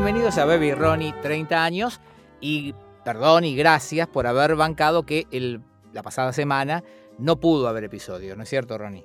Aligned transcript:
Bienvenidos 0.00 0.38
a 0.38 0.44
Baby 0.44 0.74
Ronnie, 0.74 1.12
30 1.22 1.64
años. 1.64 2.00
Y 2.40 2.72
perdón 3.04 3.44
y 3.44 3.56
gracias 3.56 4.06
por 4.06 4.28
haber 4.28 4.54
bancado 4.54 5.02
que 5.04 5.26
el, 5.32 5.60
la 5.92 6.04
pasada 6.04 6.32
semana 6.32 6.84
no 7.18 7.40
pudo 7.40 7.66
haber 7.66 7.82
episodio, 7.82 8.36
¿no 8.36 8.44
es 8.44 8.48
cierto, 8.48 8.78
Ronnie? 8.78 9.04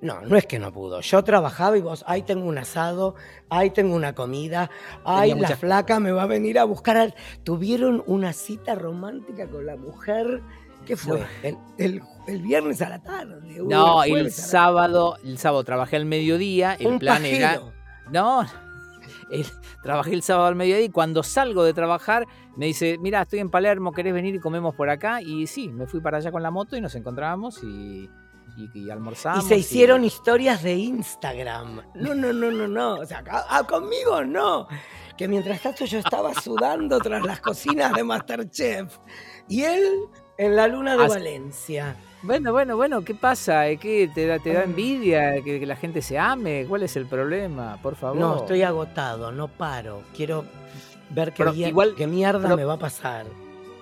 No, 0.00 0.22
no 0.22 0.38
es 0.38 0.46
que 0.46 0.58
no 0.58 0.72
pudo. 0.72 1.02
Yo 1.02 1.22
trabajaba 1.24 1.76
y 1.76 1.82
vos, 1.82 2.04
ahí 2.08 2.22
tengo 2.22 2.46
un 2.46 2.56
asado, 2.56 3.16
ahí 3.50 3.68
tengo 3.68 3.94
una 3.94 4.14
comida, 4.14 4.70
ahí 5.04 5.28
la 5.28 5.36
muchas 5.36 5.58
flaca 5.58 6.00
me 6.00 6.10
va 6.10 6.22
a 6.22 6.26
venir 6.26 6.58
a 6.58 6.64
buscar. 6.64 6.96
al- 6.96 7.14
Tuvieron 7.42 8.02
una 8.06 8.32
cita 8.32 8.74
romántica 8.74 9.46
con 9.46 9.66
la 9.66 9.76
mujer. 9.76 10.40
¿Qué 10.86 10.96
fue? 10.96 11.20
No. 11.20 11.26
El, 11.42 11.58
el- 11.76 12.02
el 12.26 12.40
viernes 12.40 12.80
a 12.80 12.88
la 12.88 13.02
tarde. 13.02 13.58
No, 13.62 14.02
el 14.04 14.32
sábado, 14.32 15.18
el 15.22 15.36
sábado 15.36 15.64
trabajé 15.64 15.96
al 15.96 16.06
mediodía, 16.06 16.72
el 16.80 16.86
Un 16.86 16.98
plan 16.98 17.26
era... 17.26 17.48
pajero. 17.56 17.72
No, 18.10 18.46
el- 19.30 19.46
trabajé 19.82 20.12
el 20.14 20.22
sábado 20.22 20.46
al 20.46 20.54
mediodía 20.54 20.84
y 20.84 20.90
cuando 20.90 21.22
salgo 21.22 21.64
de 21.64 21.72
trabajar 21.74 22.26
me 22.56 22.66
dice, 22.66 22.98
mira, 23.00 23.22
estoy 23.22 23.40
en 23.40 23.50
Palermo, 23.50 23.92
¿querés 23.92 24.12
venir 24.14 24.34
y 24.34 24.40
comemos 24.40 24.74
por 24.74 24.88
acá? 24.90 25.20
Y 25.22 25.46
sí, 25.46 25.68
me 25.68 25.86
fui 25.86 26.00
para 26.00 26.18
allá 26.18 26.30
con 26.32 26.42
la 26.42 26.50
moto 26.50 26.76
y 26.76 26.80
nos 26.80 26.94
encontrábamos 26.94 27.62
y, 27.64 28.08
y, 28.56 28.70
y 28.74 28.86
Y 28.86 28.90
almorzamos. 28.90 29.46
se 29.48 29.56
hicieron 29.56 30.04
historias 30.04 30.62
de 30.62 30.74
Instagram. 30.74 31.82
No, 31.94 32.14
no, 32.14 32.32
no, 32.32 32.50
no, 32.50 32.68
no. 32.68 32.94
O 32.94 33.06
sea, 33.06 33.22
ah, 33.28 33.62
conmigo 33.68 34.24
no. 34.24 34.68
Que 35.16 35.28
mientras 35.28 35.60
tanto 35.62 35.84
yo 35.84 35.98
estaba 35.98 36.32
sudando 36.34 36.98
tras 36.98 37.22
las 37.24 37.40
cocinas 37.40 37.92
de 37.92 38.02
Masterchef. 38.04 38.98
Y 39.48 39.62
él 39.62 39.84
en 40.38 40.56
la 40.56 40.66
luna 40.68 40.96
de 40.96 41.08
Valencia. 41.08 41.96
Bueno, 42.24 42.52
bueno, 42.52 42.76
bueno, 42.76 43.04
¿qué 43.04 43.14
pasa? 43.14 43.68
¿Eh, 43.68 43.76
¿Qué 43.76 44.10
te 44.14 44.26
da, 44.26 44.38
te 44.38 44.52
da 44.52 44.60
Ah. 44.60 44.64
envidia 44.64 45.42
que, 45.42 45.60
que 45.60 45.66
la 45.66 45.76
gente 45.76 46.00
se 46.00 46.18
ame? 46.18 46.64
¿Cuál 46.66 46.82
es 46.82 46.96
el 46.96 47.06
problema? 47.06 47.78
Por 47.82 47.96
favor. 47.96 48.16
No, 48.16 48.36
estoy 48.38 48.62
agotado, 48.62 49.30
no 49.30 49.48
paro. 49.48 50.02
Quiero 50.16 50.44
ver 51.10 51.32
qué, 51.34 51.44
Pero 51.44 51.54
igual- 51.54 51.94
qué 51.96 52.06
mierda 52.06 52.40
pero- 52.42 52.56
me 52.56 52.64
va 52.64 52.74
a 52.74 52.78
pasar. 52.78 53.26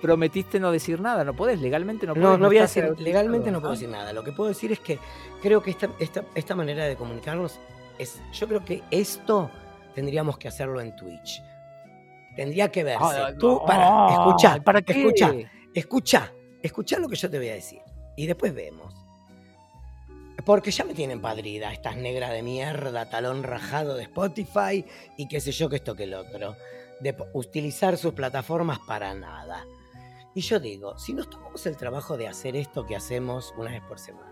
Prometiste 0.01 0.59
no 0.59 0.71
decir 0.73 0.99
nada, 0.99 1.23
no 1.23 1.33
podés, 1.33 1.61
legalmente 1.61 2.05
no 2.05 2.13
podés. 2.13 2.27
No, 2.29 2.37
no 2.37 2.47
voy 2.47 2.57
a 2.57 2.63
decir, 2.63 2.93
legalmente 2.99 3.49
no 3.49 3.61
puedo 3.61 3.71
Ah. 3.71 3.75
decir 3.75 3.87
nada. 3.87 4.11
Lo 4.11 4.21
que 4.25 4.33
puedo 4.33 4.49
decir 4.49 4.73
es 4.73 4.79
que 4.81 4.99
creo 5.41 5.63
que 5.63 5.71
esta, 5.71 5.89
esta, 5.99 6.25
esta 6.35 6.53
manera 6.55 6.83
de 6.83 6.97
comunicarnos 6.97 7.57
es. 7.97 8.21
Yo 8.33 8.45
creo 8.49 8.65
que 8.65 8.83
esto 8.91 9.49
tendríamos 9.95 10.37
que 10.37 10.49
hacerlo 10.49 10.81
en 10.81 10.93
Twitch. 10.97 11.41
Tendría 12.35 12.69
que 12.69 12.83
verse. 12.83 13.05
Tú, 13.39 13.61
para, 13.65 14.09
escucha, 14.11 14.57
¿Para 14.61 14.81
qué? 14.81 14.91
escucha, 14.99 15.31
escucha, 15.73 16.33
escucha 16.61 16.99
lo 16.99 17.07
que 17.07 17.15
yo 17.15 17.29
te 17.29 17.37
voy 17.37 17.47
a 17.47 17.53
decir. 17.53 17.79
Y 18.15 18.27
después 18.27 18.53
vemos. 18.53 18.93
Porque 20.45 20.71
ya 20.71 20.83
me 20.83 20.93
tienen 20.93 21.21
padrida 21.21 21.71
estas 21.71 21.95
negras 21.95 22.31
de 22.31 22.43
mierda, 22.43 23.09
talón 23.09 23.43
rajado 23.43 23.95
de 23.95 24.03
Spotify 24.03 24.85
y 25.15 25.27
qué 25.27 25.39
sé 25.39 25.51
yo 25.51 25.69
que 25.69 25.77
esto 25.77 25.95
que 25.95 26.03
el 26.03 26.13
otro. 26.15 26.55
De 26.99 27.15
utilizar 27.33 27.97
sus 27.97 28.13
plataformas 28.13 28.79
para 28.79 29.13
nada. 29.13 29.65
Y 30.35 30.41
yo 30.41 30.59
digo, 30.59 30.97
si 30.97 31.13
nos 31.13 31.29
tomamos 31.29 31.65
el 31.65 31.77
trabajo 31.77 32.17
de 32.17 32.27
hacer 32.27 32.55
esto 32.55 32.85
que 32.85 32.95
hacemos 32.95 33.53
una 33.57 33.71
vez 33.71 33.81
por 33.83 33.99
semana, 33.99 34.31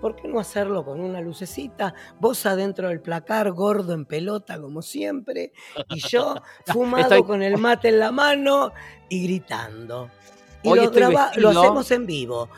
¿por 0.00 0.16
qué 0.16 0.26
no 0.26 0.40
hacerlo 0.40 0.84
con 0.84 1.00
una 1.00 1.20
lucecita? 1.20 1.94
Vos 2.18 2.44
adentro 2.46 2.88
del 2.88 3.00
placar, 3.00 3.52
gordo 3.52 3.94
en 3.94 4.06
pelota 4.06 4.60
como 4.60 4.82
siempre, 4.82 5.52
y 5.90 6.00
yo 6.00 6.34
fumado 6.66 7.04
Estoy- 7.04 7.24
con 7.24 7.42
el 7.42 7.58
mate 7.58 7.88
en 7.88 8.00
la 8.00 8.10
mano 8.10 8.72
y 9.08 9.22
gritando. 9.22 10.10
Y 10.62 10.74
lo, 10.74 11.48
hacemos 11.50 11.90
en 11.90 12.04
vivo. 12.04 12.50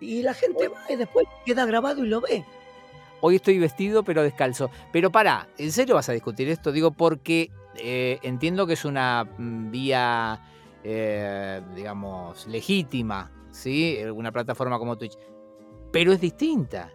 Y 0.00 0.22
la 0.22 0.34
gente 0.34 0.68
va 0.68 0.80
y 0.88 0.96
después 0.96 1.26
queda 1.44 1.66
grabado 1.66 2.04
y 2.04 2.08
lo 2.08 2.20
ve. 2.20 2.44
Hoy 3.20 3.36
estoy 3.36 3.58
vestido 3.58 4.02
pero 4.02 4.22
descalzo. 4.22 4.70
Pero 4.92 5.10
pará, 5.10 5.48
¿en 5.58 5.72
serio 5.72 5.94
vas 5.94 6.08
a 6.08 6.12
discutir 6.12 6.48
esto? 6.48 6.72
Digo, 6.72 6.90
porque 6.90 7.50
eh, 7.76 8.18
entiendo 8.22 8.66
que 8.66 8.74
es 8.74 8.84
una 8.84 9.24
mm, 9.24 9.70
vía, 9.70 10.40
eh, 10.82 11.60
digamos, 11.74 12.46
legítima, 12.46 13.30
¿sí? 13.50 13.98
Una 14.14 14.32
plataforma 14.32 14.78
como 14.78 14.96
Twitch. 14.96 15.16
Pero 15.92 16.12
es 16.12 16.20
distinta. 16.20 16.92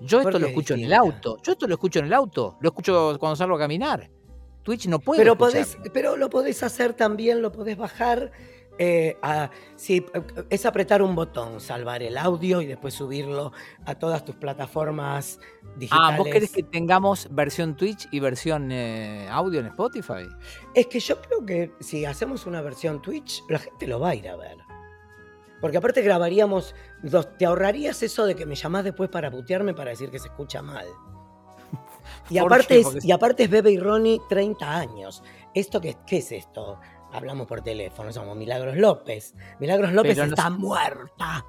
Yo 0.00 0.22
¿Por 0.22 0.32
esto 0.32 0.38
lo 0.38 0.46
escucho 0.48 0.74
en 0.74 0.84
el 0.84 0.92
auto. 0.92 1.38
Yo 1.42 1.52
esto 1.52 1.66
lo 1.66 1.74
escucho 1.74 1.98
en 2.00 2.06
el 2.06 2.12
auto. 2.12 2.56
Lo 2.60 2.68
escucho 2.68 3.16
cuando 3.18 3.36
salgo 3.36 3.56
a 3.56 3.58
caminar. 3.58 4.10
Twitch 4.62 4.86
no 4.86 4.98
puede. 4.98 5.20
Pero, 5.20 5.36
podés, 5.36 5.76
pero 5.92 6.16
lo 6.16 6.30
podés 6.30 6.62
hacer 6.62 6.94
también, 6.94 7.42
lo 7.42 7.52
podés 7.52 7.76
bajar. 7.76 8.32
Eh, 8.78 9.16
a- 9.22 9.50
sí, 9.76 10.04
es 10.50 10.66
apretar 10.66 11.02
un 11.02 11.14
botón, 11.14 11.60
salvar 11.60 12.02
el 12.02 12.16
audio 12.16 12.60
y 12.60 12.66
después 12.66 12.94
subirlo 12.94 13.52
a 13.86 13.94
todas 13.96 14.24
tus 14.24 14.34
plataformas 14.36 15.38
digitales. 15.76 16.10
Ah, 16.12 16.16
¿vos 16.16 16.28
querés 16.28 16.50
que 16.50 16.62
tengamos 16.62 17.28
versión 17.30 17.76
Twitch 17.76 18.08
y 18.10 18.20
versión 18.20 18.70
eh, 18.72 19.28
audio 19.30 19.60
en 19.60 19.66
Spotify? 19.66 20.26
Es 20.74 20.86
que 20.88 21.00
yo 21.00 21.20
creo 21.22 21.44
que 21.46 21.72
si 21.80 22.04
hacemos 22.04 22.46
una 22.46 22.60
versión 22.62 23.00
Twitch, 23.00 23.42
la 23.48 23.58
gente 23.58 23.86
lo 23.86 24.00
va 24.00 24.10
a 24.10 24.14
ir 24.14 24.28
a 24.28 24.36
ver. 24.36 24.58
Porque 25.60 25.78
aparte 25.78 26.02
grabaríamos, 26.02 26.74
te 27.38 27.46
ahorrarías 27.46 28.02
eso 28.02 28.26
de 28.26 28.34
que 28.34 28.44
me 28.44 28.54
llamás 28.54 28.84
después 28.84 29.08
para 29.08 29.30
putearme 29.30 29.72
para 29.72 29.90
decir 29.90 30.10
que 30.10 30.18
se 30.18 30.28
escucha 30.28 30.60
mal. 30.62 30.86
Y 32.30 32.38
¿Por 32.38 32.52
aparte, 32.52 32.80
es, 32.80 33.04
y 33.04 33.12
aparte 33.12 33.44
es 33.44 33.50
Bebe 33.50 33.70
y 33.70 33.78
Ronnie, 33.78 34.20
30 34.28 34.76
años. 34.76 35.22
¿Esto 35.54 35.80
qué, 35.80 35.96
qué 36.06 36.18
es 36.18 36.32
esto? 36.32 36.78
Hablamos 37.14 37.46
por 37.46 37.60
teléfono, 37.62 38.12
somos 38.12 38.36
Milagros 38.36 38.76
López. 38.76 39.34
Milagros 39.60 39.92
López 39.92 40.16
Pero 40.16 40.28
está 40.28 40.50
muerta. 40.50 41.44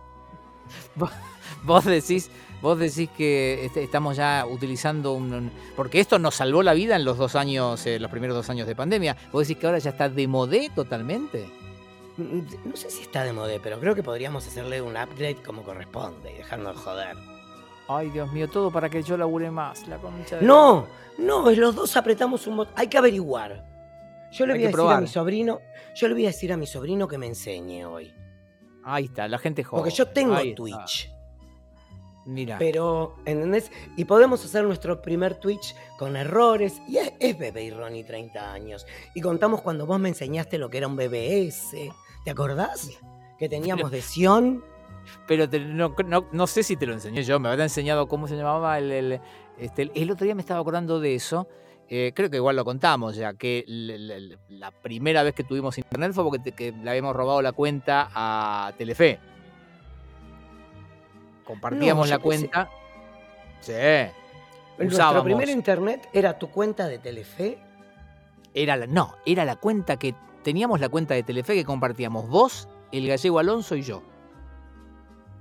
Vos 1.63 1.85
decís, 1.85 2.29
vos 2.61 2.77
decís 2.77 3.09
que 3.17 3.69
estamos 3.75 4.15
ya 4.17 4.45
utilizando 4.49 5.13
un, 5.13 5.33
un- 5.33 5.51
porque 5.75 5.99
esto 5.99 6.19
nos 6.19 6.35
salvó 6.35 6.61
la 6.63 6.73
vida 6.73 6.95
en 6.95 7.05
los 7.05 7.17
dos 7.17 7.35
años, 7.35 7.85
eh, 7.85 7.99
los 7.99 8.11
primeros 8.11 8.35
dos 8.35 8.49
años 8.49 8.67
de 8.67 8.75
pandemia. 8.75 9.15
Vos 9.31 9.47
decís 9.47 9.59
que 9.59 9.65
ahora 9.67 9.79
ya 9.79 9.89
está 9.91 10.07
de 10.09 10.27
modé 10.27 10.69
totalmente. 10.73 11.49
Mm, 12.17 12.41
No 12.69 12.75
sé 12.75 12.89
si 12.89 13.01
está 13.01 13.23
de 13.23 13.33
moda, 13.33 13.53
pero 13.61 13.79
creo 13.79 13.93
que 13.95 14.03
podríamos 14.03 14.45
hacerle 14.47 14.81
un 14.81 14.95
upgrade 14.95 15.37
como 15.43 15.63
corresponde 15.63 16.31
y 16.33 16.37
dejarnos 16.37 16.75
de 16.75 16.81
joder. 16.81 17.17
Ay, 17.87 18.09
Dios 18.09 18.31
mío, 18.31 18.47
todo 18.49 18.71
para 18.71 18.89
que 18.89 19.03
yo 19.03 19.17
labure 19.17 19.51
más, 19.51 19.87
la 19.87 19.97
concha 19.97 20.37
de- 20.37 20.45
No, 20.45 20.87
no, 21.17 21.49
los 21.51 21.75
dos 21.75 21.95
apretamos 21.97 22.47
un 22.47 22.57
botón. 22.57 22.73
Hay 22.77 22.87
que 22.87 22.97
averiguar. 22.97 23.74
Yo 24.37 24.45
le 24.45 24.53
voy 24.53 24.63
a 24.63 24.67
decir 24.67 24.79
a 24.89 25.01
mi 25.01 25.07
sobrino, 25.07 25.59
yo 25.95 26.07
le 26.07 26.13
voy 26.13 26.23
a 26.25 26.27
decir 26.27 26.53
a 26.53 26.57
mi 26.57 26.67
sobrino 26.67 27.07
que 27.07 27.17
me 27.17 27.27
enseñe 27.27 27.85
hoy. 27.85 28.13
Ahí 28.83 29.05
está, 29.05 29.27
la 29.27 29.37
gente 29.39 29.63
joven. 29.63 29.83
Porque 29.83 29.95
yo 29.95 30.07
tengo 30.07 30.35
Ahí 30.35 30.49
está. 30.49 30.55
Twitch. 30.63 31.11
Mira, 32.27 32.57
Pero, 32.57 33.15
¿entendés? 33.25 33.71
Y 33.97 34.05
podemos 34.05 34.43
hacer 34.43 34.63
nuestro 34.63 34.99
primer 35.01 35.35
Twitch 35.35 35.75
con 35.99 36.15
errores. 36.15 36.81
Y 36.87 36.97
es, 36.97 37.13
es 37.19 37.37
bebé 37.37 37.63
y 37.65 37.69
Ronnie 37.71 38.03
30 38.03 38.51
años. 38.51 38.85
Y 39.13 39.21
contamos 39.21 39.61
cuando 39.61 39.85
vos 39.85 39.99
me 39.99 40.09
enseñaste 40.09 40.57
lo 40.57 40.69
que 40.69 40.79
era 40.79 40.87
un 40.87 40.95
BBS. 40.95 41.91
¿Te 42.23 42.31
acordás? 42.31 42.89
Que 43.37 43.47
teníamos 43.47 43.91
de 43.91 44.01
Sion. 44.01 44.63
pero 45.27 45.47
te- 45.47 45.59
no, 45.59 45.93
no- 46.07 46.27
no 46.31 46.47
sé 46.47 46.63
si 46.63 46.75
te 46.75 46.87
lo 46.87 46.93
enseñé 46.93 47.23
yo, 47.23 47.39
me 47.39 47.49
habrá 47.49 47.61
enseñado 47.63 48.07
cómo 48.07 48.27
se 48.27 48.35
llamaba 48.35 48.79
el, 48.79 48.91
el- 48.91 49.19
este, 49.59 49.91
el 49.93 50.09
otro 50.09 50.25
día 50.25 50.33
me 50.33 50.41
estaba 50.41 50.59
acordando 50.59 50.99
de 50.99 51.13
eso. 51.13 51.47
Eh, 51.89 52.11
creo 52.15 52.29
que 52.29 52.37
igual 52.37 52.55
lo 52.55 52.65
contamos 52.65 53.15
ya, 53.15 53.33
que 53.35 53.63
la 54.49 54.71
primera 54.71 55.21
vez 55.23 55.33
que 55.35 55.43
tuvimos 55.43 55.77
internet 55.77 56.11
fue 56.13 56.23
porque 56.23 56.39
te- 56.39 56.51
que 56.53 56.71
le 56.71 56.89
habíamos 56.89 57.15
robado 57.15 57.41
la 57.41 57.51
cuenta 57.51 58.09
a 58.13 58.73
Telefe. 58.77 59.19
Compartíamos 61.45 62.07
No, 62.07 62.11
la 62.11 62.17
pensé- 62.17 62.21
cuenta. 62.23 62.69
Sí. 63.61 63.73
Nuestro 64.77 65.23
primer 65.23 65.49
internet 65.49 66.09
era 66.11 66.37
tu 66.37 66.49
cuenta 66.49 66.87
de 66.87 66.97
Telefe. 66.99 67.59
Era 68.53 68.75
la, 68.77 68.87
no, 68.87 69.15
era 69.25 69.45
la 69.45 69.55
cuenta 69.55 69.97
que 69.97 70.15
teníamos 70.43 70.79
la 70.79 70.89
cuenta 70.89 71.13
de 71.13 71.23
Telefe 71.23 71.53
que 71.53 71.65
compartíamos 71.65 72.27
vos, 72.29 72.67
el 72.91 73.07
gallego 73.07 73.39
Alonso 73.39 73.75
y 73.75 73.83
yo. 73.83 74.01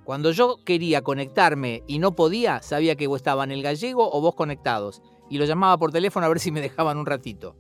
Cuando 0.04 0.30
yo 0.32 0.58
quería 0.64 1.02
conectarme 1.02 1.82
y 1.86 1.98
no 1.98 2.14
podía, 2.14 2.60
sabía 2.62 2.94
que 2.96 3.06
vos 3.06 3.16
estaban 3.16 3.50
el 3.50 3.62
gallego 3.62 4.10
o 4.12 4.20
vos 4.20 4.34
conectados. 4.34 5.00
Y 5.30 5.38
lo 5.38 5.44
llamaba 5.44 5.78
por 5.78 5.90
teléfono 5.92 6.26
a 6.26 6.28
ver 6.28 6.38
si 6.40 6.50
me 6.50 6.60
dejaban 6.60 6.98
un 6.98 7.06
ratito. 7.06 7.56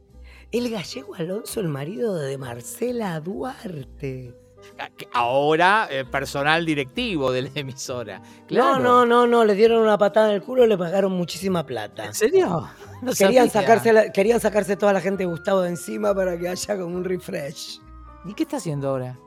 El 0.52 0.70
gallego 0.70 1.14
Alonso, 1.14 1.60
el 1.60 1.68
marido 1.68 2.14
de 2.14 2.38
Marcela 2.38 3.18
Duarte. 3.20 4.34
A- 4.78 4.88
que 4.90 5.06
Ahora, 5.12 5.88
eh, 5.90 6.04
personal 6.04 6.64
directivo 6.64 7.32
de 7.32 7.42
la 7.42 7.50
emisora. 7.54 8.22
Claro. 8.46 8.78
No, 8.78 9.04
no, 9.04 9.06
no, 9.06 9.26
no, 9.26 9.44
le 9.44 9.54
dieron 9.54 9.82
una 9.82 9.98
patada 9.98 10.28
en 10.30 10.36
el 10.36 10.42
culo 10.42 10.64
y 10.64 10.68
le 10.68 10.78
pagaron 10.78 11.12
muchísima 11.12 11.66
plata. 11.66 12.06
¿En 12.06 12.14
serio? 12.14 12.68
No 13.02 13.12
Querían 13.12 13.50
sacarse, 13.50 13.92
la- 13.92 14.10
querían 14.12 14.40
sacarse 14.40 14.76
toda 14.76 14.92
la 14.92 15.00
gente 15.00 15.24
de 15.24 15.26
Gustavo 15.26 15.60
de 15.62 15.70
encima 15.70 16.14
para 16.14 16.38
que 16.38 16.48
haya 16.48 16.78
como 16.78 16.96
un 16.96 17.04
refresh. 17.04 17.80
¿Y 18.24 18.32
qué 18.34 18.44
está 18.44 18.56
haciendo 18.56 18.88
ahora? 18.88 19.18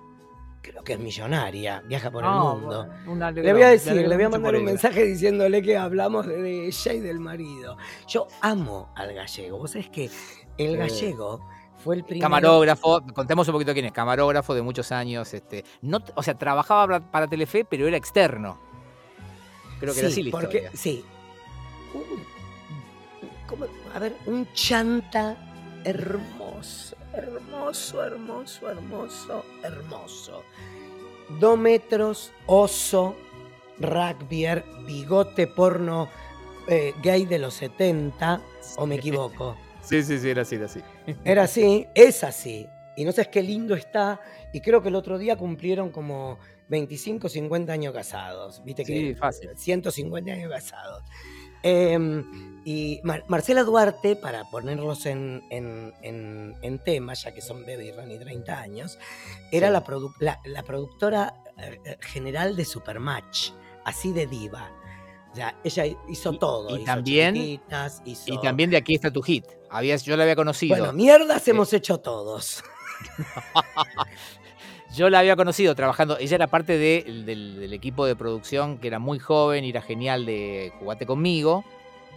Creo 0.69 0.83
que 0.83 0.93
es 0.93 0.99
millonaria, 0.99 1.81
viaja 1.85 2.11
por 2.11 2.23
el 2.23 2.29
Ah, 2.29 2.39
mundo. 2.53 2.87
bueno, 3.05 3.31
Le 3.31 3.53
voy 3.53 3.61
a 3.61 3.69
decir, 3.69 3.93
le 3.93 4.15
voy 4.15 4.25
a 4.25 4.29
mandar 4.29 4.55
un 4.55 4.65
mensaje 4.65 5.03
diciéndole 5.05 5.61
que 5.61 5.77
hablamos 5.77 6.27
de, 6.27 6.67
ella 6.67 6.93
y 6.93 6.99
del 6.99 7.19
marido. 7.19 7.77
Yo 8.07 8.27
amo 8.41 8.91
al 8.95 9.13
gallego. 9.13 9.59
Vos 9.59 9.71
sabés 9.71 9.89
que 9.89 10.05
el 10.57 10.71
Sí. 10.71 10.77
gallego 10.77 11.39
fue 11.77 11.95
el 11.95 12.03
primero. 12.03 12.23
Camarógrafo, 12.25 13.01
contemos 13.13 13.47
un 13.47 13.53
poquito 13.53 13.71
quién 13.73 13.85
es, 13.85 13.91
camarógrafo 13.93 14.53
de 14.53 14.61
muchos 14.61 14.91
años, 14.91 15.33
este, 15.33 15.63
no, 15.81 15.99
o 16.15 16.23
sea, 16.23 16.33
trabajaba 16.37 16.85
para, 16.87 17.11
para 17.11 17.27
Telefe, 17.27 17.63
pero 17.63 17.87
era 17.87 17.95
externo. 17.95 18.59
Creo 19.79 19.93
que 19.93 19.99
era 19.99 20.09
así 20.09 20.23
la 20.23 20.31
porque, 20.31 20.57
historia. 20.57 20.71
Sí. 20.73 21.05
A 23.95 23.99
ver, 23.99 24.15
un 24.25 24.47
chanta 24.53 25.37
hermoso. 25.85 26.96
Hermoso, 27.17 28.03
hermoso, 28.03 28.69
hermoso, 28.69 29.45
hermoso. 29.63 30.43
Dos 31.39 31.57
metros, 31.57 32.31
oso, 32.45 33.15
rugbyer, 33.79 34.63
bigote 34.85 35.47
porno 35.47 36.09
eh, 36.67 36.93
gay 37.01 37.25
de 37.25 37.39
los 37.39 37.53
70, 37.55 38.41
o 38.77 38.85
me 38.85 38.95
equivoco. 38.95 39.57
Sí, 39.87 40.03
sí, 40.03 40.19
sí, 40.19 40.29
era 40.29 40.41
así, 40.41 40.55
era 40.55 40.65
así. 40.65 40.81
Era 41.23 41.43
así, 41.43 41.87
es 41.95 42.21
así. 42.25 42.67
Y 42.97 43.05
no 43.05 43.13
sabes 43.13 43.29
qué 43.29 43.41
lindo 43.41 43.73
está. 43.73 44.19
Y 44.51 44.59
creo 44.59 44.81
que 44.81 44.89
el 44.89 44.95
otro 44.95 45.17
día 45.17 45.37
cumplieron 45.37 45.91
como 45.91 46.39
25, 46.67 47.29
50 47.29 47.71
años 47.71 47.93
casados. 47.93 48.61
Viste 48.65 48.83
que 48.83 48.93
Sí, 48.93 49.15
fácil. 49.15 49.51
150 49.55 50.29
años 50.29 50.51
casados. 50.51 51.03
Em, 51.67 52.61
y 52.63 52.99
Mar- 53.03 53.23
Marcela 53.27 53.63
Duarte, 53.63 54.15
para 54.15 54.43
ponerlos 54.49 55.05
en, 55.05 55.43
en- 55.49 55.93
en- 56.01 56.55
en 56.61 56.79
tema, 56.79 57.13
ya 57.13 57.33
que 57.33 57.41
son 57.41 57.65
Bebe 57.65 57.85
y 57.85 57.91
Rani 57.91 58.17
30 58.17 58.59
años, 58.59 58.97
era 59.51 59.67
Sí. 59.67 59.73
la, 59.73 59.83
produ- 59.83 60.13
la- 60.19 60.39
la 60.45 60.63
productora 60.63 61.33
eh, 61.57 61.79
eh, 61.85 61.97
general 62.01 62.55
de 62.55 62.65
Supermatch, 62.65 63.51
así 63.83 64.13
de 64.13 64.27
diva. 64.27 64.69
Ya, 65.33 65.55
ella 65.63 65.85
hizo 66.07 66.33
Y- 66.33 66.39
todo. 66.39 66.69
y 66.69 66.75
hizo 66.77 66.85
también- 66.85 67.35
hizo- 67.35 68.33
Y 68.33 68.39
también 68.41 68.69
de 68.69 68.77
aquí 68.77 68.95
está 68.95 69.11
tu 69.11 69.21
hit. 69.21 69.45
Habías, 69.69 70.03
yo 70.03 70.15
la 70.15 70.23
había 70.23 70.35
conocido. 70.35 70.77
Bueno, 70.77 70.93
mierdas 70.93 71.47
Eh, 71.47 71.51
hemos 71.51 71.73
hecho 71.73 71.97
todos. 71.99 72.63
Yo 74.97 75.11
la 75.11 75.19
había 75.19 75.35
conocido 75.35 75.75
trabajando. 75.75 76.17
Ella 76.17 76.35
era 76.35 76.47
parte 76.47 76.77
de- 76.79 77.03
del, 77.23 77.59
del 77.59 77.73
equipo 77.73 78.05
de 78.07 78.15
producción 78.15 78.79
que 78.79 78.87
era 78.87 78.97
muy 78.97 79.19
joven 79.19 79.63
y 79.63 79.69
era 79.69 79.81
genial 79.81 80.25
de 80.25 80.73
Jugate 80.79 81.05
conmigo. 81.05 81.63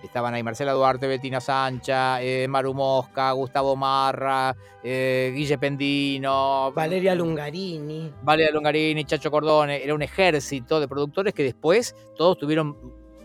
Estaban 0.03 0.32
ahí 0.32 0.43
Marcela 0.43 0.73
Duarte, 0.73 1.06
Bettina 1.06 1.43
Sancha, 1.43 2.23
eh, 2.23 2.49
Maru 2.49 2.73
Mosca, 2.73 3.32
Gustavo 3.32 3.77
Marra, 3.77 4.56
eh, 4.82 5.31
Guille 5.37 5.59
Pendino, 5.59 6.73
Valeria 6.75 7.15
Lungarini. 7.15 8.11
Valeria 8.23 8.50
Longarini, 8.50 9.05
Chacho 9.05 9.31
Cordone. 9.31 9.85
Era 9.85 9.94
un 9.94 10.00
ejército 10.00 10.81
de 10.81 10.88
productores 10.88 11.35
que 11.35 11.43
después 11.43 11.94
todos 12.17 12.38
tuvieron 12.38 12.69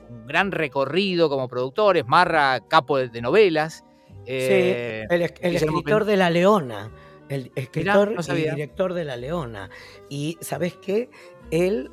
un 0.09 0.27
gran 0.27 0.51
recorrido 0.51 1.29
como 1.29 1.47
productores. 1.47 2.05
Marra, 2.05 2.59
capo 2.67 2.97
de, 2.97 3.07
de 3.07 3.21
novelas. 3.21 3.85
eh, 4.25 5.05
El, 5.09 5.21
el 5.21 5.55
escritor 5.55 6.03
de 6.03 6.17
La 6.17 6.29
Leona. 6.29 6.91
El 7.29 7.51
escritor 7.55 8.11
no 8.11 8.35
y 8.35 8.41
director 8.41 8.93
de 8.93 9.05
La 9.05 9.17
Leona. 9.17 9.69
Y 10.09 10.37
¿sabes 10.41 10.75
qué? 10.75 11.09
Él 11.51 11.91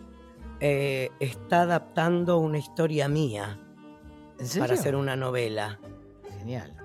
eh, 0.61 1.11
está 1.21 1.63
adaptando 1.63 2.39
una 2.39 2.59
historia 2.59 3.09
mía 3.09 3.59
para 4.59 4.75
hacer 4.75 4.95
una 4.95 5.17
novela. 5.17 5.79
Genial. 6.39 6.83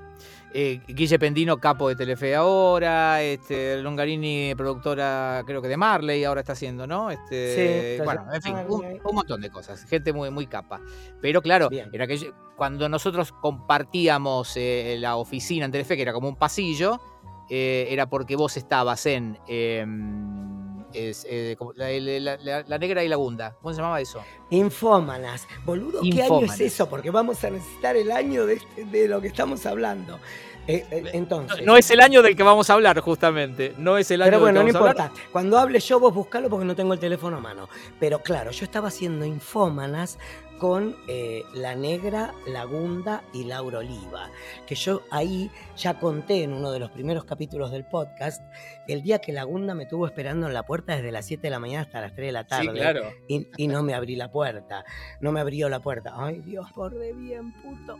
Eh, 0.53 0.81
Guille 0.88 1.19
Pendino, 1.19 1.57
capo 1.57 1.89
de 1.89 1.95
Telefe 1.95 2.33
ahora, 2.33 3.21
este, 3.21 3.81
Longarini, 3.81 4.55
productora 4.55 5.43
creo 5.45 5.61
que 5.61 5.67
de 5.67 5.77
Marley, 5.77 6.23
ahora 6.23 6.39
está 6.39 6.53
haciendo, 6.53 6.88
¿no? 6.88 7.11
Este, 7.11 7.97
Sí, 7.97 8.03
bueno, 8.03 8.25
en 8.33 8.41
fin, 8.41 8.55
un, 8.67 9.00
montón 9.13 9.41
de 9.41 9.50
cosas, 9.50 9.83
gente 9.85 10.13
muy, 10.13 10.31
muy 10.31 10.47
capa. 10.47 10.81
Pero 11.21 11.41
claro, 11.41 11.69
Bien. 11.69 11.89
era 11.91 12.07
que 12.07 12.31
cuando 12.55 12.88
nosotros 12.88 13.33
compartíamos 13.33 14.55
eh, 14.55 14.95
la 15.00 15.17
oficina 15.17 15.65
en 15.65 15.71
Telefe, 15.71 15.95
que 15.95 16.01
era 16.01 16.13
como 16.13 16.29
un 16.29 16.38
pasillo, 16.38 17.00
eh, 17.49 17.88
era 17.89 18.09
porque 18.09 18.35
vos 18.35 18.57
estabas 18.57 19.05
en 19.05 19.38
em, 19.47 20.83
es, 20.94 21.25
eh, 21.29 21.55
como 21.57 21.73
la, 21.73 21.89
la- 21.89 22.38
la- 22.38 22.63
la 22.67 22.77
negra 22.77 23.03
y 23.03 23.07
la 23.07 23.17
gunda. 23.17 23.55
¿Cómo 23.61 23.73
se 23.73 23.77
llamaba 23.81 23.99
eso? 24.01 24.21
Infómanas. 24.49 25.47
Boludo, 25.65 26.01
¿qué 26.01 26.23
año 26.23 26.29
es 26.45 26.59
eso? 26.65 26.89
Porque 26.89 27.09
vamos 27.11 27.44
a 27.44 27.49
necesitar 27.49 27.95
el 27.95 28.11
año 28.11 28.45
de, 28.45 28.53
este- 28.55 28.85
de 28.85 29.07
lo 29.07 29.19
que 29.21 29.27
estamos 29.27 29.65
hablando. 29.65 30.19
Eh, 30.67 30.85
eh, 30.91 31.03
entonces. 31.13 31.65
No 31.65 31.77
es 31.77 31.89
el 31.91 32.01
año 32.01 32.21
del 32.21 32.35
que 32.35 32.43
vamos 32.43 32.69
a 32.69 32.73
hablar, 32.73 32.99
justamente. 32.99 33.73
No 33.77 33.97
es 33.97 34.11
el 34.11 34.21
año 34.21 34.31
Pero 34.31 34.39
bueno, 34.41 34.59
no 34.59 34.65
del 34.65 34.73
que 34.73 34.79
vamos 34.79 34.87
a 34.87 34.91
hablar. 34.91 35.07
importa. 35.07 35.29
Cuando 35.31 35.57
hable 35.57 35.79
yo, 35.79 35.99
vos 35.99 36.13
buscalo 36.13 36.49
porque 36.49 36.65
no 36.65 36.75
tengo 36.75 36.93
el 36.93 36.99
teléfono 36.99 37.37
a 37.37 37.39
mano. 37.39 37.69
Pero 37.99 38.19
claro, 38.21 38.51
yo 38.51 38.65
estaba 38.65 38.89
haciendo 38.89 39.25
infómanas 39.25 40.19
con 40.59 40.95
eh, 41.07 41.43
La 41.53 41.75
Negra, 41.75 42.33
La 42.47 42.63
Gunda 42.65 43.21
y 43.31 43.43
Laura 43.43 43.79
Oliva. 43.79 44.29
Que 44.65 44.75
yo 44.75 45.03
ahí 45.11 45.51
ya 45.77 45.99
conté 45.99 46.43
en 46.43 46.51
uno 46.51 46.71
de 46.71 46.79
los 46.79 46.89
primeros 46.91 47.25
capítulos 47.25 47.71
del 47.71 47.85
podcast 47.85 48.41
el 48.87 49.03
día 49.03 49.19
que 49.19 49.31
La 49.33 49.43
Gunda 49.43 49.75
me 49.75 49.85
tuvo 49.85 50.07
esperando 50.07 50.47
en 50.47 50.53
la 50.53 50.63
puerta 50.63 50.95
desde 50.95 51.11
las 51.11 51.25
7 51.27 51.43
de 51.43 51.49
la 51.51 51.59
mañana 51.59 51.83
hasta 51.83 52.01
las 52.01 52.13
3 52.15 52.27
de 52.27 52.31
la 52.31 52.47
tarde. 52.47 52.63
Sí, 52.71 52.75
claro. 52.75 53.01
Y, 53.27 53.47
y 53.55 53.67
no 53.67 53.83
me 53.83 53.93
abrí 53.93 54.15
la 54.15 54.31
puerta. 54.31 54.83
No 55.21 55.31
me 55.31 55.39
abrió 55.39 55.69
la 55.69 55.79
puerta. 55.79 56.13
Ay, 56.15 56.41
Dios, 56.41 56.67
por 56.73 56.93
de 56.95 57.13
bien, 57.13 57.53
puto. 57.61 57.97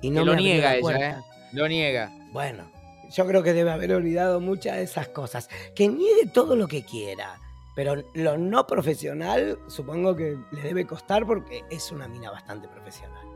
Y 0.00 0.10
no 0.10 0.20
que 0.20 0.26
lo 0.26 0.32
me 0.32 0.38
abrió 0.38 0.44
niega 0.44 0.68
la 0.68 0.74
ella, 0.74 0.80
puerta. 0.80 1.10
¿eh? 1.10 1.39
Lo 1.52 1.68
niega. 1.68 2.12
Bueno, 2.32 2.64
yo 3.10 3.26
creo 3.26 3.42
que 3.42 3.52
debe 3.52 3.70
haber 3.70 3.92
olvidado 3.92 4.40
muchas 4.40 4.76
de 4.76 4.82
esas 4.84 5.08
cosas. 5.08 5.48
Que 5.74 5.88
niegue 5.88 6.26
todo 6.32 6.56
lo 6.56 6.68
que 6.68 6.82
quiera. 6.82 7.40
Pero 7.74 8.02
lo 8.14 8.36
no 8.36 8.66
profesional 8.66 9.58
supongo 9.68 10.14
que 10.14 10.36
le 10.50 10.62
debe 10.62 10.86
costar 10.86 11.26
porque 11.26 11.64
es 11.70 11.90
una 11.92 12.08
mina 12.08 12.30
bastante 12.30 12.68
profesional. 12.68 13.26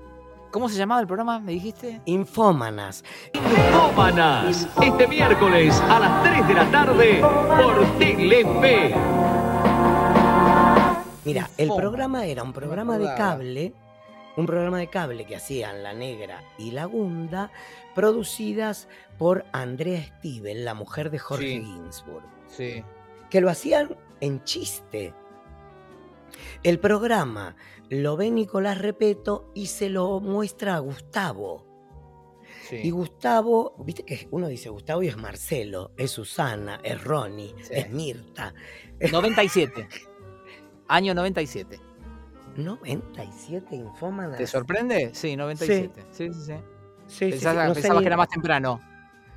¿Cómo 0.50 0.68
se 0.68 0.76
llamaba 0.76 1.00
el 1.00 1.06
programa? 1.06 1.40
¿Me 1.40 1.52
dijiste? 1.52 2.00
Infómanas. 2.04 3.02
Infómanas, 3.32 4.68
este 4.80 5.08
miércoles 5.08 5.74
a 5.80 5.98
las 5.98 6.22
3 6.22 6.46
de 6.46 6.54
la 6.54 6.70
tarde 6.70 7.20
por 7.20 7.98
Telefe. 7.98 8.94
Mira, 11.24 11.50
el 11.56 11.72
programa 11.74 12.26
era 12.26 12.42
un 12.42 12.52
programa 12.52 12.98
de 12.98 13.06
cable, 13.16 13.72
un 14.36 14.46
programa 14.46 14.78
de 14.78 14.88
cable 14.88 15.24
que 15.26 15.36
hacían 15.36 15.82
La 15.82 15.92
Negra 15.94 16.42
y 16.58 16.72
La 16.72 16.86
Gunda, 16.86 17.50
producidas 17.94 18.88
por 19.18 19.44
Andrea 19.52 20.02
Stivel, 20.18 20.64
la 20.64 20.74
mujer 20.74 21.10
de 21.10 21.18
Jorge 21.18 21.44
Sí. 21.46 21.62
Ginsburg. 21.64 22.24
Sí. 22.48 22.84
que 23.30 23.40
lo 23.40 23.50
hacían 23.50 23.96
en 24.20 24.44
chiste. 24.44 25.12
El 26.62 26.78
programa 26.78 27.56
lo 27.90 28.16
ve 28.16 28.30
Nicolás 28.30 28.78
Repeto 28.78 29.50
y 29.54 29.66
se 29.66 29.88
lo 29.88 30.20
muestra 30.20 30.76
a 30.76 30.78
Gustavo. 30.78 31.66
sí. 32.68 32.76
Y 32.82 32.90
Gustavo, 32.90 33.74
viste 33.84 34.04
que 34.04 34.26
uno 34.30 34.46
dice 34.48 34.68
Gustavo 34.70 35.02
y 35.02 35.08
es 35.08 35.16
Marcelo, 35.16 35.90
es 35.96 36.10
Susana, 36.12 36.80
es 36.82 37.02
Ronnie, 37.04 37.54
Sí. 37.62 37.72
es 37.74 37.90
Mirta. 37.90 38.54
97. 39.10 39.88
Año 40.88 41.12
97. 41.14 41.78
97 42.56 43.76
infómanas. 43.76 44.38
¿Te 44.38 44.46
sorprende? 44.46 45.10
Sí, 45.14 45.36
97. 45.36 46.06
Sí, 46.10 46.32
sí, 46.32 46.40
sí. 46.40 46.52
Sí, 47.06 47.24
sí, 47.26 47.30
Pensaba, 47.32 47.66
no 47.68 47.74
pensabas 47.74 47.96
ni- 47.98 48.02
que 48.02 48.06
era 48.08 48.16
más 48.16 48.28
temprano. 48.28 48.80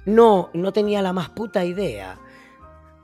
No, 0.05 0.49
no 0.53 0.71
tenía 0.71 1.01
la 1.01 1.11
más 1.13 1.29
puta 1.29 1.65
idea. 1.65 2.17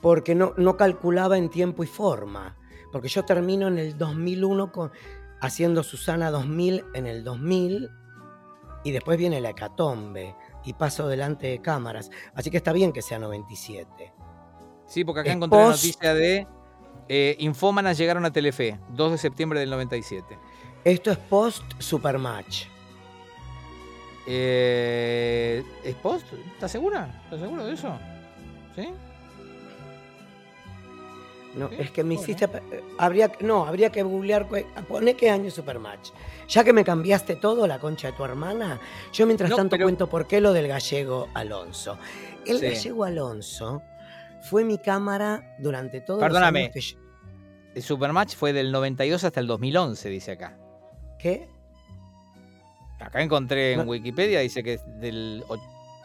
Porque 0.02 0.36
no, 0.36 0.54
no 0.58 0.78
calculaba 0.78 1.38
en 1.38 1.50
tiempo 1.50 1.84
y 1.84 1.88
forma. 1.88 2.56
Porque 2.92 3.08
yo 3.10 3.24
termino 3.26 3.68
en 3.68 3.78
el 3.78 3.98
2001 3.98 4.72
con, 4.72 4.92
haciendo 5.42 5.84
Susana 5.84 6.32
2000 6.32 6.86
en 6.94 7.06
el 7.08 7.24
2000 7.24 7.90
y 8.86 8.92
después 8.92 9.18
viene 9.18 9.42
la 9.42 9.50
hecatombe 9.50 10.36
y 10.66 10.74
paso 10.74 11.08
delante 11.08 11.48
de 11.48 11.60
cámaras. 11.62 12.10
Así 12.36 12.50
que 12.52 12.58
está 12.58 12.72
bien 12.74 12.94
que 12.94 13.02
sea 13.02 13.20
97. 13.20 14.14
Sí, 14.86 15.04
porque 15.04 15.22
acá 15.22 15.30
Es 15.30 15.36
encontré 15.38 15.60
la 15.60 15.66
noticia 15.68 16.14
de 16.14 16.48
eh, 17.10 17.36
Infómanas 17.40 17.98
llegaron 17.98 18.26
a 18.26 18.32
Telefe, 18.32 18.80
2 18.90 19.12
de 19.14 19.18
septiembre 19.18 19.60
del 19.60 19.70
97. 19.70 20.38
Esto 20.84 21.12
es 21.12 21.18
post 21.18 21.64
Supermatch. 21.80 22.66
Eh, 24.26 25.64
¿Es 25.84 25.96
post? 25.96 26.26
¿Estás 26.54 26.72
segura? 26.72 27.22
¿Estás 27.26 27.40
seguro 27.42 27.66
de 27.66 27.74
eso? 27.74 27.98
¿Sí? 28.76 28.88
No, 31.56 31.70
Sí, 31.70 31.76
es 31.78 31.92
que 31.92 32.04
me 32.04 32.16
hiciste. 32.16 32.50
Habría, 32.98 33.32
no, 33.42 33.66
habría 33.66 33.92
que 33.92 34.02
googlear. 34.02 34.48
Pone 34.88 35.16
qué 35.16 35.30
año 35.30 35.52
Supermatch. 35.52 36.10
Ya 36.50 36.64
que 36.64 36.74
me 36.74 36.84
cambiaste 36.84 37.36
todo, 37.36 37.68
la 37.68 37.80
concha 37.80 38.08
de 38.12 38.14
tu 38.18 38.24
hermana, 38.26 38.80
yo 39.12 39.26
mientras 39.28 39.50
No, 39.52 39.58
tanto 39.58 39.76
pero- 39.76 39.86
cuento 39.86 40.08
por 40.08 40.26
qué 40.26 40.42
lo 40.42 40.52
del 40.52 40.68
gallego 40.68 41.28
Alonso. 41.36 41.98
El 42.46 42.60
Sí. 42.60 42.66
gallego 42.66 43.04
Alonso 43.04 43.84
fue 44.50 44.64
mi 44.64 44.78
cámara 44.78 45.56
durante 45.60 46.02
todo 46.02 46.20
Perdóname. 46.20 46.60
los 46.60 46.66
años 46.68 46.74
que 46.74 46.82
yo- 46.82 47.00
El 47.76 47.82
Supermatch 47.84 48.36
fue 48.36 48.54
del 48.54 48.72
92 48.72 49.24
hasta 49.24 49.40
el 49.40 49.48
2011, 49.48 50.10
dice 50.10 50.32
acá. 50.34 50.58
¿Qué? 51.18 51.48
Acá 53.00 53.22
encontré 53.22 53.74
en 53.74 53.80
No. 53.80 53.86
Wikipedia, 53.86 54.40
dice 54.42 54.64
que 54.64 54.74
es 54.76 54.82
del 55.00 55.44
o- 55.50 55.58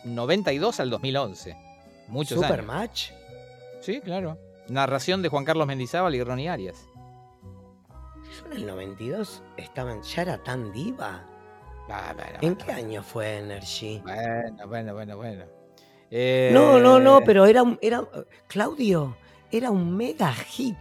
92 0.05 0.81
al 0.81 0.91
2011. 0.91 1.57
Muchos 2.09 2.39
años. 2.39 2.47
¿Supermatch? 2.51 3.11
Sí, 3.81 4.01
claro. 4.01 4.39
Narración 4.69 5.23
de 5.23 5.29
Juan 5.29 5.45
Carlos 5.45 5.67
Mendizábal 5.67 6.15
y 6.15 6.23
Ronnie 6.23 6.49
Arias. 6.49 6.77
Yo 7.91 8.47
en 8.47 8.53
el 8.53 8.67
92 8.67 9.43
estaba, 9.57 10.01
ya 10.03 10.23
era 10.23 10.43
tan 10.43 10.73
diva. 10.73 11.25
Ah, 11.91 12.13
bueno, 12.15 12.31
¿En 12.43 12.55
bueno, 12.55 12.59
qué 12.67 12.73
año 12.73 13.03
fue 13.03 13.39
Energy? 13.39 14.01
Bueno, 14.05 14.67
bueno, 14.69 14.95
bueno, 14.95 15.17
bueno. 15.17 15.45
Eh, 16.11 16.51
No, 16.53 16.79
no, 16.81 16.99
no, 16.99 17.21
pero 17.25 17.47
era 17.47 17.63
un. 17.63 17.79
Era, 17.83 18.03
Claudio, 18.47 19.17
era 19.51 19.71
un 19.71 19.95
mega 19.97 20.33
hit. 20.33 20.77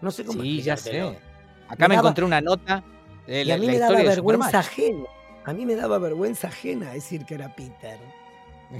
No 0.00 0.10
sé 0.10 0.24
cómo 0.24 0.42
Sí, 0.42 0.62
ya 0.62 0.76
sé. 0.76 0.90
explicártelo. 0.90 1.28
Acá 1.68 1.84
Me 1.84 1.88
me, 1.88 1.94
daba- 1.96 2.08
encontré 2.08 2.24
una 2.24 2.40
nota 2.40 2.82
de 3.26 3.42
Y 3.42 3.50
a 3.50 3.58
mí 3.58 3.66
la 3.66 3.72
me 3.72 3.78
daba 3.78 4.02
vergüenza 4.02 4.58
ajena. 4.60 5.04
A 5.44 5.52
mí 5.52 5.66
me 5.66 5.74
daba 5.76 5.98
vergüenza 5.98 6.48
ajena 6.48 6.92
decir 6.92 7.24
que 7.26 7.34
era 7.34 7.54
Peter. 7.54 7.98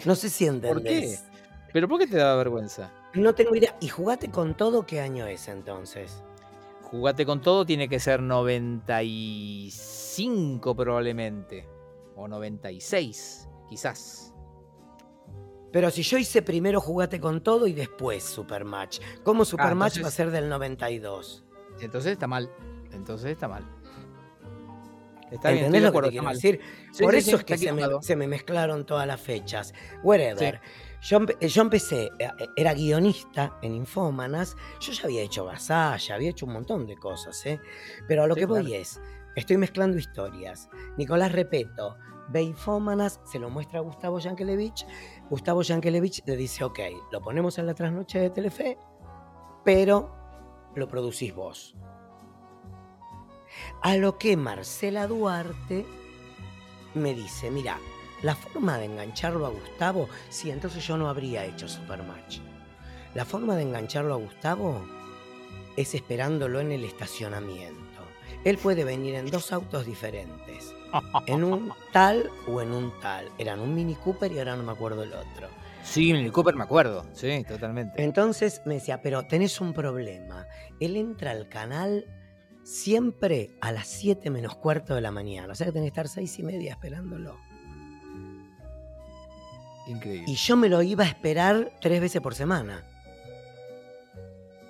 No 0.05 0.15
sé 0.15 0.31
si 0.31 0.47
¿Por 0.51 0.61
qué? 0.61 0.67
entendés. 0.99 1.25
¿Pero 1.73 1.89
por 1.89 1.99
qué 1.99 2.07
te 2.07 2.17
daba 2.17 2.37
vergüenza? 2.37 2.91
No 3.15 3.35
tengo 3.35 3.55
idea. 3.57 3.75
¿Y 3.81 3.89
jugate 3.89 4.31
con 4.31 4.55
todo 4.57 4.87
qué 4.87 5.01
año 5.01 5.27
es 5.27 5.49
entonces? 5.49 6.23
Jugate 6.83 7.27
con 7.27 7.43
todo 7.43 7.67
tiene 7.67 7.89
que 7.89 7.99
ser 8.01 8.23
95 8.23 10.75
probablemente. 10.75 11.69
O 12.17 12.27
96, 12.29 13.47
quizás. 13.69 14.28
Pero 15.73 15.91
si 15.91 16.03
yo 16.03 16.17
hice 16.19 16.43
primero 16.43 16.81
Jugate 16.81 17.21
con 17.21 17.43
todo 17.43 17.67
y 17.67 17.73
después 17.73 18.25
Supermatch, 18.25 19.01
¿cómo 19.23 19.45
Supermatch 19.45 20.03
va 20.03 20.09
a 20.09 20.11
ser 20.11 20.31
del 20.31 20.49
92? 20.49 21.45
Entonces 21.81 22.13
está 22.13 22.27
mal. 22.27 22.51
Entonces 22.93 23.31
está 23.33 23.49
mal. 23.49 23.65
Está 25.31 25.51
bien, 25.51 25.67
¿Entendés 25.67 25.83
de 25.83 25.87
lo 25.87 25.93
que 25.93 25.99
acuerdo, 25.99 26.09
te 26.09 26.13
quiero 26.19 26.29
decir? 26.35 26.61
Sí, 26.91 27.03
Por 27.03 27.13
sí, 27.13 27.19
eso 27.19 27.31
sí, 27.33 27.37
es 27.37 27.45
que 27.45 27.59
se 27.59 27.65
me, 27.67 27.83
equivocado. 27.83 28.03
se 28.03 28.17
me 28.17 28.27
mezclaron 28.27 28.87
todas 28.87 29.07
las 29.07 29.21
fechas. 29.21 29.75
Whatever. 30.03 30.61
Yo, 31.03 31.21
empe- 31.21 31.47
yo 31.47 31.63
empecé, 31.63 32.11
eh, 32.19 32.31
era 32.57 32.73
guionista 32.73 33.57
en 33.63 33.75
Infómanas, 33.75 34.57
yo 34.81 34.93
ya 34.93 35.05
había 35.05 35.21
hecho 35.23 35.45
Gasalla, 35.45 36.15
había 36.15 36.31
hecho 36.31 36.47
un 36.47 36.55
montón 36.55 36.87
de 36.87 36.97
cosas, 36.97 37.45
¿eh? 37.45 37.61
Pero 38.09 38.25
a 38.25 38.27
lo 38.27 38.35
que 38.35 38.47
voy 38.47 38.65
claro. 38.65 38.81
es, 38.83 39.01
estoy 39.37 39.59
mezclando 39.59 39.99
historias. 39.99 40.69
Nicolás 40.97 41.31
Repeto 41.33 41.99
ve 42.31 42.43
Infómanas, 42.43 43.21
se 43.25 43.39
lo 43.39 43.49
muestra 43.51 43.79
a 43.79 43.83
Gustavo 43.83 44.19
Yankelevich, 44.19 44.87
Gustavo 45.31 45.63
Yankelevich 45.63 46.23
le 46.27 46.37
dice, 46.37 46.65
ok, 46.65 46.79
lo 47.13 47.21
ponemos 47.21 47.59
en 47.59 47.67
la 47.67 47.75
trasnoche 47.75 48.19
de 48.19 48.31
Telefe, 48.31 48.79
pero 49.65 50.15
lo 50.75 50.89
producís 50.89 51.35
vos. 51.35 51.77
A 53.83 53.97
lo 53.97 54.19
que 54.19 54.37
Marcela 54.37 55.07
Duarte 55.07 55.85
me 56.95 57.15
dice, 57.15 57.51
mira, 57.51 57.79
la 58.23 58.35
forma 58.35 58.79
de 58.79 58.87
engancharlo 58.87 59.47
a 59.47 59.51
Gustavo, 59.51 60.09
sí, 60.29 60.51
entonces 60.51 60.87
yo 60.87 60.97
no 60.97 61.09
habría 61.09 61.45
hecho 61.45 61.69
Supermatch. 61.69 62.39
La 63.15 63.25
forma 63.25 63.55
de 63.57 63.63
engancharlo 63.63 64.15
a 64.15 64.19
Gustavo 64.19 64.81
es 65.77 65.95
esperándolo 65.95 66.61
en 66.61 66.73
el 66.73 66.85
estacionamiento. 66.85 68.03
Él 68.45 68.59
puede 68.59 68.85
venir 68.85 69.15
en 69.15 69.31
dos 69.31 69.53
autos 69.53 69.87
diferentes, 69.87 70.75
en 71.27 71.45
un 71.45 71.73
tal 71.93 72.31
o 72.47 72.61
en 72.61 72.73
un 72.73 72.93
tal. 73.01 73.29
Eran 73.39 73.61
un 73.61 73.75
Mini 73.75 73.95
Cooper 73.95 74.33
y 74.33 74.39
ahora 74.39 74.57
no 74.57 74.63
me 74.63 74.73
acuerdo 74.73 75.03
el 75.03 75.13
otro. 75.13 75.49
Sí, 75.83 76.11
el 76.11 76.33
Cooper 76.33 76.55
me 76.55 76.65
acuerdo. 76.65 77.07
Sí, 77.13 77.45
totalmente. 77.47 78.03
Entonces 78.03 78.63
me 78.67 78.75
decía, 78.75 79.01
pero 79.01 79.27
tenés 79.27 79.61
un 79.61 79.73
problema. 79.73 80.47
Él 80.81 80.97
entra 80.97 81.31
al 81.31 81.49
canal 81.49 82.05
siempre 82.63 83.57
a 83.63 83.73
las 83.73 83.87
7 83.87 84.29
menos 84.31 84.57
cuarto 84.57 84.95
de 84.95 85.01
la 85.01 85.11
mañana. 85.11 85.53
O 85.53 85.57
sea 85.57 85.67
que 85.67 85.73
tenés 85.73 85.87
que 85.87 86.01
estar 86.01 86.09
seis 86.09 86.39
y 86.39 86.43
media 86.43 86.73
esperándolo. 86.73 87.39
Increíble. 89.87 90.25
Y 90.27 90.35
yo 90.35 90.57
me 90.57 90.69
lo 90.69 90.83
iba 90.83 91.05
a 91.05 91.07
esperar 91.07 91.73
tres 91.81 92.01
veces 92.01 92.21
por 92.21 92.35
semana. 92.35 92.85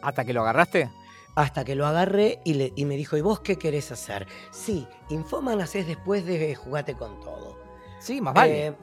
¿Hasta 0.00 0.24
que 0.24 0.32
lo 0.32 0.42
agarraste? 0.42 0.88
Hasta 1.38 1.64
que 1.64 1.76
lo 1.76 1.86
agarré 1.86 2.40
y, 2.44 2.54
le- 2.54 2.72
y 2.74 2.84
me 2.84 2.96
dijo, 2.96 3.16
¿y 3.16 3.20
vos 3.20 3.38
qué 3.38 3.54
querés 3.56 3.92
hacer? 3.92 4.26
Sí, 4.50 4.88
Infómanas 5.08 5.72
es 5.76 5.86
después 5.86 6.26
de 6.26 6.52
Jugate 6.56 6.94
con 6.94 7.20
todo. 7.20 7.56
Sí, 8.00 8.20
más 8.20 8.34
vale. 8.34 8.66
Eh, 8.66 8.74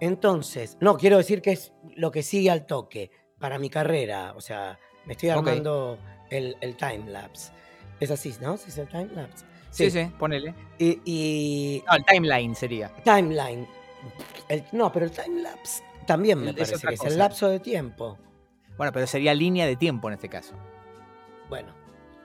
entonces, 0.00 0.78
no, 0.80 0.96
quiero 0.96 1.18
decir 1.18 1.42
que 1.42 1.52
es 1.52 1.74
lo 1.96 2.10
que 2.10 2.22
sigue 2.22 2.50
al 2.50 2.64
toque 2.64 3.10
para 3.38 3.58
mi 3.58 3.68
carrera. 3.68 4.32
O 4.34 4.40
sea, 4.40 4.78
me 5.04 5.12
estoy 5.12 5.28
armando 5.28 5.98
el, 6.30 6.56
el 6.62 6.74
timelapse. 6.74 7.52
Es 8.00 8.10
así, 8.10 8.34
¿no? 8.40 8.56
¿Se 8.56 8.66
dice 8.66 8.80
el 8.80 8.88
timelapse? 8.88 9.44
sí, 9.70 9.90
sí, 9.90 10.10
ponele. 10.18 10.54
Y, 10.78 11.00
y 11.04 11.84
No, 11.86 11.96
el 11.96 12.04
timeline 12.06 12.54
sería. 12.54 12.88
timeline. 13.04 13.68
El- 14.48 14.64
no, 14.72 14.90
pero 14.90 15.04
el 15.04 15.12
timelapse 15.12 15.82
también 16.06 16.40
me 16.40 16.50
Es 16.52 16.56
parece 16.56 16.86
que 16.88 16.94
es 16.94 17.04
el 17.04 17.18
lapso 17.18 17.46
de 17.48 17.60
tiempo. 17.60 18.16
Bueno, 18.78 18.90
pero 18.90 19.06
sería 19.06 19.34
línea 19.34 19.66
de 19.66 19.76
tiempo 19.76 20.08
en 20.08 20.14
este 20.14 20.30
caso. 20.30 20.54
Bueno, 21.50 21.74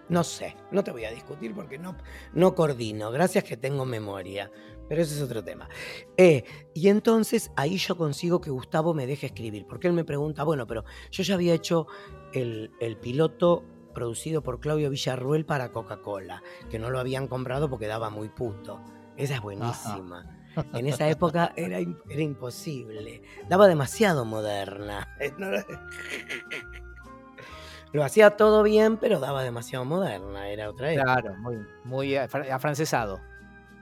no 0.10 0.24
sé, 0.24 0.56
no 0.72 0.84
te 0.84 0.92
voy 0.92 1.06
a 1.06 1.12
discutir 1.12 1.54
porque 1.54 1.78
no, 1.78 1.96
no 2.34 2.56
coordino. 2.56 3.12
Gracias 3.12 3.44
que 3.44 3.58
tengo 3.58 3.86
memoria, 3.86 4.52
pero 4.88 5.02
ese 5.02 5.16
es 5.16 5.22
otro 5.22 5.44
tema. 5.44 5.68
Eh, 6.18 6.44
y 6.74 6.90
entonces 6.90 7.52
ahí 7.56 7.78
yo 7.78 7.98
consigo 7.98 8.42
que 8.42 8.52
Gustavo 8.52 8.94
me 8.94 9.08
deje 9.08 9.28
escribir, 9.28 9.66
porque 9.68 9.88
él 9.88 9.94
me 9.94 10.04
pregunta, 10.04 10.44
bueno, 10.44 10.68
pero 10.68 10.84
yo 11.12 11.24
ya 11.24 11.36
había 11.36 11.54
hecho 11.54 11.88
el, 12.34 12.72
el 12.80 12.98
piloto 12.98 13.64
producido 13.94 14.44
por 14.44 14.60
Claudio 14.60 14.90
Villarruel 14.90 15.46
para 15.46 15.72
Coca-Cola, 15.72 16.44
que 16.70 16.78
no 16.78 16.90
lo 16.92 17.00
habían 17.00 17.28
comprado 17.28 17.70
porque 17.70 17.88
daba 17.88 18.10
muy 18.10 18.30
puto. 18.30 18.82
Esa 19.18 19.36
es 19.36 19.42
buenísima. 19.42 20.32
En 20.74 20.88
esa 20.88 21.10
época 21.10 21.52
era, 21.58 21.80
era 21.80 22.22
imposible. 22.22 23.22
Daba 23.50 23.68
demasiado 23.68 24.24
moderna. 24.24 25.06
Lo 27.96 28.04
hacía 28.04 28.32
todo 28.32 28.62
bien, 28.62 28.98
pero 28.98 29.22
daba 29.22 29.42
demasiado 29.42 29.86
moderna. 29.86 30.50
Era 30.50 30.70
otra 30.70 30.92
época. 30.92 31.14
Claro, 31.22 31.36
muy, 31.38 31.58
muy 31.86 32.16
afra- 32.18 32.54
afrancesado. 32.54 33.22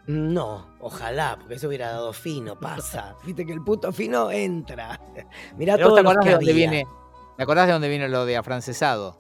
No, 0.05 0.67
ojalá, 0.79 1.38
porque 1.39 1.55
eso 1.55 1.67
hubiera 1.67 1.89
dado 1.89 2.13
fino, 2.13 2.60
pasa. 2.60 3.15
Viste 3.25 3.43
que 3.43 3.53
el 3.53 3.63
puto 3.63 3.91
fino 3.91 4.29
entra. 4.29 5.00
Mirá 5.58 5.77
Pero 5.77 5.88
todo 5.88 5.96
te 5.96 6.01
acordás 6.01 6.24
que 6.25 6.29
de 6.29 6.36
dónde 6.36 6.51
había. 6.51 6.70
viene. 6.70 6.88
¿Te 7.38 7.41
acordás 7.43 7.65
de 7.65 7.74
dónde 7.74 7.89
viene 7.89 8.08
lo 8.08 8.25
de 8.27 8.38
afrancesado? 8.38 9.17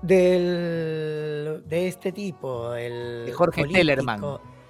Del, 0.00 1.64
de 1.66 1.88
este 1.88 2.12
tipo, 2.12 2.74
el 2.74 3.26
De 3.26 3.32
Jorge 3.32 3.62
político, 3.62 3.78
Tellerman. 3.78 4.20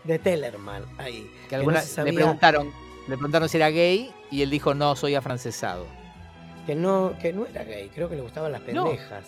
De 0.04 0.19
Tellerman, 0.19 0.85
ahí. 0.97 1.31
Que 1.50 1.57
alguna, 1.57 1.83
le 2.04 2.12
preguntaron, 2.14 2.71
le 3.09 3.16
preguntaron 3.16 3.49
si 3.49 3.57
era 3.59 3.69
gay 3.69 4.11
y 4.31 4.40
él 4.42 4.49
dijo 4.50 4.73
no, 4.75 4.97
soy 4.97 5.14
afrancesado. 5.14 5.85
Que 6.66 6.75
no, 6.75 7.14
que 7.21 7.33
no 7.33 7.47
era 7.47 7.64
gay, 7.64 7.88
creo 7.88 8.09
que 8.09 8.16
le 8.16 8.23
gustaban 8.23 8.52
las 8.52 8.61
pendejas. 8.61 9.26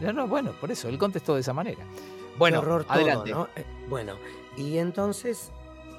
No, 0.00 0.12
no, 0.12 0.26
bueno, 0.26 0.52
por 0.52 0.70
eso, 0.70 0.88
él 0.88 0.98
contestó 0.98 1.34
de 1.34 1.40
esa 1.42 1.52
manera. 1.52 1.84
Bueno, 2.38 2.60
horror 2.60 2.84
todo, 2.84 2.94
adelante. 2.94 3.30
¿no? 3.30 3.48
Eh, 3.54 3.64
Bueno, 3.88 4.16
y 4.56 4.78
entonces 4.78 5.50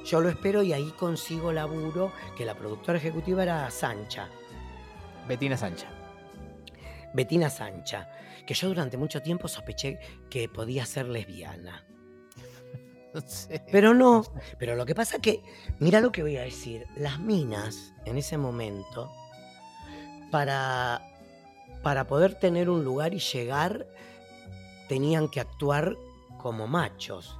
yo 0.03 0.21
lo 0.21 0.29
espero 0.29 0.63
y 0.63 0.73
ahí 0.73 0.91
consigo 0.97 1.53
laburo, 1.53 2.11
que 2.35 2.45
la 2.45 2.55
productora 2.55 2.97
ejecutiva 2.97 3.43
era 3.43 3.69
Sancha, 3.69 4.27
Betina 5.27 5.55
Sancha. 5.55 5.87
Betina 7.13 7.49
Sancha, 7.49 8.09
que 8.47 8.53
yo 8.53 8.69
durante 8.69 8.97
mucho 8.97 9.21
tiempo 9.21 9.47
sospeché 9.47 9.99
que 10.29 10.49
podía 10.49 10.85
ser 10.85 11.07
lesbiana. 11.07 11.85
Pero 13.71 13.93
no, 13.93 14.23
pero 14.57 14.77
lo 14.77 14.85
que 14.85 14.95
pasa 14.95 15.19
que, 15.19 15.43
mira 15.79 15.99
lo 15.99 16.13
que 16.13 16.21
voy 16.21 16.37
a 16.37 16.43
decir, 16.43 16.87
las 16.95 17.19
minas 17.19 17.93
en 18.05 18.17
ese 18.17 18.37
momento, 18.37 19.11
para, 20.31 21.01
para 21.83 22.07
poder 22.07 22.35
tener 22.35 22.69
un 22.69 22.83
lugar 22.83 23.13
y 23.13 23.19
llegar, 23.19 23.85
tenían 24.87 25.29
que 25.29 25.39
actuar 25.39 25.95
como 26.37 26.67
machos. 26.67 27.37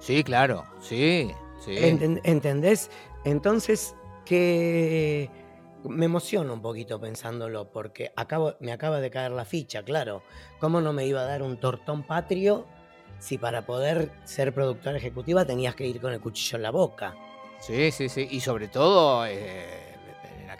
Sí, 0.00 0.24
claro, 0.24 0.64
sí, 0.80 1.30
sí. 1.64 1.76
Enten- 1.76 2.20
¿Entendés? 2.24 2.90
Entonces, 3.24 3.94
que 4.24 5.30
me 5.84 6.06
emociono 6.06 6.52
un 6.54 6.62
poquito 6.62 7.00
pensándolo, 7.00 7.70
porque 7.70 8.12
acabo, 8.16 8.54
me 8.60 8.72
acaba 8.72 9.00
de 9.00 9.10
caer 9.10 9.32
la 9.32 9.44
ficha, 9.44 9.82
claro. 9.82 10.22
¿Cómo 10.58 10.80
no 10.80 10.92
me 10.92 11.06
iba 11.06 11.20
a 11.20 11.24
dar 11.24 11.42
un 11.42 11.58
tortón 11.58 12.02
patrio 12.02 12.66
si 13.18 13.38
para 13.38 13.66
poder 13.66 14.10
ser 14.24 14.54
productora 14.54 14.96
ejecutiva 14.96 15.44
tenías 15.44 15.74
que 15.74 15.86
ir 15.86 16.00
con 16.00 16.12
el 16.12 16.20
cuchillo 16.20 16.56
en 16.56 16.62
la 16.62 16.70
boca? 16.70 17.14
Sí, 17.60 17.90
sí, 17.90 18.08
sí. 18.08 18.26
Y 18.30 18.40
sobre 18.40 18.68
todo 18.68 19.26
eh, 19.26 19.89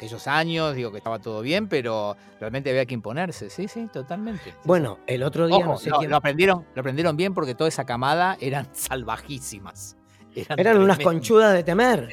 aquellos 0.01 0.27
años, 0.27 0.75
digo 0.75 0.91
que 0.91 0.97
estaba 0.97 1.19
todo 1.19 1.43
bien, 1.43 1.69
pero 1.69 2.17
realmente 2.41 2.71
había 2.71 2.87
que 2.87 2.95
imponerse. 2.95 3.51
Sí, 3.51 3.69
sí, 3.69 3.87
totalmente. 3.93 4.55
Bueno, 4.65 4.99
el 5.07 5.23
otro 5.23 5.47
día 5.47 5.59
Ojo, 5.59 5.73
no 5.73 5.77
sé 5.77 5.91
lo, 5.91 5.99
quién. 5.99 6.11
lo 6.11 6.17
aprendieron, 6.17 6.65
lo 6.75 6.81
aprendieron 6.81 7.19
bien 7.19 7.35
porque 7.35 7.55
toda 7.55 7.69
esa 7.69 7.85
camada 7.85 8.39
eran 8.41 8.67
salvajísimas. 8.73 9.99
Eran 10.35 10.79
unas 10.79 10.99
conchudas 11.01 11.53
de 11.53 11.63
temer. 11.65 12.09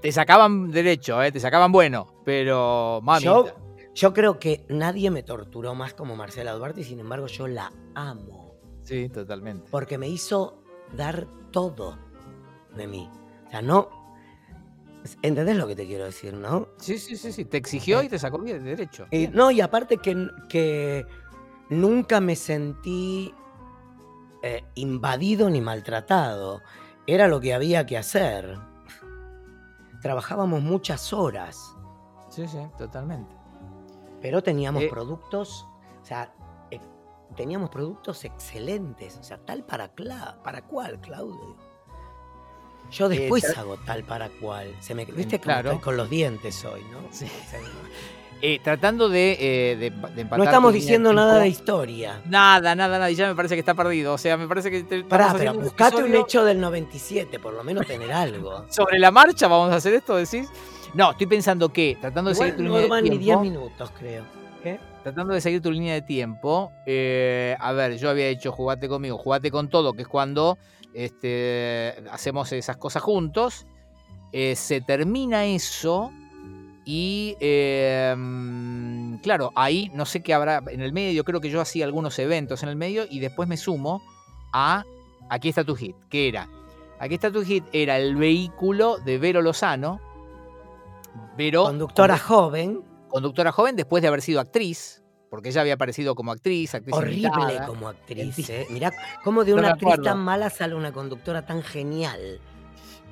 Te 0.00 0.12
sacaban 0.12 0.70
derecho, 0.70 1.22
eh, 1.22 1.30
te 1.30 1.38
sacaban 1.40 1.72
bueno, 1.72 2.06
pero 2.24 3.00
mami. 3.02 3.24
Yo, 3.24 3.46
yo 3.94 4.14
creo 4.14 4.38
que 4.38 4.64
nadie 4.70 5.10
me 5.10 5.22
torturó 5.22 5.74
más 5.74 5.92
como 5.92 6.16
Marcela 6.16 6.52
Duarte 6.52 6.80
y 6.80 6.84
sin 6.84 7.00
embargo 7.00 7.26
yo 7.26 7.48
la 7.48 7.70
amo. 7.94 8.54
Sí, 8.82 9.10
totalmente. 9.10 9.68
Porque 9.70 9.98
me 9.98 10.08
hizo 10.08 10.62
dar 10.96 11.26
todo 11.50 11.98
de 12.74 12.86
mí. 12.86 13.10
O 13.46 13.50
sea, 13.50 13.60
no. 13.60 14.05
¿Entendés 15.22 15.56
lo 15.56 15.66
que 15.66 15.76
te 15.76 15.86
quiero 15.86 16.04
decir, 16.04 16.34
no? 16.34 16.68
Sí, 16.78 16.98
sí, 16.98 17.16
sí, 17.16 17.32
sí. 17.32 17.44
Te 17.44 17.56
exigió 17.56 18.02
y 18.02 18.08
te 18.08 18.18
sacó 18.18 18.38
bien 18.38 18.64
derecho. 18.64 19.06
Y, 19.10 19.28
no, 19.28 19.50
y 19.50 19.60
aparte 19.60 19.98
que, 19.98 20.28
que 20.48 21.06
nunca 21.70 22.20
me 22.20 22.34
sentí 22.36 23.34
eh, 24.42 24.64
invadido 24.74 25.48
ni 25.50 25.60
maltratado. 25.60 26.60
Era 27.06 27.28
lo 27.28 27.40
que 27.40 27.54
había 27.54 27.86
que 27.86 27.96
hacer. 27.98 28.58
Trabajábamos 30.02 30.62
muchas 30.62 31.12
horas, 31.12 31.74
Sí, 32.28 32.46
sí, 32.46 32.58
totalmente. 32.76 33.34
pero 34.20 34.42
teníamos 34.42 34.82
Eh. 34.82 34.88
productos, 34.90 35.66
o 36.02 36.04
sea, 36.04 36.32
eh, 36.70 36.80
teníamos 37.34 37.70
productos 37.70 38.24
excelentes. 38.24 39.16
O 39.18 39.22
sea, 39.22 39.38
tal 39.38 39.64
para, 39.64 39.94
cla- 39.94 40.40
para 40.42 40.62
cual, 40.62 41.00
Claudio. 41.00 41.56
Yo 42.92 43.08
después 43.08 43.44
Eh, 43.44 43.52
ta- 43.54 43.60
hago 43.60 43.76
tal 43.78 44.04
para 44.04 44.28
cual. 44.28 44.72
Se 44.80 44.94
me, 44.94 45.04
¿Viste 45.04 45.38
claro. 45.40 45.70
estoy 45.70 45.82
con 45.82 45.96
los 45.96 46.08
dientes 46.10 46.64
hoy, 46.64 46.80
no? 46.92 46.98
Sí. 47.10 47.26
Eh, 48.42 48.60
tratando 48.62 49.08
de, 49.08 49.32
eh, 49.40 49.76
de, 49.76 49.90
de 49.90 50.20
empatar 50.20 50.38
No 50.38 50.44
estamos 50.44 50.72
diciendo 50.74 51.12
nada 51.12 51.36
de 51.38 51.44
tiempo. 51.44 51.58
historia. 51.58 52.20
Nada, 52.26 52.74
nada, 52.74 52.98
nada. 52.98 53.10
Y 53.10 53.14
ya 53.14 53.26
me 53.28 53.34
parece 53.34 53.54
que 53.54 53.60
está 53.60 53.72
perdido. 53.74 54.12
O 54.12 54.18
sea, 54.18 54.36
me 54.36 54.46
parece 54.46 54.70
que. 54.70 54.82
te- 54.84 55.04
Pará, 55.04 55.34
pero 55.36 55.52
un 55.52 55.62
buscate 55.62 56.02
un 56.04 56.14
hecho 56.14 56.44
del 56.44 56.60
97, 56.60 57.38
por 57.38 57.54
lo 57.54 57.64
menos 57.64 57.86
tener 57.86 58.12
algo. 58.12 58.66
Sobre 58.70 58.98
la 58.98 59.10
marcha, 59.10 59.48
vamos 59.48 59.72
a 59.72 59.76
hacer 59.76 59.94
esto, 59.94 60.16
decís. 60.16 60.48
No, 60.92 61.12
estoy 61.12 61.26
pensando 61.26 61.70
que, 61.70 61.96
tratando 62.00 62.28
de 62.30 62.36
seguir 62.36 62.56
tu 62.56 62.62
no 62.62 62.78
línea 62.78 62.96
de 62.96 63.02
ni 63.02 63.08
10 63.10 63.20
tiempo. 63.20 63.42
minutos, 63.42 63.90
creo. 63.98 64.24
¿Qué? 64.62 64.78
Tratando 65.02 65.32
de 65.34 65.40
seguir 65.40 65.62
tu 65.62 65.70
línea 65.70 65.94
de 65.94 66.02
tiempo. 66.02 66.72
eh, 66.84 67.56
a 67.58 67.72
ver, 67.72 67.96
yo 67.96 68.10
había 68.10 68.26
hecho 68.28 68.52
jugate 68.52 68.86
conmigo, 68.88 69.16
jugate 69.16 69.50
con 69.50 69.68
todo, 69.70 69.94
que 69.94 70.02
es 70.02 70.08
cuando 70.08 70.58
este, 70.96 71.94
hacemos 72.10 72.52
esas 72.52 72.76
cosas 72.78 73.02
juntos. 73.02 73.66
eh, 74.32 74.56
se 74.56 74.80
termina 74.80 75.44
eso. 75.44 76.10
Y 76.84 77.36
eh, 77.40 78.14
mm, 78.16 79.16
claro, 79.16 79.50
ahí 79.56 79.90
no 79.94 80.04
sé 80.06 80.22
qué 80.22 80.34
habrá 80.34 80.62
en 80.68 80.80
el 80.80 80.92
medio. 80.92 81.24
Creo 81.24 81.40
que 81.40 81.50
yo 81.50 81.60
hacía 81.60 81.84
algunos 81.84 82.18
eventos 82.18 82.62
en 82.62 82.68
el 82.68 82.76
medio 82.76 83.04
y 83.10 83.18
después 83.20 83.48
me 83.48 83.56
sumo 83.56 84.02
a 84.52 84.84
Aquí 85.28 85.48
está 85.48 85.64
tu 85.64 85.74
hit. 85.74 85.96
que 86.08 86.28
era? 86.28 86.48
Aquí 87.00 87.14
está 87.14 87.30
tu 87.32 87.42
hit. 87.42 87.64
Era 87.72 87.98
el 87.98 88.14
vehículo 88.16 88.98
de 88.98 89.18
Vero 89.18 89.42
Lozano. 89.42 90.00
Vero, 91.36 91.64
Conductora 91.64 92.18
joven, 92.18 92.82
conductora 93.08 93.52
joven 93.52 93.74
después 93.76 94.00
de 94.02 94.08
haber 94.08 94.22
sido 94.22 94.40
actriz, 94.40 95.02
porque 95.30 95.48
ella 95.48 95.60
había 95.60 95.74
aparecido 95.74 96.14
como 96.14 96.32
actriz, 96.32 96.74
actriz 96.74 96.94
horrible 96.94 97.28
invitada. 97.28 97.66
como 97.66 97.88
actriz. 97.88 98.48
¿eh? 98.50 98.66
Mirá 98.70 98.92
cómo 99.24 99.44
de 99.44 99.54
una 99.54 99.70
actriz 99.70 100.00
tan 100.02 100.18
mala 100.18 100.50
sale 100.50 100.74
una 100.74 100.92
conductora 100.92 101.44
tan 101.44 101.62
genial. 101.62 102.40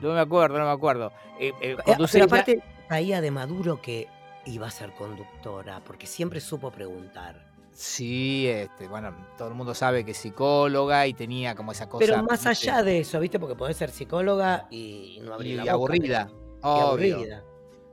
No 0.00 0.12
me 0.12 0.20
acuerdo, 0.20 0.58
no 0.58 0.64
me 0.64 0.70
acuerdo. 0.70 1.12
Eh, 1.40 1.52
eh, 1.60 1.76
Eh, 1.86 1.96
pero 2.12 2.24
aparte, 2.24 2.62
caía 2.88 3.20
de 3.20 3.30
Maduro 3.30 3.80
que 3.80 4.08
iba 4.46 4.66
a 4.66 4.70
ser 4.70 4.92
conductora, 4.92 5.80
porque 5.84 6.06
siempre 6.06 6.40
supo 6.40 6.70
preguntar. 6.70 7.52
Sí, 7.72 8.46
este, 8.46 8.86
bueno, 8.86 9.12
todo 9.36 9.48
el 9.48 9.54
mundo 9.54 9.74
sabe 9.74 10.04
que 10.04 10.12
es 10.12 10.16
psicóloga 10.18 11.06
y 11.08 11.14
tenía 11.14 11.56
como 11.56 11.72
esa 11.72 11.88
cosa. 11.88 12.06
Pero 12.06 12.22
más 12.22 12.46
allá 12.46 12.84
de 12.84 13.00
eso, 13.00 13.18
¿viste? 13.18 13.40
Porque 13.40 13.56
podés 13.56 13.76
ser 13.76 13.90
psicóloga 13.90 14.68
y 14.70 15.18
no 15.22 15.34
abrir 15.34 15.60
y, 15.60 15.64
y 15.64 15.68
aburrida. 15.68 16.28
y 16.30 16.34
Obvio, 16.62 17.16
aburrida. 17.16 17.42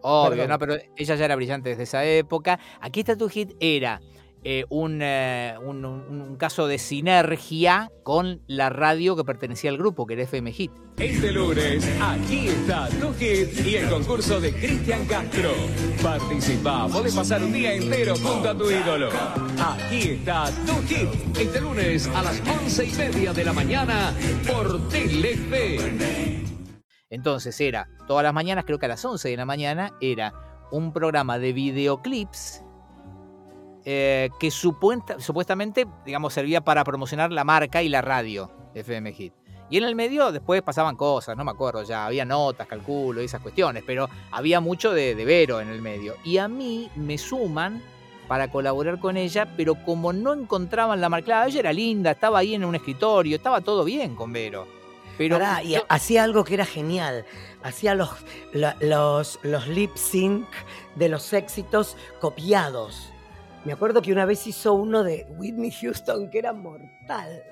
Obvio, 0.02 0.30
Perdón. 0.32 0.50
no, 0.50 0.60
pero 0.60 0.76
ella 0.96 1.16
ya 1.16 1.26
era 1.26 1.36
brillante 1.36 1.70
desde 1.70 1.84
esa 1.84 2.04
época. 2.06 2.60
Aquí 2.80 3.00
está 3.02 3.16
tu 3.16 3.30
hit, 3.30 3.52
era 3.60 4.02
eh, 4.44 4.66
un, 4.70 5.02
eh, 5.04 5.54
un- 5.64 5.86
un- 5.86 6.20
un 6.22 6.36
caso 6.36 6.66
de 6.66 6.80
sinergia 6.80 7.92
con 8.02 8.42
la 8.48 8.70
radio 8.70 9.16
que 9.16 9.24
pertenecía 9.24 9.70
al 9.70 9.78
grupo, 9.78 10.08
que 10.08 10.14
era 10.16 10.24
FM 10.24 10.52
Hit. 10.52 10.72
Este 10.98 11.32
lunes, 11.32 11.88
aquí 12.02 12.48
está 12.48 12.90
tu 12.90 13.14
hit 13.14 13.50
y 13.66 13.76
el 13.76 13.88
concurso 13.88 14.42
de 14.42 14.52
Cristian 14.52 15.06
Castro. 15.06 15.52
Participa, 16.02 16.88
podés 16.88 17.14
pasar 17.16 17.44
un 17.44 17.54
día 17.54 17.74
entero 17.76 18.16
junto 18.16 18.50
a 18.50 18.58
tu 18.58 18.70
ídolo. 18.72 19.10
Aquí 19.64 20.10
está 20.10 20.46
tu 20.66 20.74
hit. 20.88 21.38
Este 21.40 21.62
lunes 21.62 22.08
a 22.08 22.24
las 22.24 22.42
once 22.60 22.86
y 22.86 22.92
media 22.94 23.34
de 23.34 23.46
la 23.46 23.54
mañana 23.54 24.12
por 24.48 24.90
Telefe. 24.90 26.51
Entonces 27.12 27.60
era, 27.62 27.88
todas 28.08 28.24
las 28.24 28.34
mañanas, 28.34 28.66
creo 28.66 28.80
que 28.80 28.88
a 28.88 28.90
las 28.90 29.06
11 29.06 29.30
de 29.30 29.38
la 29.38 29.46
mañana, 29.46 29.92
era 30.02 30.34
un 30.72 30.92
programa 30.94 31.38
de 31.38 31.54
videoclips 31.54 32.64
eh, 33.84 34.30
que 34.40 34.50
supuesta- 34.52 35.20
supuestamente, 35.20 35.86
digamos, 36.06 36.34
servía 36.34 36.62
para 36.62 36.84
promocionar 36.84 37.32
la 37.32 37.44
marca 37.44 37.82
y 37.84 37.90
la 37.90 38.02
radio 38.02 38.52
FM 38.74 39.12
Hit. 39.14 39.34
Y 39.70 39.78
en 39.78 39.84
el 39.86 39.96
medio 39.96 40.32
después 40.32 40.62
pasaban 40.62 40.96
cosas, 40.96 41.36
no 41.38 41.46
me 41.46 41.52
acuerdo 41.52 41.84
ya, 41.84 42.06
había 42.06 42.26
notas, 42.26 42.68
calculo 42.68 43.22
y 43.22 43.26
esas 43.26 43.42
cuestiones, 43.42 43.84
pero 43.86 44.10
había 44.32 44.60
mucho 44.60 44.94
de, 44.94 45.16
de 45.16 45.26
Vero 45.26 45.62
en 45.62 45.70
el 45.70 45.82
medio. 45.82 46.16
Y 46.24 46.38
a 46.38 46.48
mí 46.48 46.90
me 46.96 47.18
suman 47.18 47.82
para 48.28 48.52
colaborar 48.52 49.00
con 49.00 49.18
ella, 49.18 49.48
pero 49.58 49.76
como 49.76 50.14
no 50.14 50.34
encontraban 50.34 51.02
la 51.02 51.10
marca, 51.10 51.26
claro, 51.26 51.50
ella 51.50 51.60
era 51.62 51.74
linda, 51.74 52.12
estaba 52.12 52.40
ahí 52.40 52.54
en 52.54 52.64
un 52.66 52.76
escritorio, 52.76 53.36
estaba 53.38 53.62
todo 53.62 53.84
bien 53.84 54.16
con 54.16 54.32
Vero. 54.32 54.68
Pero 55.30 55.38
Pará, 55.40 55.64
y 55.64 55.72
yo- 55.74 55.86
hacía 55.90 56.24
algo 56.24 56.44
que 56.44 56.54
era 56.56 56.66
genial. 56.66 57.26
Hacía 57.64 57.96
los, 57.96 58.10
la- 58.54 58.76
los, 58.80 59.40
los 59.44 59.68
lip 59.68 59.96
sync 59.96 60.48
de 60.96 61.10
los 61.10 61.32
éxitos 61.34 61.96
copiados. 62.20 63.12
Me 63.66 63.74
acuerdo 63.74 64.02
que 64.02 64.12
una 64.12 64.26
vez 64.26 64.48
hizo 64.48 64.74
uno 64.74 65.04
de 65.04 65.28
Whitney 65.38 65.72
Houston 65.72 66.30
que 66.30 66.40
era 66.40 66.54
mortal. 66.54 67.44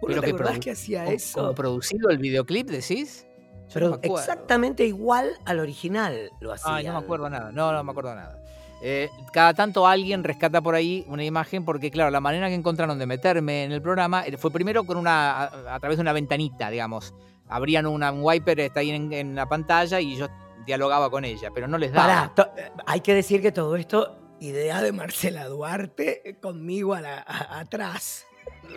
¿Vos 0.00 0.08
Pero 0.08 0.20
te 0.20 0.34
que 0.54 0.60
que 0.60 0.70
hacía 0.72 1.04
¿Como- 1.04 1.16
eso? 1.16 1.54
producido 1.54 2.10
el 2.10 2.18
videoclip, 2.18 2.68
decís? 2.68 3.26
Yo 3.68 3.74
Pero 3.74 3.88
no 3.90 3.98
exactamente 4.02 4.84
igual 4.86 5.30
al 5.44 5.60
original 5.60 6.30
lo 6.40 6.52
hacía. 6.52 6.74
Ay, 6.76 6.86
no 6.86 6.92
me 6.92 6.98
acuerdo 6.98 7.28
nada. 7.28 7.50
No, 7.52 7.72
no 7.72 7.84
me 7.84 7.90
acuerdo 7.90 8.14
nada. 8.14 8.42
Eh, 8.80 9.10
cada 9.32 9.54
tanto 9.54 9.86
alguien 9.86 10.22
rescata 10.22 10.60
por 10.60 10.74
ahí 10.74 11.04
una 11.08 11.24
imagen 11.24 11.64
porque, 11.64 11.90
claro, 11.90 12.10
la 12.10 12.20
manera 12.20 12.48
que 12.48 12.54
encontraron 12.54 12.98
de 12.98 13.06
meterme 13.06 13.64
en 13.64 13.72
el 13.72 13.82
programa 13.82 14.24
eh, 14.24 14.36
fue 14.36 14.50
primero 14.52 14.84
con 14.84 14.96
una 14.96 15.32
a, 15.44 15.74
a 15.74 15.80
través 15.80 15.98
de 15.98 16.02
una 16.02 16.12
ventanita, 16.12 16.70
digamos. 16.70 17.12
Abrían 17.48 17.86
una, 17.86 18.12
un 18.12 18.20
wiper 18.22 18.60
está 18.60 18.80
ahí 18.80 18.90
en, 18.90 19.12
en 19.12 19.34
la 19.34 19.46
pantalla 19.48 20.00
y 20.00 20.16
yo 20.16 20.28
dialogaba 20.66 21.10
con 21.10 21.24
ella, 21.24 21.50
pero 21.54 21.66
no 21.66 21.76
les 21.78 21.92
daba. 21.92 22.06
Pará, 22.06 22.34
to- 22.34 22.50
hay 22.86 23.00
que 23.00 23.14
decir 23.14 23.40
que 23.42 23.50
todo 23.52 23.74
esto, 23.74 24.16
idea 24.38 24.80
de 24.82 24.92
Marcela 24.92 25.46
Duarte, 25.46 26.28
eh, 26.28 26.34
conmigo 26.36 26.94
a 26.94 27.00
la- 27.00 27.24
a- 27.26 27.58
atrás. 27.60 28.26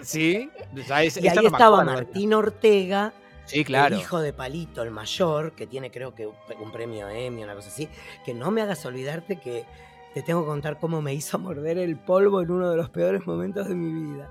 Sí, 0.02 0.50
O 0.74 0.84
sea, 0.84 1.04
es- 1.04 1.18
Y 1.22 1.28
ahí 1.28 1.36
no 1.36 1.48
estaba. 1.50 1.84
Martín 1.84 2.34
Ortega, 2.34 3.14
Sí, 3.46 3.64
claro. 3.66 3.96
el 3.96 4.02
hijo 4.02 4.20
de 4.22 4.32
Palito, 4.34 4.82
el 4.84 4.92
mayor, 4.92 5.52
que 5.54 5.68
tiene 5.68 5.92
creo 5.92 6.16
que 6.16 6.26
un 6.28 6.72
premio 6.72 7.10
Emmy, 7.10 7.44
una 7.44 7.54
cosa 7.56 7.68
así, 7.70 7.90
que 8.24 8.34
no 8.34 8.52
me 8.52 8.62
hagas 8.62 8.86
olvidarte 8.86 9.36
que 9.40 9.66
te 10.14 10.22
tengo 10.22 10.42
que 10.42 10.48
contar 10.48 10.80
cómo 10.80 11.02
me 11.02 11.14
hizo 11.14 11.38
morder 11.40 11.78
el 11.78 11.98
polvo 11.98 12.42
en 12.42 12.52
uno 12.52 12.70
de 12.70 12.78
los 12.78 12.90
peores 12.90 13.26
momentos 13.26 13.68
de 13.68 13.76
mi 13.76 14.14
vida. 14.14 14.30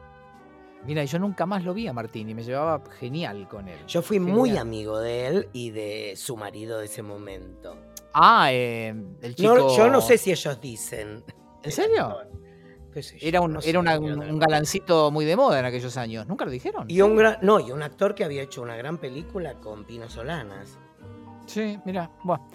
Mira, 0.87 1.05
yo 1.05 1.19
nunca 1.19 1.45
más 1.45 1.63
lo 1.63 1.75
vi 1.75 1.87
a 1.89 1.93
Martín 1.93 2.31
y 2.31 2.35
me 2.35 2.43
llevaba 2.43 2.83
genial 2.99 3.47
con 3.49 3.69
él. 3.69 3.79
Yo 3.87 4.01
fui 4.01 4.19
muy 4.19 4.57
amigo 4.57 4.99
de 4.99 5.27
él 5.27 5.49
y 5.53 5.71
de 5.71 6.15
su 6.17 6.39
marido 6.39 6.79
de 6.79 6.87
ese 6.87 7.03
momento. 7.03 7.77
Ah, 8.15 8.49
eh, 8.51 8.95
el 9.21 9.35
chico. 9.35 9.55
No, 9.55 9.77
yo 9.77 9.91
no 9.91 10.01
sé 10.01 10.17
si 10.17 10.31
ellos 10.31 10.59
dicen. 10.61 11.23
¿En 11.63 11.71
serio? 11.71 12.17
qué 12.95 13.03
sé 13.03 13.19
yo, 13.19 13.29
Era 13.29 13.43
un, 13.43 13.53
no 13.53 13.61
era 13.63 13.79
una- 13.79 13.99
un, 13.99 14.19
un 14.21 14.39
galancito 14.39 15.11
muy 15.11 15.27
de 15.27 15.37
moda 15.37 15.59
en 15.61 15.67
aquellos 15.67 15.99
años. 15.99 16.27
¿Nunca 16.27 16.47
lo 16.47 16.51
dijeron? 16.51 16.87
Y 16.89 17.03
un 17.03 17.15
gran, 17.15 17.37
no, 17.43 17.61
y 17.61 17.71
un 17.73 17.83
actor 17.83 18.15
que 18.15 18.25
había 18.25 18.41
hecho 18.43 18.63
una 18.63 18.75
gran 18.77 18.97
película 18.97 19.55
con 19.61 19.85
Pino 19.85 20.09
Solanas. 20.09 20.79
Sí, 21.45 21.79
mira. 21.85 22.11
Bueno. 22.25 22.49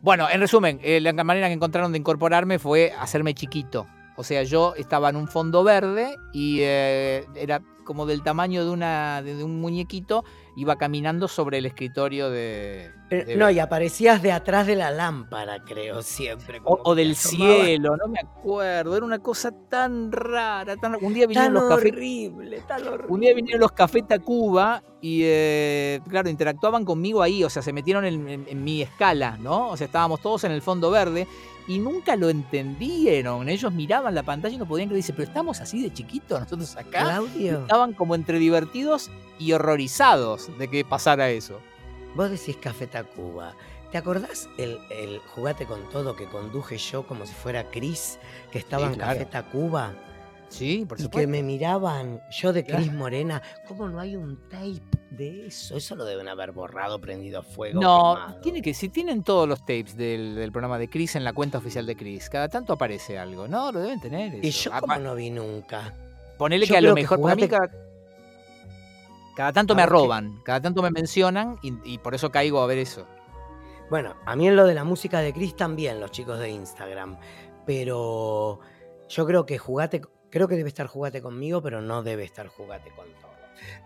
Bueno, 0.00 0.28
en 0.30 0.40
resumen, 0.40 0.78
eh, 0.82 1.00
la 1.00 1.12
manera 1.24 1.48
que 1.48 1.54
encontraron 1.54 1.90
de 1.92 1.98
incorporarme 1.98 2.58
fue 2.58 2.92
hacerme 2.98 3.34
chiquito. 3.34 3.86
O 4.16 4.22
sea, 4.24 4.42
yo 4.42 4.74
estaba 4.76 5.10
en 5.10 5.16
un 5.16 5.28
fondo 5.28 5.64
verde 5.64 6.16
y 6.32 6.58
eh, 6.60 7.24
era 7.34 7.62
como 7.84 8.06
del 8.06 8.22
tamaño 8.22 8.64
de, 8.64 8.70
una, 8.70 9.22
de 9.22 9.42
un 9.42 9.60
muñequito, 9.60 10.24
iba 10.60 10.76
caminando 10.76 11.28
sobre 11.28 11.58
el 11.58 11.66
escritorio 11.66 12.30
de... 12.30 12.90
De- 13.10 13.36
No, 13.36 13.48
y 13.50 13.58
aparecías 13.58 14.20
de 14.22 14.32
atrás 14.32 14.66
de 14.66 14.76
la 14.76 14.90
lámpara, 14.90 15.62
creo, 15.64 16.02
siempre. 16.02 16.60
o, 16.64 16.94
del 16.94 17.14
cielo, 17.16 17.96
no 17.96 18.08
me 18.08 18.18
acuerdo. 18.20 18.96
Era 18.96 19.06
una 19.06 19.20
cosa 19.20 19.52
tan 19.70 20.10
rara. 20.12 20.76
Tan... 20.76 20.96
Un 21.00 21.14
día 21.14 21.26
vinieron 21.26 21.54
Tan 21.54 21.54
los 21.54 21.68
cafés 21.70 21.92
horrible, 21.92 22.60
tan 22.66 22.86
horrible. 22.86 23.06
Un 23.08 23.20
día 23.20 23.34
vinieron 23.34 23.60
los 23.60 23.72
Café 23.72 24.02
Tacuba 24.02 24.82
y, 25.00 25.20
eh, 25.24 26.00
claro, 26.08 26.28
interactuaban 26.28 26.84
conmigo 26.84 27.22
ahí, 27.22 27.44
o 27.44 27.50
sea, 27.50 27.62
se 27.62 27.72
metieron 27.72 28.04
en, 28.04 28.28
en- 28.28 28.46
en 28.48 28.64
mi 28.64 28.82
escala, 28.82 29.36
¿no? 29.40 29.68
O 29.68 29.76
sea, 29.76 29.86
estábamos 29.86 30.20
todos 30.20 30.44
en 30.44 30.52
el 30.52 30.60
fondo 30.60 30.90
verde 30.90 31.26
y 31.68 31.78
nunca 31.78 32.16
lo 32.16 32.28
entendieron. 32.30 33.48
Ellos 33.48 33.72
miraban 33.72 34.14
la 34.14 34.22
pantalla 34.24 34.54
y 34.54 34.58
no 34.58 34.66
podían 34.66 34.88
creer, 34.88 34.96
dice, 35.02 35.12
pero 35.12 35.24
estamos 35.28 35.60
así 35.60 35.80
de 35.82 35.92
chiquitos 35.92 36.40
nosotros 36.40 36.74
acá. 36.76 37.04
Claudio, 37.04 37.60
Estaban 37.60 37.92
como 37.92 38.14
entre 38.16 38.38
divertidos 38.38 39.10
y 39.38 39.52
horrorizados 39.52 40.50
de 40.58 40.68
que 40.68 40.84
pasara 40.84 41.30
eso. 41.30 41.60
vos 42.16 42.30
decís 42.30 42.56
Café 42.56 42.86
Tacuba. 42.86 43.54
¿Te 43.92 43.96
acordás 43.98 44.48
el, 44.58 44.78
el 44.90 45.18
Jugate 45.34 45.64
con 45.64 45.88
Todo 45.90 46.14
que 46.14 46.26
conduje 46.26 46.76
yo 46.76 47.06
como 47.06 47.24
si 47.24 47.32
fuera 47.32 47.70
Cris, 47.70 48.18
que 48.50 48.58
estaba 48.58 48.86
Sí, 48.86 48.92
en 48.92 48.98
claro. 48.98 49.12
Café 49.12 49.24
Tacuba? 49.30 49.94
Sí, 50.48 50.84
por 50.88 50.96
Y 50.96 51.02
que 51.02 51.04
supuesto. 51.04 51.28
me 51.30 51.42
miraban, 51.42 52.20
yo 52.30 52.52
de 52.52 52.64
Cris. 52.64 52.92
Morena, 52.92 53.42
¿cómo 53.66 53.88
no 53.88 54.00
hay 54.00 54.16
un 54.16 54.48
tape 54.48 54.80
de 55.10 55.46
eso? 55.46 55.76
Eso 55.76 55.94
lo 55.94 56.04
deben 56.04 56.26
haber 56.28 56.52
borrado, 56.52 57.00
prendido 57.00 57.40
a 57.40 57.42
fuego. 57.42 57.80
No, 57.80 58.14
quemado. 58.14 58.40
tiene 58.40 58.62
que, 58.62 58.72
si 58.74 58.88
tienen 58.88 59.22
todos 59.22 59.46
los 59.48 59.60
tapes 59.60 59.96
del, 59.96 60.34
del 60.36 60.50
programa 60.50 60.78
de 60.78 60.88
Chris 60.88 61.16
en 61.16 61.24
la 61.24 61.32
cuenta 61.34 61.58
oficial 61.58 61.84
de 61.86 61.96
Chris, 61.96 62.30
cada 62.30 62.48
tanto 62.48 62.72
aparece 62.72 63.18
algo, 63.18 63.46
¿no? 63.46 63.70
Lo 63.72 63.80
deben 63.80 64.00
tener. 64.00 64.42
Y 64.44 64.50
yo 64.50 64.70
Ah, 64.72 64.80
como 64.80 64.96
no 64.96 65.14
vi 65.14 65.30
nunca. 65.30 65.92
Ponele 66.38 66.66
Yo 66.66 66.72
que 66.72 66.78
a 66.78 66.80
lo 66.80 66.94
mejor, 66.94 67.20
para 67.20 67.34
mí 67.34 67.46
cada, 67.48 67.68
cada 69.36 69.52
tanto 69.52 69.74
me 69.74 69.82
arroban, 69.82 70.40
cada 70.44 70.60
tanto 70.60 70.82
me 70.82 70.90
mencionan 70.90 71.58
y, 71.62 71.74
y 71.84 71.98
por 71.98 72.14
eso 72.14 72.30
caigo 72.30 72.60
a 72.60 72.66
ver 72.66 72.78
eso. 72.78 73.06
Bueno, 73.90 74.14
a 74.26 74.34
mí 74.36 74.46
en 74.48 74.56
lo 74.56 74.66
de 74.66 74.74
la 74.74 74.84
música 74.84 75.20
de 75.20 75.32
Chris 75.32 75.56
también, 75.56 76.00
los 76.00 76.10
chicos 76.10 76.38
de 76.38 76.50
Instagram. 76.50 77.18
Pero 77.66 78.60
yo 79.08 79.26
creo 79.26 79.46
que 79.46 79.58
jugate, 79.58 80.00
creo 80.30 80.48
que 80.48 80.56
debe 80.56 80.68
estar 80.68 80.86
jugate 80.86 81.20
conmigo, 81.22 81.60
pero 81.62 81.80
no 81.80 82.02
debe 82.02 82.24
estar 82.24 82.46
jugate 82.48 82.90
con 82.90 83.06
todo. 83.20 83.28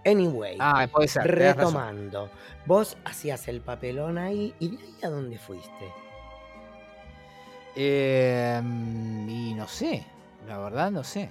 Anyway, 0.05 0.57
Ah, 0.61 0.87
puede 0.93 1.09
ser. 1.09 1.23
retomando. 1.27 2.29
Vos 2.67 2.97
hacías 3.05 3.49
el 3.49 3.61
papelón 3.61 4.19
ahí 4.19 4.55
y 4.59 4.77
de 4.77 4.83
ahí 4.83 4.95
a 5.03 5.09
dónde 5.09 5.39
fuiste. 5.39 5.93
Eh, 7.75 8.61
y 8.63 9.55
no 9.55 9.67
sé, 9.67 10.05
la 10.47 10.59
verdad 10.59 10.91
no 10.91 11.03
sé. 11.05 11.31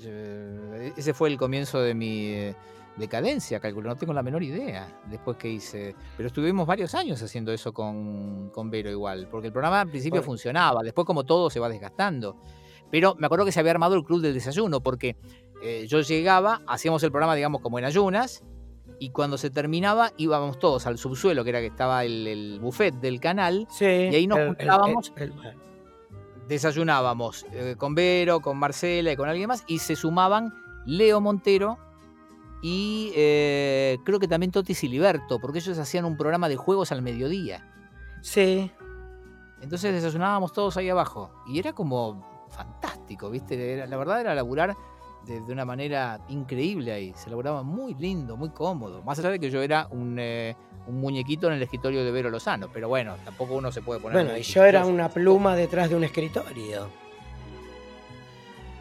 Yo- 0.00 0.74
ese 0.96 1.14
fue 1.14 1.28
el 1.28 1.36
comienzo 1.38 1.80
de 1.80 1.94
mi 1.94 2.26
eh, 2.28 2.54
decadencia, 2.96 3.58
calculo, 3.58 3.88
no 3.88 3.96
tengo 3.96 4.12
la 4.12 4.22
menor 4.22 4.42
idea 4.42 4.86
después 5.06 5.36
que 5.36 5.48
hice. 5.48 5.96
Pero 6.16 6.28
estuvimos 6.28 6.66
varios 6.66 6.94
años 6.94 7.20
haciendo 7.22 7.52
eso 7.52 7.72
con, 7.72 8.50
con 8.50 8.70
Vero 8.70 8.90
igual, 8.90 9.26
porque 9.30 9.48
el 9.48 9.52
programa 9.52 9.80
al 9.80 9.88
principio 9.88 10.20
Bueno. 10.20 10.26
funcionaba, 10.26 10.82
después 10.82 11.04
como 11.06 11.24
todo 11.24 11.50
se 11.50 11.58
va 11.60 11.68
desgastando. 11.68 12.36
Pero 12.90 13.14
me 13.18 13.26
acuerdo 13.26 13.44
que 13.44 13.52
se 13.52 13.60
había 13.60 13.72
armado 13.72 13.94
el 13.96 14.04
club 14.04 14.20
del 14.20 14.34
desayuno, 14.34 14.80
porque 14.80 15.16
eh, 15.62 15.86
yo 15.88 16.00
llegaba, 16.00 16.60
hacíamos 16.66 17.02
el 17.02 17.10
programa, 17.10 17.34
digamos, 17.34 17.60
como 17.60 17.78
en 17.78 17.84
ayunas, 17.84 18.44
y 19.00 19.10
cuando 19.10 19.36
se 19.38 19.50
terminaba 19.50 20.12
íbamos 20.16 20.58
todos 20.58 20.86
al 20.86 20.98
subsuelo, 20.98 21.42
que 21.42 21.50
era 21.50 21.60
que 21.60 21.66
estaba 21.66 22.04
el, 22.04 22.26
el 22.26 22.60
buffet 22.60 22.94
del 22.94 23.18
canal, 23.20 23.66
Sí. 23.70 23.84
Y 23.84 24.14
ahí 24.14 24.26
nos 24.26 24.38
el- 24.38 24.46
juntábamos. 24.48 25.12
el- 25.16 25.32
desayunábamos 26.48 27.46
eh, 27.52 27.74
con 27.78 27.94
Vero, 27.94 28.40
con 28.40 28.58
Marcela 28.58 29.12
y 29.12 29.16
con 29.16 29.28
alguien 29.28 29.48
más, 29.48 29.64
y 29.66 29.78
se 29.78 29.96
sumaban 29.96 30.52
Leo 30.86 31.20
Montero 31.20 31.78
y 32.62 33.12
eh, 33.16 33.98
creo 34.04 34.18
que 34.20 34.28
también 34.28 34.52
Toti 34.52 34.74
Siliberto, 34.74 35.38
porque 35.38 35.58
ellos 35.58 35.78
hacían 35.78 36.04
un 36.04 36.16
programa 36.16 36.48
de 36.48 36.56
juegos 36.56 36.92
al 36.92 37.02
mediodía. 37.02 37.66
sí. 38.22 38.70
Entonces 39.60 39.94
desayunábamos 39.94 40.52
todos 40.52 40.76
ahí 40.76 40.90
abajo. 40.90 41.30
Y 41.46 41.58
era 41.58 41.72
como 41.72 42.22
fantástico, 42.54 43.30
¿viste? 43.30 43.72
Era- 43.74 43.86
la 43.86 43.96
verdad 43.96 44.20
era 44.20 44.34
laburar 44.34 44.76
de, 45.26 45.40
de 45.40 45.52
una 45.52 45.64
manera 45.64 46.20
increíble 46.28 46.92
ahí. 46.92 47.12
Se 47.16 47.30
laburaba 47.30 47.62
muy 47.62 47.94
lindo, 47.94 48.36
muy 48.36 48.50
cómodo. 48.50 49.02
Más 49.02 49.18
allá 49.18 49.30
de 49.30 49.40
que 49.40 49.50
yo 49.50 49.62
era 49.62 49.86
un, 49.90 50.16
eh, 50.18 50.56
un 50.86 51.00
muñequito 51.00 51.46
en 51.48 51.54
el 51.54 51.62
escritorio 51.62 52.04
de 52.04 52.10
Vero 52.10 52.30
Lozano. 52.30 52.68
Pero 52.72 52.88
bueno, 52.88 53.16
tampoco 53.24 53.54
uno 53.54 53.72
se 53.72 53.80
puede 53.82 54.00
poner. 54.00 54.22
Bueno, 54.24 54.38
y 54.38 54.42
yo 54.42 54.64
era 54.64 54.84
una 54.86 55.08
pluma 55.08 55.56
detrás 55.56 55.88
de 55.90 55.96
un 55.96 56.04
escritorio. 56.04 56.88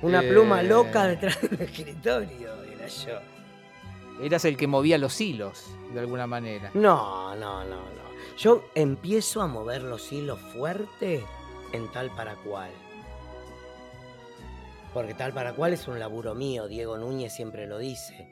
Una 0.01 0.19
Eh, 0.21 0.29
pluma 0.29 0.61
loca 0.63 1.07
detrás 1.07 1.39
de 1.41 1.55
un 1.55 1.61
escritorio, 1.61 2.63
era 2.63 2.87
yo. 2.87 3.19
Eras 4.21 4.45
el 4.45 4.57
que 4.57 4.67
movía 4.67 4.97
los 4.97 5.19
hilos, 5.21 5.65
de 5.93 5.99
alguna 6.01 6.27
manera. 6.27 6.71
No, 6.73 7.35
no, 7.35 7.63
no, 7.63 7.77
no. 7.77 8.03
Yo 8.37 8.63
empiezo 8.75 9.41
a 9.41 9.47
mover 9.47 9.81
los 9.83 10.11
hilos 10.11 10.39
fuerte 10.53 11.23
en 11.71 11.87
tal 11.91 12.11
para 12.11 12.35
cual. 12.35 12.69
Porque 14.93 15.13
tal 15.13 15.33
para 15.33 15.53
cual 15.53 15.73
es 15.73 15.87
un 15.87 15.99
laburo 15.99 16.35
mío, 16.35 16.67
Diego 16.67 16.97
Núñez 16.97 17.33
siempre 17.33 17.65
lo 17.67 17.77
dice. 17.79 18.27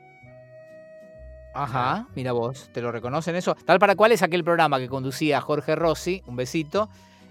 Ajá, 1.53 2.07
mira 2.15 2.31
vos, 2.31 2.69
te 2.73 2.81
lo 2.81 2.91
reconocen 2.91 3.35
eso. 3.35 3.55
Tal 3.65 3.77
para 3.79 3.95
cual 3.95 4.11
es 4.13 4.21
aquel 4.23 4.43
programa 4.43 4.77
que 4.79 4.87
conducía 4.87 5.41
Jorge 5.41 5.75
Rossi, 5.75 6.21
un 6.27 6.35
besito. 6.35 6.87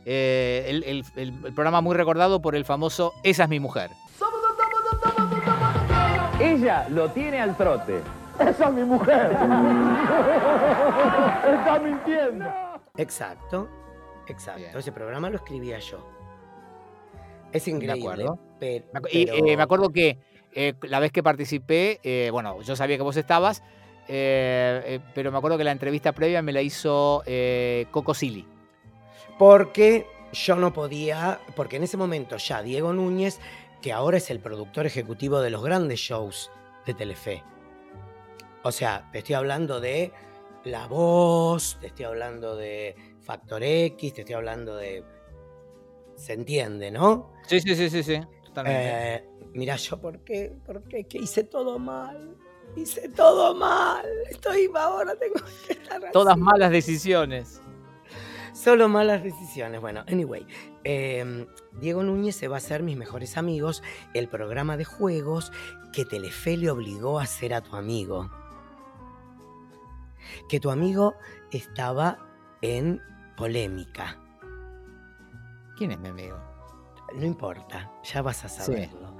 eh, 0.06 0.64
el, 0.68 0.82
el- 0.84 1.04
el- 1.16 1.44
el 1.46 1.52
programa 1.54 1.80
muy 1.82 1.94
recordado 1.94 2.40
por 2.40 2.56
el 2.56 2.64
famoso 2.64 3.12
Esa 3.22 3.44
es 3.44 3.48
mi 3.50 3.60
mujer. 3.60 3.90
Ella 6.40 6.86
lo 6.88 7.10
tiene 7.10 7.38
al 7.40 7.54
trote. 7.56 8.00
Exacto, 12.96 13.68
exacto. 14.26 14.60
Bien. 14.60 14.76
Ese 14.76 14.92
programa 14.92 15.28
lo 15.30 15.36
escribía 15.36 15.78
yo. 15.78 15.98
Es 17.52 17.66
increíble. 17.68 18.00
acuerdo. 18.00 18.38
Me 18.60 19.00
acu- 19.00 19.08
y, 19.12 19.26
pero- 19.26 19.46
eh, 19.46 19.56
me 19.56 19.62
acuerdo 19.62 19.90
que 19.90 20.18
eh, 20.52 20.74
la 20.82 21.00
vez 21.00 21.12
que 21.12 21.22
participé, 21.22 22.00
eh, 22.02 22.30
bueno, 22.32 22.60
yo 22.62 22.76
sabía 22.76 22.96
que 22.96 23.02
vos 23.02 23.16
estabas, 23.16 23.62
pero 24.06 25.30
me 25.32 25.38
acuerdo 25.38 25.56
que 25.58 25.64
la 25.64 25.70
entrevista 25.72 26.12
previa 26.12 26.42
me 26.42 26.52
la 26.52 26.62
hizo 26.62 27.22
Coco 27.90 28.14
Silly. 28.14 28.46
Porque 29.38 30.06
yo 30.32 30.56
no 30.56 30.72
podía, 30.72 31.40
porque 31.56 31.76
en 31.76 31.84
ese 31.84 31.96
momento 31.96 32.36
ya 32.36 32.62
Diego 32.62 32.92
Núñez, 32.92 33.40
que 33.80 33.92
ahora 33.92 34.18
es 34.18 34.30
el 34.30 34.40
productor 34.40 34.86
ejecutivo 34.86 35.40
de 35.40 35.50
los 35.50 35.62
grandes 35.62 36.00
shows 36.00 36.50
de 36.86 36.94
Telefe. 36.94 37.42
O 38.62 38.72
sea, 38.72 39.08
te 39.12 39.18
estoy 39.18 39.36
hablando 39.36 39.80
de 39.80 40.12
La 40.64 40.86
Voz, 40.86 41.78
te 41.80 41.86
estoy 41.86 42.04
hablando 42.04 42.56
de 42.56 42.94
Factor 43.22 43.62
X, 43.62 44.12
te 44.14 44.20
estoy 44.20 44.34
hablando 44.34 44.76
de... 44.76 45.02
¿Se 46.20 46.34
entiende, 46.34 46.90
no? 46.90 47.32
Sí, 47.46 47.60
sí, 47.62 47.74
sí, 47.74 47.88
sí, 47.88 48.02
sí. 48.02 48.20
Totalmente. 48.44 49.14
Eh, 49.14 49.24
mira, 49.54 49.76
yo 49.76 49.98
por 49.98 50.18
qué, 50.20 50.52
por 50.66 50.82
qué, 50.84 51.04
que 51.04 51.16
hice 51.16 51.44
todo 51.44 51.78
mal. 51.78 52.36
Hice 52.76 53.08
todo 53.08 53.54
mal. 53.54 54.04
Estoy 54.28 54.70
ahora 54.76 55.16
tengo 55.16 55.34
que 55.66 55.72
estar 55.72 56.04
así. 56.04 56.12
Todas 56.12 56.36
malas 56.36 56.70
decisiones. 56.70 57.62
Solo 58.52 58.88
malas 58.90 59.22
decisiones. 59.22 59.80
Bueno, 59.80 60.04
anyway. 60.08 60.46
eh, 60.84 61.46
Diego 61.80 62.02
Núñez 62.02 62.36
se 62.36 62.48
va 62.48 62.56
a 62.56 62.58
hacer 62.58 62.82
Mis 62.82 62.98
Mejores 62.98 63.38
Amigos, 63.38 63.82
el 64.12 64.28
programa 64.28 64.76
de 64.76 64.84
juegos 64.84 65.52
que 65.94 66.04
Telefe 66.04 66.58
le 66.58 66.70
obligó 66.70 67.18
a 67.18 67.22
hacer 67.22 67.54
a 67.54 67.62
tu 67.62 67.76
amigo. 67.76 68.30
Que 70.50 70.60
tu 70.60 70.70
amigo 70.70 71.14
estaba 71.50 72.18
en 72.60 73.00
polémica. 73.38 74.20
¿Quién 75.80 75.92
es 75.92 75.98
mi 75.98 76.08
amigo? 76.10 76.36
No 77.14 77.24
importa, 77.24 77.90
ya 78.04 78.20
vas 78.20 78.44
a 78.44 78.50
Sí. 78.50 78.60
saberlo. 78.64 79.16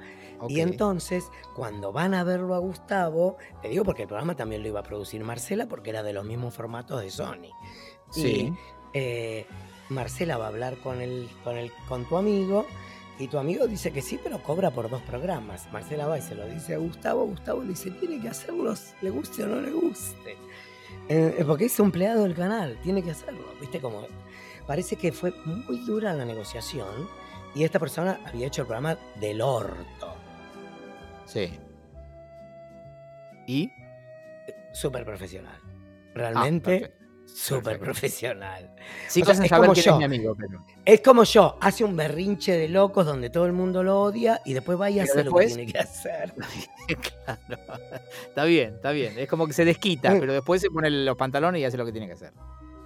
Y 0.47 0.61
entonces, 0.61 1.25
cuando 1.57 1.91
van 1.91 2.13
a 2.13 2.23
verlo 2.23 2.55
a 2.55 2.59
Gustavo, 2.59 3.39
te 3.63 3.69
digo 3.71 3.83
porque 3.83 4.03
el 4.03 4.09
programa 4.09 4.37
también 4.37 4.61
lo 4.63 4.69
iba 4.69 4.81
a 4.81 4.83
producir 4.83 5.25
Marcela 5.25 5.67
porque 5.69 5.89
era 5.89 6.03
de 6.03 6.13
los 6.13 6.23
mismos 6.27 6.53
formatos 6.53 7.01
de 7.01 7.11
Sony. 7.11 7.49
Sí. 8.11 8.53
Y 8.53 8.53
eh, 8.93 9.47
Marcela 9.89 10.37
va 10.37 10.45
a 10.45 10.49
hablar 10.49 10.77
con, 10.83 11.01
el, 11.01 11.31
con, 11.45 11.57
el, 11.57 11.73
con 11.89 12.05
tu 12.07 12.19
amigo 12.19 12.67
y 13.19 13.29
tu 13.29 13.39
amigo 13.39 13.67
dice 13.67 13.91
que 13.91 14.03
sí, 14.03 14.21
pero 14.23 14.43
cobra 14.43 14.71
por 14.71 14.91
dos 14.91 15.01
programas. 15.01 15.67
Marcela 15.73 16.07
va 16.09 16.19
y 16.19 16.23
se 16.23 16.35
lo 16.35 16.47
dice 16.47 16.75
a 16.75 16.79
Gustavo. 16.79 17.25
Gustavo 17.25 17.63
le 17.63 17.69
dice, 17.69 17.91
tiene 17.93 18.21
que 18.21 18.29
hacerlos, 18.29 18.93
le 19.01 19.09
guste 19.09 19.45
o 19.45 19.47
no 19.47 19.63
le 19.63 19.71
guste. 19.71 20.37
Eh, 21.09 21.43
porque 21.47 21.65
es 21.65 21.81
empleado 21.81 22.25
del 22.25 22.35
canal, 22.35 22.79
tiene 22.83 23.03
que 23.03 23.13
hacerlo. 23.13 23.45
¿Viste 23.63 23.81
cómo? 23.81 24.03
Parece 24.71 24.95
que 24.95 25.11
fue 25.11 25.33
muy 25.47 25.79
dura 25.79 26.13
la 26.13 26.25
negociación 26.25 27.09
y 27.57 27.65
esta 27.65 27.81
persona 27.81 28.21
había 28.25 28.47
hecho 28.47 28.63
el 28.63 28.69
programa 28.69 28.97
del 29.21 29.43
orto. 29.43 30.15
Sí. 31.27 31.51
¿Y? 33.49 33.69
Súper 34.73 35.05
profesional. 35.05 35.59
Ah, 35.61 36.11
Realmente 36.15 36.71
perfecto. 36.79 37.05
súper 37.27 37.81
profesional. 37.81 38.71
Sí, 39.09 39.23
O 39.23 39.25
sea, 39.25 39.35
sin 39.35 39.45
es 39.47 39.51
como 39.51 39.75
yo. 39.75 39.91
es 39.93 39.99
mi 39.99 40.05
amigo, 40.05 40.37
pero. 40.39 40.65
Es 40.85 41.01
como 41.01 41.25
yo, 41.25 41.59
hace 41.61 41.83
un 41.83 41.97
berrinche 41.97 42.53
de 42.57 42.69
locos 42.69 43.05
donde 43.07 43.29
todo 43.29 43.47
el 43.47 43.53
mundo 43.53 43.83
lo 43.83 44.01
odia 44.01 44.41
y 44.45 44.53
después 44.55 44.81
va 44.81 44.89
y 44.89 45.01
hace 45.01 45.25
lo 45.25 45.33
que 45.35 45.47
tiene 45.47 45.67
que 45.67 45.79
hacer. 45.81 46.33
claro. 47.27 47.83
Está 48.29 48.45
bien, 48.45 48.77
está 48.77 48.93
bien. 48.93 49.19
Es 49.19 49.29
como 49.29 49.49
que 49.49 49.53
se 49.53 49.65
desquita, 49.65 50.15
Mm. 50.15 50.21
pero 50.21 50.33
después 50.33 50.61
se 50.61 50.71
pone 50.71 50.89
los 50.91 51.17
pantalones 51.17 51.61
y 51.61 51.65
hace 51.65 51.77
lo 51.77 51.85
que 51.85 51.91
tiene 51.91 52.07
que 52.07 52.13
hacer. 52.13 52.33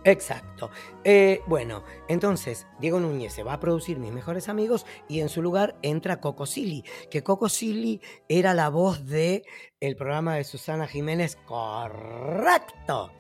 Exacto. 0.04 0.70
Eh, 1.02 1.40
bueno, 1.46 1.82
entonces 2.08 2.66
Diego 2.78 3.00
Núñez 3.00 3.32
se 3.32 3.42
va 3.42 3.54
a 3.54 3.60
producir 3.60 3.98
Mis 3.98 4.12
Mejores 4.12 4.48
Amigos 4.48 4.84
y 5.08 5.20
en 5.20 5.28
su 5.28 5.40
lugar 5.42 5.76
entra 5.82 6.20
Coco 6.20 6.44
Silly, 6.46 6.84
que 7.10 7.22
Coco 7.22 7.48
Silly 7.48 8.00
era 8.28 8.52
la 8.54 8.68
voz 8.68 9.06
de 9.06 9.44
el 9.80 9.96
programa 9.96 10.34
de 10.36 10.44
Susana 10.44 10.86
Jiménez, 10.86 11.36
correcto. 11.46 13.10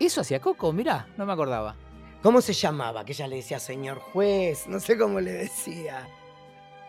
Eso 0.00 0.20
hacía 0.20 0.40
Coco, 0.40 0.72
mirá, 0.72 1.08
no 1.16 1.26
me 1.26 1.32
acordaba. 1.32 1.76
¿Cómo 2.22 2.40
se 2.40 2.52
llamaba? 2.52 3.04
Que 3.04 3.12
ella 3.12 3.28
le 3.28 3.36
decía 3.36 3.58
señor 3.60 3.98
juez, 3.98 4.66
no 4.66 4.80
sé 4.80 4.96
cómo 4.98 5.20
le 5.20 5.32
decía. 5.32 6.08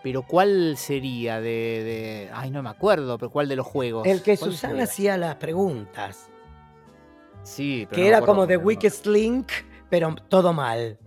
Pero 0.02 0.24
¿cuál 0.24 0.78
sería 0.78 1.42
de, 1.42 1.42
de- 1.44 2.30
Ay, 2.34 2.52
no 2.52 2.64
me 2.64 2.70
acuerdo, 2.70 3.18
pero 3.18 3.32
¿cuál 3.32 3.50
de 3.50 3.56
los 3.58 3.68
juegos? 3.68 4.08
El 4.08 4.22
que 4.24 4.38
¿Cuál 4.38 4.52
Susana 4.52 4.84
hacía 4.84 5.18
las 5.18 5.36
preguntas, 5.36 6.30
Sí, 7.44 7.86
pero 7.90 7.96
que 7.96 8.02
no 8.02 8.08
era 8.08 8.22
como 8.22 8.46
The 8.48 8.58
Weakest 8.58 9.06
Link, 9.08 9.48
pero 9.90 10.16
todo 10.28 10.54
mal. 10.54 10.98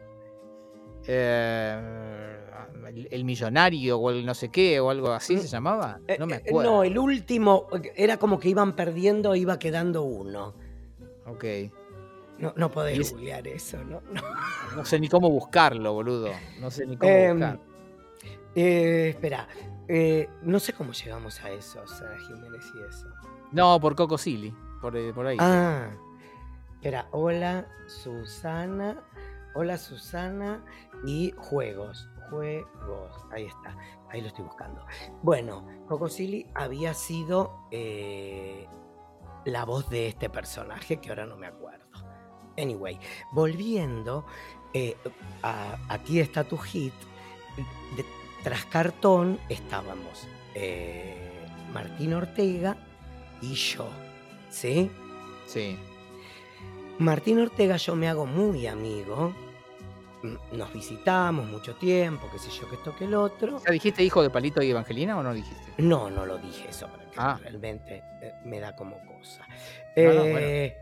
Eh, 1.06 2.38
el, 3.10 3.24
millonario 3.24 3.98
o 3.98 4.10
el 4.10 4.24
no 4.24 4.34
sé 4.34 4.50
qué 4.50 4.78
o 4.80 4.90
algo 4.90 5.10
así 5.12 5.38
se 5.38 5.48
llamaba. 5.48 5.98
No 6.18 6.26
me 6.26 6.36
Eh, 6.36 6.42
eh, 6.44 6.48
acuerdo. 6.48 6.70
No, 6.70 6.84
el 6.84 6.98
último 6.98 7.66
era 7.96 8.18
como 8.18 8.38
que 8.38 8.48
iban 8.48 8.74
perdiendo, 8.76 9.34
iba 9.34 9.58
quedando 9.58 10.02
uno. 10.02 10.54
Ok. 11.26 11.44
No, 12.38 12.52
no 12.56 12.70
podés 12.70 12.98
es- 12.98 13.12
googlear 13.12 13.46
eso, 13.48 13.78
¿no? 13.84 14.00
no. 14.12 14.22
No 14.76 14.84
sé 14.84 14.98
ni 14.98 15.08
cómo 15.08 15.28
buscarlo, 15.30 15.92
boludo. 15.92 16.30
No 16.60 16.70
sé 16.70 16.86
ni 16.86 16.96
cómo 16.96 17.10
Em, 17.12 17.38
buscar. 17.38 17.60
Eh, 18.54 19.08
espera, 19.10 19.48
eh, 19.88 20.28
no 20.42 20.58
sé 20.60 20.72
cómo 20.72 20.92
llegamos 20.92 21.42
a 21.42 21.50
eso, 21.50 21.86
Sara 21.86 22.18
Jiménez 22.18 22.64
y 22.74 22.88
eso. 22.88 23.06
No, 23.52 23.78
por 23.80 23.94
Coco 23.94 24.16
Silly. 24.18 24.54
Por, 24.80 24.96
eh, 24.96 25.12
por 25.12 25.26
ahí. 25.26 25.36
Ah, 25.40 25.90
espera, 26.82 27.06
hola 27.12 27.64
Susana, 27.86 29.00
hola 29.54 29.78
Susana 29.78 30.64
y 31.06 31.30
juegos, 31.36 32.08
juegos, 32.28 33.14
ahí 33.30 33.44
está, 33.44 33.76
ahí 34.10 34.20
lo 34.20 34.26
estoy 34.26 34.44
buscando. 34.46 34.84
Bueno, 35.22 35.64
Coco 35.86 36.08
Silly 36.08 36.44
había 36.56 36.92
sido 36.92 37.68
eh, 37.70 38.66
la 39.44 39.64
voz 39.64 39.88
de 39.90 40.08
este 40.08 40.28
personaje 40.28 40.96
que 41.00 41.10
ahora 41.10 41.24
no 41.24 41.36
me 41.36 41.46
acuerdo. 41.46 41.86
Anyway, 42.58 42.98
volviendo, 43.30 44.26
eh, 44.74 44.96
a 45.44 45.78
Aquí 45.88 46.18
está 46.18 46.42
tu 46.42 46.58
hit, 46.58 46.94
de- 47.96 48.04
tras 48.42 48.64
cartón 48.64 49.38
estábamos 49.48 50.26
eh, 50.56 51.46
Martín 51.72 52.12
Ortega 52.14 52.76
y 53.40 53.54
yo, 53.54 53.86
¿sí? 54.50 54.90
Sí. 55.46 55.78
Martín 57.02 57.40
Ortega 57.40 57.76
yo 57.76 57.94
me 57.96 58.08
hago 58.08 58.26
muy 58.26 58.66
amigo, 58.66 59.34
nos 60.52 60.72
visitamos 60.72 61.46
mucho 61.46 61.74
tiempo, 61.74 62.28
qué 62.32 62.38
sé 62.38 62.50
yo, 62.50 62.68
que 62.68 62.76
esto 62.76 62.94
que 62.96 63.04
el 63.04 63.14
otro. 63.14 63.60
¿Ya 63.66 63.72
dijiste 63.72 64.02
hijo 64.04 64.22
de 64.22 64.30
Palito 64.30 64.62
y 64.62 64.70
Evangelina 64.70 65.18
o 65.18 65.22
no 65.22 65.34
dijiste? 65.34 65.72
No, 65.78 66.10
no 66.10 66.24
lo 66.24 66.38
dije 66.38 66.66
eso, 66.70 66.86
porque 66.88 67.06
Ah. 67.16 67.38
realmente 67.42 68.02
eh, 68.22 68.32
me 68.44 68.60
da 68.60 68.74
como 68.76 68.96
cosa. 69.00 69.46
No, 69.96 70.12
no, 70.14 70.24
Eh, 70.24 70.76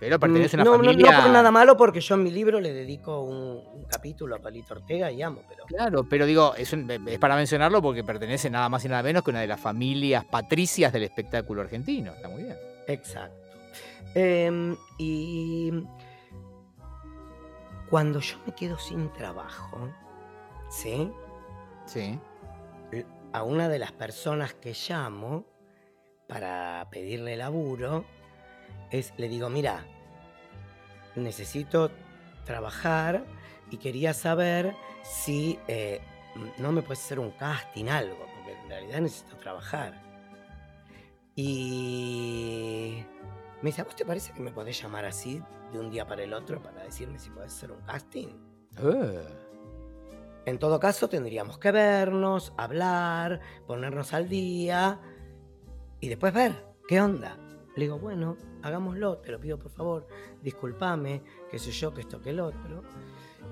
Pero 0.00 0.18
pertenece 0.20 0.56
a 0.56 0.60
una 0.60 0.64
no, 0.64 0.70
no- 0.78 0.84
familia. 0.84 1.10
no 1.16 1.22
por 1.22 1.30
nada 1.32 1.50
malo, 1.50 1.76
porque 1.76 2.00
yo 2.00 2.14
en 2.16 2.22
mi 2.24 2.30
libro 2.30 2.60
le 2.60 2.72
dedico 2.72 3.20
un, 3.22 3.62
un 3.74 3.84
capítulo 3.84 4.36
a 4.36 4.38
Palito 4.38 4.74
Ortega 4.74 5.10
y 5.10 5.22
amo, 5.22 5.42
pero... 5.48 5.64
Claro, 5.66 6.04
pero 6.08 6.26
digo, 6.26 6.54
es, 6.56 6.72
un- 6.72 6.90
es 7.08 7.18
para 7.18 7.36
mencionarlo 7.36 7.80
porque 7.82 8.04
pertenece 8.04 8.50
nada 8.50 8.68
más 8.68 8.84
y 8.84 8.88
nada 8.88 9.02
menos 9.02 9.22
que 9.24 9.30
una 9.30 9.40
de 9.40 9.46
las 9.46 9.60
familias 9.60 10.24
patricias 10.24 10.92
del 10.92 11.04
espectáculo 11.04 11.62
argentino. 11.62 12.12
Está 12.12 12.28
muy 12.28 12.42
bien. 12.42 12.56
Exacto. 12.86 13.43
Em, 14.14 14.76
y 14.98 15.72
cuando 17.90 18.20
yo 18.20 18.36
me 18.46 18.54
quedo 18.54 18.78
sin 18.78 19.12
trabajo, 19.12 19.88
¿sí? 20.70 21.10
Sí. 21.86 22.18
A 23.32 23.42
una 23.42 23.68
de 23.68 23.80
las 23.80 23.92
personas 23.92 24.54
que 24.54 24.74
llamo 24.88 25.44
para 26.28 26.86
pedirle 26.90 27.36
laburo, 27.36 28.04
es, 28.90 29.12
le 29.16 29.28
digo, 29.28 29.50
mira, 29.50 29.84
necesito 31.16 31.90
trabajar 32.44 33.24
y 33.70 33.78
quería 33.78 34.14
saber 34.14 34.74
si 35.02 35.58
eh, 35.66 36.00
no 36.58 36.72
me 36.72 36.82
puedes 36.82 37.04
hacer 37.04 37.18
un 37.18 37.32
casting, 37.32 37.86
algo, 37.86 38.26
porque 38.34 38.52
en 38.52 38.68
realidad 38.68 39.00
necesito 39.00 39.36
trabajar. 39.36 40.00
Y 41.36 43.04
me 43.64 43.70
dice, 43.70 43.80
¿a 43.80 43.84
vos 43.84 43.96
te 43.96 44.04
parece 44.04 44.34
que 44.34 44.42
me 44.42 44.52
podés 44.52 44.78
llamar 44.82 45.06
así 45.06 45.42
de 45.72 45.78
un 45.78 45.90
día 45.90 46.06
para 46.06 46.22
el 46.22 46.34
otro 46.34 46.62
para 46.62 46.82
decirme 46.84 47.18
si 47.18 47.30
podés 47.30 47.50
hacer 47.50 47.72
un 47.72 47.80
casting? 47.80 48.28
Eh, 48.76 49.24
En 50.44 50.58
todo 50.58 50.78
caso, 50.78 51.08
tendríamos 51.08 51.56
que 51.56 51.72
vernos, 51.72 52.52
hablar, 52.58 53.40
ponernos 53.66 54.12
al 54.12 54.28
día 54.28 55.00
y 55.98 56.10
después 56.10 56.34
ver 56.34 56.52
qué 56.86 57.00
onda. 57.00 57.38
Le 57.74 57.84
digo, 57.84 57.98
bueno, 57.98 58.36
hagámoslo, 58.62 59.16
te 59.16 59.32
lo 59.32 59.40
pido 59.40 59.58
por 59.58 59.70
favor, 59.70 60.06
discúlpame, 60.42 61.22
qué 61.50 61.58
sé 61.58 61.70
yo, 61.70 61.94
que 61.94 62.02
esto, 62.02 62.20
que 62.20 62.30
el 62.30 62.40
otro. 62.40 62.82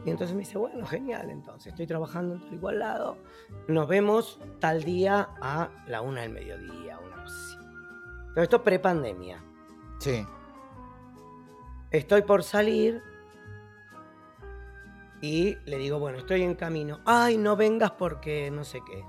Y 0.05 0.11
entonces 0.11 0.37
me 0.37 0.41
dice, 0.41 0.59
bueno, 0.59 0.85
genial, 0.85 1.31
entonces 1.31 1.69
estoy 1.73 1.87
trabajando 1.87 2.35
en 2.35 2.41
tal 2.43 2.53
igual 2.53 2.79
lado, 2.81 3.17
nos 3.67 3.89
vemos 3.89 4.39
tal 4.61 4.83
día 4.85 5.31
a 5.41 5.71
la 5.87 6.03
una 6.03 6.21
del 6.21 6.33
mediodía, 6.33 6.99
una 6.99 7.25
cosa 7.25 7.35
así. 7.35 7.57
Pero 8.35 8.43
esto 8.43 8.63
pre-pandemia. 8.63 9.43
Sí. 10.03 10.27
Estoy 11.93 12.23
por 12.23 12.43
salir 12.43 13.05
y 15.21 15.57
le 15.65 15.79
digo, 15.79 16.01
bueno, 16.01 16.19
estoy 16.19 16.43
en 16.43 16.57
camino. 16.57 16.99
Ay, 17.05 17.39
no 17.39 17.55
vengas 17.55 17.93
porque 17.93 18.51
no 18.51 18.65
sé 18.65 18.81
qué. 18.85 19.05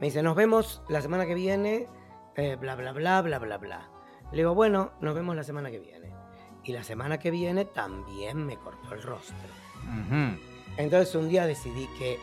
Me 0.00 0.08
dice, 0.08 0.22
nos 0.22 0.36
vemos 0.36 0.82
la 0.90 1.00
semana 1.00 1.24
que 1.24 1.32
viene, 1.32 1.88
eh, 2.36 2.56
bla, 2.56 2.74
bla, 2.74 2.92
bla, 2.92 3.22
bla, 3.22 3.38
bla, 3.38 3.56
bla. 3.56 3.88
Le 4.32 4.36
digo, 4.36 4.54
bueno, 4.54 4.92
nos 5.00 5.14
vemos 5.14 5.34
la 5.34 5.44
semana 5.44 5.70
que 5.70 5.78
viene. 5.78 6.12
Y 6.62 6.74
la 6.74 6.84
semana 6.84 7.18
que 7.18 7.30
viene 7.30 7.64
también 7.64 8.44
me 8.44 8.58
cortó 8.58 8.92
el 8.92 9.02
rostro. 9.02 9.48
Entonces 10.76 11.14
un 11.14 11.30
día 11.30 11.46
decidí 11.46 11.88
que 11.98 12.18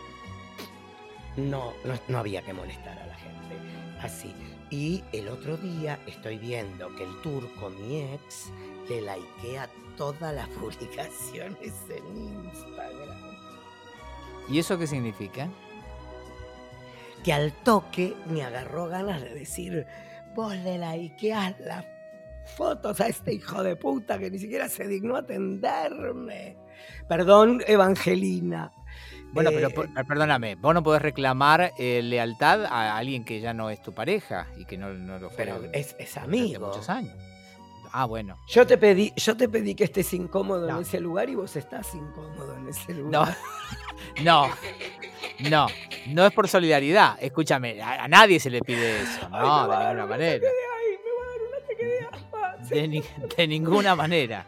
no, 1.37 1.73
no, 1.85 1.93
no 2.07 2.17
había 2.17 2.41
que 2.41 2.53
molestar 2.53 2.97
a 2.97 3.07
la 3.07 3.15
gente. 3.15 3.55
Así. 4.01 4.33
Y 4.69 5.03
el 5.11 5.27
otro 5.27 5.57
día 5.57 5.99
estoy 6.07 6.37
viendo 6.37 6.93
que 6.95 7.03
el 7.03 7.21
turco, 7.21 7.69
mi 7.69 8.01
ex, 8.01 8.51
le 8.89 9.01
likea 9.01 9.69
todas 9.97 10.33
las 10.33 10.47
publicaciones 10.59 11.73
en 11.89 12.17
Instagram. 12.17 13.31
¿Y 14.49 14.59
eso 14.59 14.77
qué 14.77 14.87
significa? 14.87 15.49
Que 17.23 17.33
al 17.33 17.53
toque 17.63 18.15
me 18.27 18.43
agarró 18.43 18.87
ganas 18.87 19.21
de 19.21 19.33
decir, 19.33 19.85
vos 20.35 20.55
le 20.55 20.77
likeás 20.77 21.59
las 21.59 21.85
fotos 22.55 22.99
a 22.99 23.07
este 23.07 23.33
hijo 23.33 23.61
de 23.63 23.75
puta 23.75 24.17
que 24.17 24.31
ni 24.31 24.39
siquiera 24.39 24.67
se 24.67 24.87
dignó 24.87 25.15
atenderme. 25.15 26.57
Perdón, 27.07 27.61
Evangelina. 27.67 28.73
Bueno, 29.33 29.49
pero 29.53 29.67
Eh, 29.69 29.73
por- 29.73 29.89
perdóname, 30.07 30.55
vos 30.55 30.73
no 30.73 30.83
podés 30.83 31.01
reclamar 31.01 31.73
eh, 31.77 32.01
lealtad 32.03 32.65
a 32.65 32.97
alguien 32.97 33.23
que 33.23 33.39
ya 33.39 33.53
no 33.53 33.69
es 33.69 33.81
tu 33.81 33.93
pareja 33.93 34.47
y 34.57 34.65
que 34.65 34.77
no, 34.77 34.89
no 34.93 35.19
lo 35.19 35.29
fue 35.29 35.37
Pero 35.45 35.61
es, 35.73 35.95
es 35.99 36.17
amigo. 36.17 36.67
muchos 36.67 36.89
años. 36.89 37.15
Ah, 37.93 38.05
bueno. 38.05 38.37
Yo 38.47 38.65
te 38.65 38.77
pedí, 38.77 39.11
yo 39.17 39.35
te 39.35 39.49
pedí 39.49 39.75
que 39.75 39.83
estés 39.83 40.13
incómodo 40.13 40.65
No. 40.67 40.77
en 40.77 40.81
ese 40.83 40.99
lugar 41.01 41.29
y 41.29 41.35
vos 41.35 41.55
estás 41.57 41.93
incómodo 41.93 42.55
en 42.57 42.69
ese 42.69 42.93
No, 42.93 43.01
lugar. 43.01 43.37
no, 44.23 44.49
no, 45.49 45.67
no 46.07 46.25
es 46.25 46.33
por 46.33 46.47
solidaridad. 46.47 47.17
Escúchame, 47.21 47.81
a, 47.81 48.03
a 48.03 48.07
nadie 48.07 48.39
se 48.39 48.49
le 48.49 48.61
pide 48.61 49.01
eso, 49.01 49.27
no, 49.29 49.67
de 49.67 49.93
ninguna 49.93 50.03
un 50.03 50.09
manera. 50.09 50.47
ni- 52.87 53.03
de 53.37 53.47
ninguna 53.47 53.95
manera. 53.95 54.45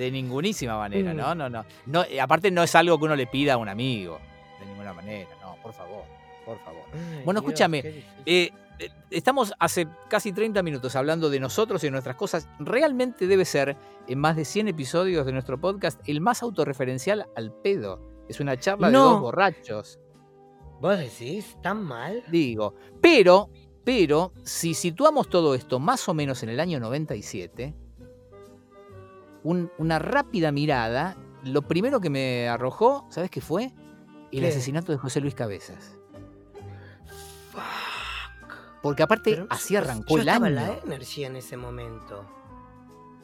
De 0.00 0.10
ningunísima 0.10 0.78
manera, 0.78 1.12
Mm. 1.12 1.16
no, 1.16 1.34
no, 1.34 1.50
no. 1.50 1.64
no 1.86 2.04
eh, 2.04 2.20
aparte 2.20 2.50
no 2.50 2.62
es 2.62 2.74
algo 2.74 2.98
que 2.98 3.04
uno 3.04 3.14
le 3.16 3.26
pida 3.26 3.54
a 3.54 3.56
un 3.58 3.68
amigo. 3.68 4.18
De 4.58 4.64
ninguna 4.66 4.92
manera, 4.94 5.28
no, 5.42 5.56
por 5.62 5.72
favor, 5.74 6.04
por 6.46 6.58
favor. 6.60 6.82
Ay, 6.92 7.22
Bueno, 7.24 7.40
Dios, 7.40 7.50
escúchame. 7.50 7.78
Eh, 8.24 8.50
eh, 8.78 8.90
estamos 9.10 9.52
hace 9.58 9.86
casi 10.08 10.32
30 10.32 10.62
minutos 10.62 10.96
hablando 10.96 11.28
de 11.28 11.38
nosotros 11.38 11.82
y 11.84 11.88
de 11.88 11.90
nuestras 11.90 12.16
cosas. 12.16 12.48
Realmente 12.58 13.26
debe 13.26 13.44
ser, 13.44 13.76
en 14.08 14.18
más 14.18 14.36
de 14.36 14.46
100 14.46 14.68
episodios 14.68 15.26
de 15.26 15.32
nuestro 15.32 15.60
podcast, 15.60 16.00
el 16.08 16.22
más 16.22 16.42
autorreferencial 16.42 17.26
al 17.36 17.52
pedo. 17.52 18.00
Es 18.28 18.40
una 18.40 18.58
charla 18.58 18.88
de 18.88 18.96
dos 18.96 19.20
borrachos, 19.20 19.98
¿Vos 20.80 20.98
decís 20.98 21.58
tan 21.62 21.82
mal? 21.84 22.22
digo. 22.30 22.74
Pero, 23.02 23.50
pero, 23.84 24.32
si 24.44 24.72
situamos 24.72 25.28
todo 25.28 25.54
esto 25.54 25.78
más 25.78 26.08
o 26.08 26.14
menos 26.14 26.42
en 26.42 26.48
el 26.48 26.58
año 26.58 26.80
97, 26.80 27.74
un- 29.42 29.70
una 29.78 29.98
rápida 29.98 30.52
mirada, 30.52 31.16
lo 31.44 31.62
primero 31.62 32.00
que 32.00 32.10
me 32.10 32.48
arrojó, 32.48 33.06
¿sabes 33.10 33.30
qué 33.30 33.40
fue? 33.40 33.72
El 34.32 34.40
¿Qué? 34.40 34.48
asesinato 34.48 34.92
de 34.92 34.98
José 34.98 35.20
Luis 35.20 35.34
Cabezas. 35.34 35.96
Porque 38.82 39.02
aparte, 39.02 39.32
Pero 39.32 39.46
así 39.50 39.76
arrancó 39.76 40.16
yo 40.16 40.22
el 40.22 40.28
año. 40.30 40.48
la 40.50 40.78
energía 40.84 41.26
en 41.26 41.36
ese 41.36 41.56
momento. 41.56 42.24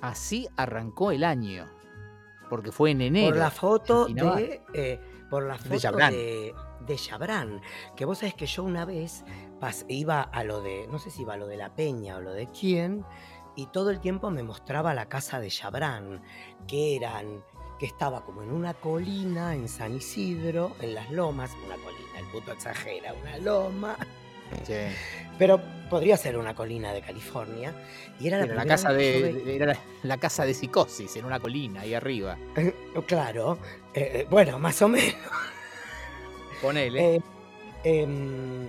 Así 0.03 0.47
arrancó 0.57 1.11
el 1.13 1.25
año. 1.25 1.67
Porque 2.51 2.71
fue 2.73 2.91
en 2.91 3.01
enero. 3.01 3.31
Por 3.31 3.39
la 3.39 3.51
foto 3.51 4.07
de. 4.07 4.63
eh, 4.75 5.01
por 5.31 5.45
la 5.45 5.57
foto 5.59 5.97
de, 5.97 6.55
de 6.87 6.97
Chabrán. 6.97 7.61
Que 7.97 8.05
vos 8.05 8.19
sabés 8.19 8.35
que 8.35 8.47
yo 8.47 8.63
una 8.65 8.85
vez 8.85 9.25
pas- 9.59 9.87
iba 9.89 10.21
a 10.21 10.45
lo 10.45 10.61
de. 10.61 10.87
No 10.89 10.99
sé 10.99 11.11
si 11.11 11.23
iba 11.23 11.35
a 11.35 11.37
lo 11.39 11.47
de 11.47 11.57
la 11.57 11.75
Peña 11.75 12.17
o 12.19 12.21
lo 12.21 12.33
de 12.33 12.49
quién. 12.49 13.05
Y 13.57 13.67
todo 13.67 13.91
el 13.91 14.01
tiempo 14.01 14.31
me 14.31 14.43
mostraba 14.43 14.95
la 14.95 15.09
casa 15.09 15.41
de 15.41 15.49
Chabrán. 15.49 16.23
Que 16.69 16.97
eran. 16.97 17.43
Que 17.79 17.87
estaba 17.87 18.25
como 18.25 18.43
en 18.43 18.51
una 18.51 18.75
colina 18.75 19.55
en 19.55 19.69
San 19.69 19.97
Isidro, 19.97 20.77
en 20.81 20.95
las 20.95 21.11
lomas. 21.11 21.51
Una 21.67 21.77
colina, 21.77 22.19
el 22.19 22.27
puto 22.27 22.53
exagera, 22.53 23.13
una 23.13 23.39
loma. 23.39 23.97
Sí. 24.65 24.75
Pero 25.39 25.61
podría 25.91 26.17
ser 26.17 26.39
una 26.39 26.55
colina 26.55 26.93
de 26.93 27.03
California. 27.03 27.75
Y 28.21 28.29
era 28.29 28.39
la, 28.39 28.45
la 28.45 28.49
primera 28.49 28.69
casa 28.69 28.93
de, 28.93 29.55
era 29.57 29.67
la, 29.67 29.79
la 30.03 30.17
casa 30.19 30.45
de 30.47 30.55
psicosis 30.55 31.17
en 31.17 31.25
una 31.25 31.41
colina 31.41 31.81
ahí 31.83 31.95
arriba. 31.95 32.39
Claro, 33.07 33.59
eh, 33.93 34.27
bueno, 34.31 34.59
más 34.59 34.81
o 34.83 34.89
menos. 34.89 35.15
Ponele. 36.63 37.17
Eh, 37.17 37.23
em, 37.85 38.69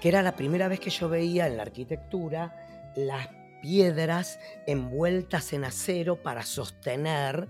que 0.00 0.08
era 0.08 0.22
la 0.22 0.36
primera 0.36 0.68
vez 0.68 0.80
que 0.80 0.90
yo 0.90 1.08
veía 1.08 1.46
en 1.46 1.56
la 1.56 1.62
arquitectura 1.62 2.92
las 2.96 3.28
piedras 3.60 4.38
envueltas 4.66 5.52
en 5.52 5.64
acero 5.64 6.22
para 6.22 6.42
sostener. 6.42 7.48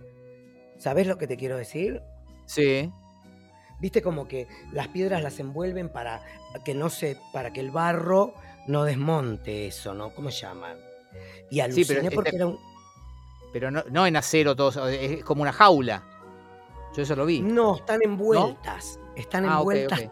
¿Sabes 0.79 1.07
lo 1.07 1.19
que 1.19 1.27
te 1.27 1.37
quiero 1.37 1.57
decir? 1.57 2.03
sí. 2.47 2.91
Viste 3.81 4.03
como 4.03 4.27
que 4.27 4.49
las 4.73 4.89
piedras 4.89 5.23
las 5.23 5.39
envuelven 5.39 5.89
para 5.89 6.21
que 6.65 6.75
no 6.75 6.91
se, 6.91 7.17
para 7.33 7.53
que 7.53 7.61
el 7.61 7.71
barro 7.71 8.35
no 8.67 8.83
desmonte 8.83 9.69
eso, 9.69 9.95
¿no? 9.95 10.13
¿Cómo 10.15 10.33
se 10.33 10.41
llaman? 10.41 10.79
Y 11.49 11.61
aluciné 11.61 11.87
pero 11.87 12.03
este- 12.03 12.15
porque 12.15 12.37
era 12.37 12.47
un. 12.47 12.59
Pero 13.53 13.71
no, 13.71 13.85
no 13.91 14.07
en 14.07 14.17
acero 14.17 14.57
todo, 14.57 14.89
es 14.89 15.25
como 15.25 15.43
una 15.43 15.53
jaula. 15.53 16.05
Yo 16.95 17.03
eso 17.03 17.17
lo 17.17 17.25
vi. 17.25 17.41
No, 17.41 17.77
están 17.77 18.03
envueltas. 18.03 18.99
Están 19.15 19.47
ah, 19.47 19.59
envueltas. 19.59 20.11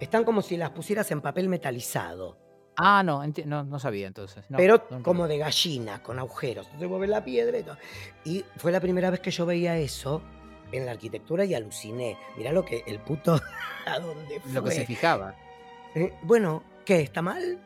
Están 0.00 0.24
como 0.24 0.42
si 0.42 0.56
las 0.56 0.70
pusieras 0.70 1.10
en 1.10 1.20
papel 1.20 1.48
metalizado. 1.48 2.38
Ah, 2.76 3.02
no, 3.02 3.22
no, 3.44 3.64
no 3.64 3.78
sabía 3.78 4.06
entonces. 4.06 4.44
no, 4.48 4.56
pero 4.56 4.84
no, 4.90 5.02
como 5.02 5.28
de 5.28 5.38
gallina, 5.38 6.02
con 6.02 6.18
agujeros. 6.18 6.66
Entonces 6.72 7.00
ves 7.00 7.10
la 7.10 7.24
piedra 7.24 7.58
y 7.58 7.62
todo. 7.62 7.76
Y 8.24 8.44
fue 8.56 8.72
la 8.72 8.80
primera 8.80 9.10
vez 9.10 9.20
que 9.20 9.30
yo 9.30 9.44
veía 9.46 9.76
eso. 9.76 10.22
en 10.72 10.86
la 10.86 10.92
arquitectura 10.92 11.44
y 11.44 11.54
aluciné. 11.54 12.16
Mirá 12.36 12.50
lo 12.50 12.64
que 12.64 12.82
el 12.86 12.98
puto 12.98 13.38
a 13.86 13.98
dónde 13.98 14.40
fue. 14.40 14.52
Lo 14.52 14.64
que 14.64 14.70
se 14.70 14.86
fijaba. 14.86 15.34
Eh, 15.94 16.14
bueno, 16.22 16.62
¿qué? 16.86 17.00
¿Está 17.00 17.20
mal? 17.20 17.58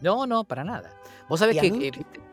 No, 0.00 0.26
no, 0.26 0.44
para 0.44 0.64
nada. 0.64 0.92
Vos 1.28 1.38
sabés 1.38 1.56
¿Y 1.56 1.58
a 1.58 1.62
que, 1.62 1.68
eh, 1.68 1.92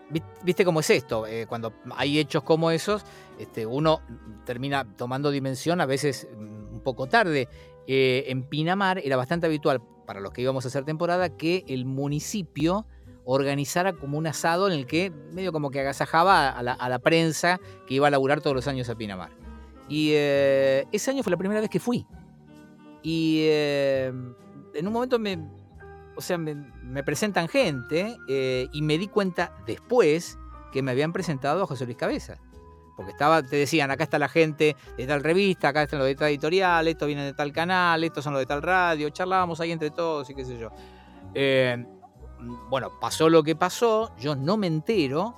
viste, 0.10 0.28
viste 0.44 0.66
cómo 0.66 0.80
es 0.80 0.90
esto, 0.90 1.28
eh, 1.28 1.46
cuando 1.48 1.74
hay 1.96 2.18
hechos 2.18 2.44
como 2.44 2.72
esos, 2.72 3.04
este, 3.38 3.66
uno 3.66 4.02
termina 4.46 4.86
tomando 4.98 5.30
dimensión 5.30 5.82
a 5.82 5.86
veces 5.86 6.28
mm, 6.36 6.74
un 6.74 6.82
poco 6.84 7.08
tarde. 7.08 7.48
En 7.88 8.42
Pinamar 8.50 8.98
era 8.98 9.16
bastante 9.16 9.46
habitual, 9.46 9.80
para 10.06 10.20
los 10.20 10.32
que 10.32 10.42
íbamos 10.42 10.66
a 10.66 10.68
hacer 10.68 10.86
temporada, 10.86 11.30
que 11.30 11.66
el 11.68 11.86
municipio 11.86 12.86
organizara 13.26 13.94
como 13.94 14.18
un 14.18 14.28
asado 14.28 14.68
en 14.68 14.74
el 14.74 14.86
que 14.86 15.12
medio 15.34 15.52
como 15.52 15.72
que 15.72 15.80
agasajaba 15.80 16.50
a 16.50 16.64
la, 16.64 17.00
prensa 17.00 17.60
que 17.88 17.96
iba 17.96 18.08
a 18.08 18.12
laburar 18.12 18.42
todos 18.42 18.56
los 18.56 18.68
años 18.68 18.90
a 18.90 18.96
Pinamar. 18.96 19.32
Y 19.90 20.12
eh, 20.14 20.86
ese 20.92 21.12
año 21.12 21.24
fue 21.24 21.32
la 21.32 21.38
primera 21.38 21.60
vez 21.60 21.70
que 21.70 21.80
fui. 21.80 22.06
Y 23.02 23.46
eh, 23.50 24.12
en 24.74 24.88
un 24.88 24.94
momento 24.94 25.20
me, 25.20 25.40
o 26.16 26.22
sea, 26.22 26.38
me, 26.38 26.56
me 26.84 27.04
presentan 27.04 27.48
gente 27.48 28.18
eh, 28.28 28.68
y 28.74 28.82
me 28.82 28.98
di 28.98 29.08
cuenta 29.08 29.56
después 29.66 30.38
que 30.72 30.82
me 30.82 30.92
habían 30.92 31.14
presentado 31.14 31.64
a 31.64 31.68
José 31.68 31.86
Luis 31.86 31.98
Cabeza. 31.98 32.40
Porque 32.96 33.12
estaba, 33.12 33.44
te 33.44 33.58
decían, 33.58 33.92
acá 33.92 34.06
está 34.06 34.18
la 34.18 34.30
gente 34.30 34.76
de 34.98 35.08
tal 35.08 35.22
revista, 35.22 35.70
acá 35.70 35.84
están 35.84 36.00
los 36.00 36.08
de 36.08 36.16
tal 36.16 36.30
editorial, 36.30 36.88
estos 36.88 37.08
vienen 37.08 37.26
de 37.26 37.34
tal 37.34 37.52
canal, 37.52 38.04
estos 38.04 38.24
son 38.24 38.34
los 38.34 38.42
de 38.42 38.46
tal 38.46 38.62
radio, 38.62 39.10
charlábamos 39.10 39.60
ahí 39.60 39.72
entre 39.72 39.92
todos 39.92 40.30
y 40.30 40.36
qué 40.36 40.46
sé 40.46 40.58
yo. 40.58 40.70
Eh, 41.34 41.86
bueno, 42.70 42.92
pasó 43.00 43.30
lo 43.30 43.44
que 43.44 43.56
pasó, 43.56 44.16
yo 44.18 44.36
no 44.36 44.58
me 44.58 44.68
entero 44.68 45.36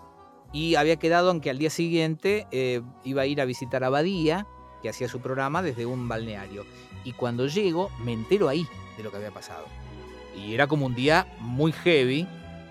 y 0.54 0.76
había 0.76 0.98
quedado 0.98 1.32
en 1.32 1.42
que 1.42 1.50
al 1.50 1.58
día 1.58 1.70
siguiente 1.70 2.48
eh, 2.52 2.82
iba 3.04 3.24
a 3.24 3.26
ir 3.26 3.42
a 3.42 3.46
visitar 3.46 3.84
a 3.84 3.90
Badía, 3.90 4.48
que 4.82 4.90
hacía 4.90 5.08
su 5.08 5.20
programa 5.20 5.62
desde 5.62 5.86
un 5.86 6.08
balneario. 6.08 6.66
Y 7.04 7.14
cuando 7.14 7.48
llego, 7.48 7.90
me 8.04 8.14
entero 8.14 8.50
ahí 8.50 8.68
de 8.98 9.04
lo 9.04 9.12
que 9.12 9.18
había 9.18 9.32
pasado. 9.32 9.66
Y 10.36 10.54
era 10.54 10.68
como 10.68 10.86
un 10.86 10.96
día 10.96 11.28
muy 11.40 11.72
heavy, 11.72 12.28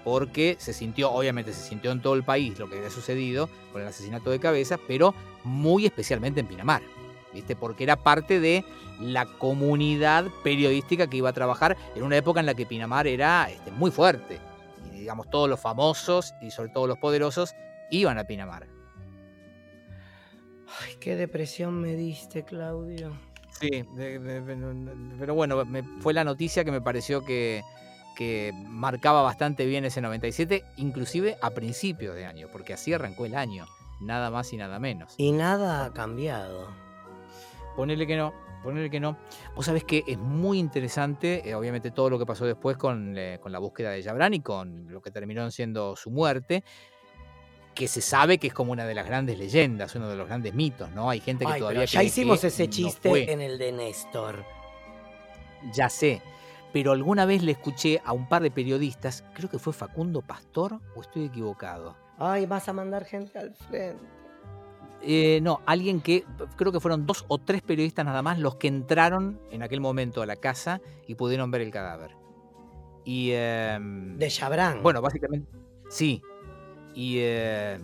porque 0.06 0.54
se 0.60 0.72
sintió, 0.72 1.10
obviamente 1.10 1.52
se 1.52 1.68
sintió 1.68 1.90
en 1.90 2.00
todo 2.00 2.14
el 2.14 2.22
país 2.22 2.56
lo 2.60 2.70
que 2.70 2.76
había 2.76 2.90
sucedido 2.90 3.48
con 3.72 3.82
el 3.82 3.88
asesinato 3.88 4.30
de 4.30 4.38
cabeza, 4.38 4.78
pero 4.86 5.12
muy 5.42 5.84
especialmente 5.84 6.38
en 6.38 6.46
Pinamar, 6.46 6.80
¿viste? 7.34 7.56
Porque 7.56 7.82
era 7.82 7.96
parte 7.96 8.38
de 8.38 8.64
la 9.00 9.26
comunidad 9.26 10.26
periodística 10.44 11.08
que 11.08 11.16
iba 11.16 11.30
a 11.30 11.32
trabajar 11.32 11.76
en 11.96 12.04
una 12.04 12.16
época 12.16 12.38
en 12.38 12.46
la 12.46 12.54
que 12.54 12.66
Pinamar 12.66 13.08
era 13.08 13.50
este, 13.50 13.72
muy 13.72 13.90
fuerte. 13.90 14.38
Y 14.94 15.00
digamos, 15.00 15.28
todos 15.28 15.50
los 15.50 15.58
famosos 15.58 16.34
y 16.40 16.52
sobre 16.52 16.68
todo 16.68 16.86
los 16.86 16.98
poderosos 16.98 17.56
iban 17.90 18.16
a 18.16 18.22
Pinamar. 18.22 18.68
Ay, 20.84 20.94
qué 21.00 21.16
depresión 21.16 21.80
me 21.80 21.96
diste, 21.96 22.44
Claudio. 22.44 23.12
Sí, 23.58 23.70
de- 23.96 24.20
de- 24.20 24.40
de- 24.40 25.16
pero 25.18 25.34
bueno, 25.34 25.64
me- 25.64 25.82
fue 25.98 26.14
la 26.14 26.22
noticia 26.22 26.64
que 26.64 26.70
me 26.70 26.80
pareció 26.80 27.24
que, 27.24 27.62
que 28.16 28.52
marcaba 28.68 29.22
bastante 29.22 29.66
bien 29.66 29.84
ese 29.84 30.00
97, 30.00 30.64
inclusive 30.78 31.36
a 31.40 31.50
principios 31.50 32.16
de 32.16 32.26
año, 32.26 32.48
porque 32.50 32.72
así 32.72 32.92
arrancó 32.92 33.26
el 33.26 33.36
año, 33.36 33.66
nada 34.00 34.30
más 34.30 34.52
y 34.52 34.56
nada 34.56 34.80
menos. 34.80 35.14
Y 35.18 35.30
nada 35.30 35.84
ha 35.84 35.92
cambiado. 35.92 36.68
Ponele 37.76 38.06
que 38.06 38.16
no, 38.16 38.32
ponele 38.64 38.90
que 38.90 38.98
no. 38.98 39.18
Vos 39.54 39.66
sabés 39.66 39.84
que 39.84 40.02
es 40.06 40.18
muy 40.18 40.58
interesante, 40.58 41.48
eh, 41.48 41.54
obviamente, 41.54 41.90
todo 41.90 42.10
lo 42.10 42.18
que 42.18 42.26
pasó 42.26 42.46
después 42.46 42.76
con, 42.76 43.16
eh, 43.16 43.38
con 43.40 43.52
la 43.52 43.58
búsqueda 43.58 43.90
de 43.90 44.02
Jabran 44.02 44.34
y 44.34 44.40
con 44.40 44.90
lo 44.90 45.00
que 45.02 45.10
terminó 45.10 45.48
siendo 45.50 45.94
su 45.94 46.10
muerte, 46.10 46.64
que 47.74 47.86
se 47.86 48.00
sabe 48.00 48.38
que 48.38 48.46
es 48.46 48.54
como 48.54 48.72
una 48.72 48.86
de 48.86 48.94
las 48.94 49.06
grandes 49.06 49.38
leyendas, 49.38 49.94
uno 49.94 50.08
de 50.08 50.16
los 50.16 50.26
grandes 50.26 50.54
mitos, 50.54 50.90
¿no? 50.92 51.10
Hay 51.10 51.20
gente 51.20 51.44
que 51.44 51.52
Ay, 51.52 51.60
todavía 51.60 51.84
ya 51.84 51.98
cree 51.98 52.08
hicimos 52.08 52.40
que 52.40 52.46
ese 52.46 52.70
chiste 52.70 53.30
en 53.30 53.42
el 53.42 53.58
de 53.58 53.72
Néstor. 53.72 54.42
Ya 55.74 55.90
sé. 55.90 56.22
Pero 56.76 56.92
alguna 56.92 57.24
vez 57.24 57.42
le 57.42 57.52
escuché 57.52 58.02
a 58.04 58.12
un 58.12 58.28
par 58.28 58.42
de 58.42 58.50
periodistas, 58.50 59.24
creo 59.32 59.48
que 59.48 59.58
fue 59.58 59.72
Facundo 59.72 60.20
Pastor, 60.20 60.78
o 60.94 61.00
estoy 61.00 61.24
equivocado. 61.24 61.96
Ay, 62.18 62.44
vas 62.44 62.68
a 62.68 62.74
mandar 62.74 63.06
gente 63.06 63.38
al 63.38 63.54
frente. 63.54 64.04
Eh, 65.00 65.40
no, 65.40 65.62
alguien 65.64 66.02
que 66.02 66.26
creo 66.56 66.72
que 66.72 66.78
fueron 66.78 67.06
dos 67.06 67.24
o 67.28 67.38
tres 67.38 67.62
periodistas 67.62 68.04
nada 68.04 68.20
más 68.20 68.38
los 68.38 68.56
que 68.56 68.68
entraron 68.68 69.40
en 69.50 69.62
aquel 69.62 69.80
momento 69.80 70.20
a 70.20 70.26
la 70.26 70.36
casa 70.36 70.82
y 71.06 71.14
pudieron 71.14 71.50
ver 71.50 71.62
el 71.62 71.70
cadáver. 71.70 72.10
Y 73.06 73.30
em, 73.32 74.18
De 74.18 74.28
Chabran. 74.28 74.82
bueno, 74.82 75.00
básicamente 75.00 75.48
sí. 75.88 76.20
Y 76.94 77.20
eh, 77.20 77.78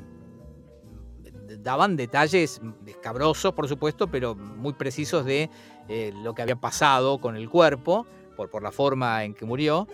daban 1.60 1.96
detalles 1.96 2.60
escabrosos, 2.86 3.54
por 3.54 3.68
supuesto, 3.68 4.08
pero 4.08 4.34
muy 4.34 4.74
precisos 4.74 5.24
de 5.24 5.48
eh, 5.88 6.12
lo 6.22 6.34
que 6.34 6.42
había 6.42 6.56
pasado 6.56 7.22
con 7.22 7.36
el 7.36 7.48
cuerpo, 7.48 8.06
por, 8.36 8.50
por 8.50 8.62
la 8.62 8.72
forma 8.72 9.24
en 9.24 9.34
que 9.34 9.44
murió. 9.44 9.86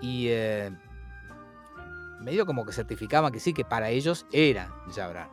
Y 0.00 0.26
eh, 0.28 0.70
medio 2.20 2.46
como 2.46 2.64
que 2.64 2.72
certificaban 2.72 3.32
que 3.32 3.40
sí, 3.40 3.52
que 3.52 3.64
para 3.64 3.90
ellos 3.90 4.26
era 4.32 4.74
Jabran. 4.94 5.28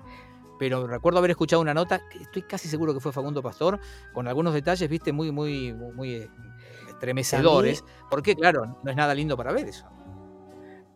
Pero 0.60 0.88
recuerdo 0.88 1.20
haber 1.20 1.32
escuchado 1.32 1.62
una 1.62 1.74
nota, 1.74 2.08
que 2.10 2.20
estoy 2.20 2.44
casi 2.44 2.68
seguro 2.68 2.94
que 2.94 3.00
fue 3.00 3.12
Facundo 3.12 3.42
Pastor, 3.42 3.80
con 4.14 4.28
algunos 4.28 4.54
detalles, 4.54 4.88
viste, 4.90 5.12
muy, 5.12 5.32
muy, 5.32 5.74
muy 5.74 6.14
eh, 6.14 6.30
estremecedores. 6.90 7.84
Porque, 8.10 8.36
claro, 8.36 8.78
no 8.84 8.92
es 8.92 8.96
nada 8.96 9.14
lindo 9.14 9.36
para 9.36 9.52
ver 9.52 9.68
eso. 9.68 9.88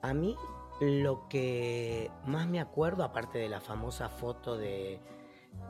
A 0.02 0.14
mí 0.14 0.36
lo 0.80 1.28
que 1.28 2.12
más 2.26 2.48
me 2.48 2.60
acuerdo, 2.60 3.04
aparte 3.04 3.40
de 3.40 3.50
la 3.50 3.60
famosa 3.60 4.10
foto 4.10 4.58
de, 4.58 5.02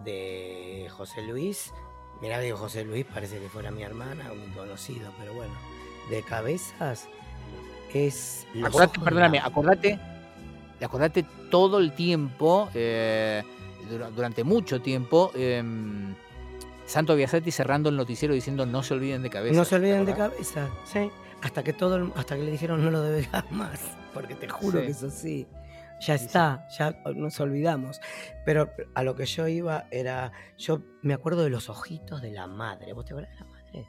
de 0.04 0.88
José 0.91 1.21
Luis, 1.23 1.73
mirá, 2.21 2.39
digo 2.39 2.58
José 2.58 2.84
Luis, 2.84 3.06
parece 3.06 3.39
que 3.39 3.49
fuera 3.49 3.71
mi 3.71 3.84
hermana 3.84 4.32
o 4.32 4.36
mi 4.36 4.47
conocido, 4.53 5.12
pero 5.19 5.34
bueno, 5.34 5.53
de 6.10 6.21
cabezas 6.23 7.08
es... 7.93 8.45
Acordate, 8.63 8.99
perdóname, 8.99 9.39
acordate, 9.39 9.99
acordate 10.82 11.25
todo 11.49 11.80
el 11.80 11.93
tiempo, 11.93 12.69
eh, 12.73 13.43
dura- 13.89 14.10
durante 14.12 14.43
mucho 14.43 14.82
tiempo, 14.82 15.32
em, 15.36 16.13
Santo 16.86 17.15
Biasetti 17.15 17.51
cerrando 17.51 17.89
el 17.89 17.97
noticiero 17.97 18.34
diciendo 18.34 18.65
no 18.65 18.82
se 18.84 18.93
olviden 18.93 19.21
de 19.23 19.30
cabeza. 19.30 19.56
No 19.56 19.65
se 19.65 19.75
olviden 19.75 20.06
de 20.06 20.13
cabeza, 20.15 20.69
sí. 20.86 21.10
Hasta 21.41 21.63
que 21.63 21.73
todo, 21.73 21.97
el- 21.97 22.12
hasta 22.15 22.36
que 22.36 22.43
le 22.43 22.51
dijeron 22.51 22.84
no 22.84 22.91
lo 22.91 23.01
debes 23.01 23.27
más, 23.51 23.80
porque 24.13 24.36
te 24.36 24.47
juro 24.47 24.80
Sí. 24.80 24.86
que 24.86 24.91
eso 24.91 25.10
sí. 25.10 25.47
Ya 25.99 26.13
está, 26.15 26.67
ya 26.77 26.91
nos 27.15 27.39
olvidamos. 27.39 27.99
Pero 28.45 28.69
a 28.93 29.03
lo 29.03 29.15
que 29.15 29.25
yo 29.25 29.47
iba 29.47 29.88
era, 29.91 30.31
yo 30.57 30.81
me 31.01 31.13
acuerdo 31.13 31.43
de 31.43 31.49
los 31.49 31.69
ojitos 31.69 32.21
de 32.21 32.31
la 32.31 32.47
madre. 32.47 32.93
¿Vos 32.93 33.05
te 33.05 33.13
acuerdas 33.13 33.33
de 33.33 33.39
la 33.39 33.51
madre? 33.51 33.86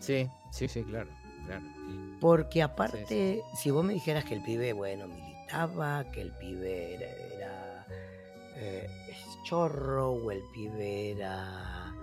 Sí, 0.00 0.28
sí, 0.50 0.66
sí, 0.68 0.82
claro. 0.82 1.10
claro. 1.46 1.62
Porque 2.20 2.62
aparte, 2.62 3.42
si 3.56 3.70
vos 3.70 3.84
me 3.84 3.92
dijeras 3.94 4.24
que 4.24 4.34
el 4.34 4.42
pibe, 4.42 4.72
bueno, 4.72 5.06
militaba, 5.06 6.04
que 6.10 6.22
el 6.22 6.32
pibe 6.32 6.94
era, 6.94 7.06
era, 7.36 7.86
eh, 8.56 8.88
chorro, 9.44 10.10
o 10.12 10.30
el 10.30 10.42
pibe 10.52 11.12
era, 11.12 11.94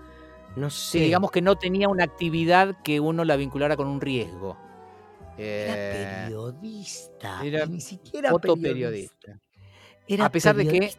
no 0.56 0.70
sé, 0.70 1.00
Sí, 1.00 1.00
digamos 1.00 1.32
que 1.32 1.42
no 1.42 1.58
tenía 1.58 1.90
una 1.90 2.04
actividad 2.06 2.82
que 2.84 3.00
uno 3.00 3.24
la 3.26 3.36
vinculara 3.36 3.76
con 3.78 3.88
un 3.88 4.02
riesgo. 4.02 4.58
era 5.38 5.74
Eh, 5.78 5.90
periodista, 6.26 7.42
era 7.44 7.66
ni 7.66 7.80
siquiera 7.82 8.30
fotoperiodista. 8.32 9.40
Era 10.10 10.26
A 10.26 10.30
pesar 10.32 10.56
de 10.56 10.68
que- 10.68 10.92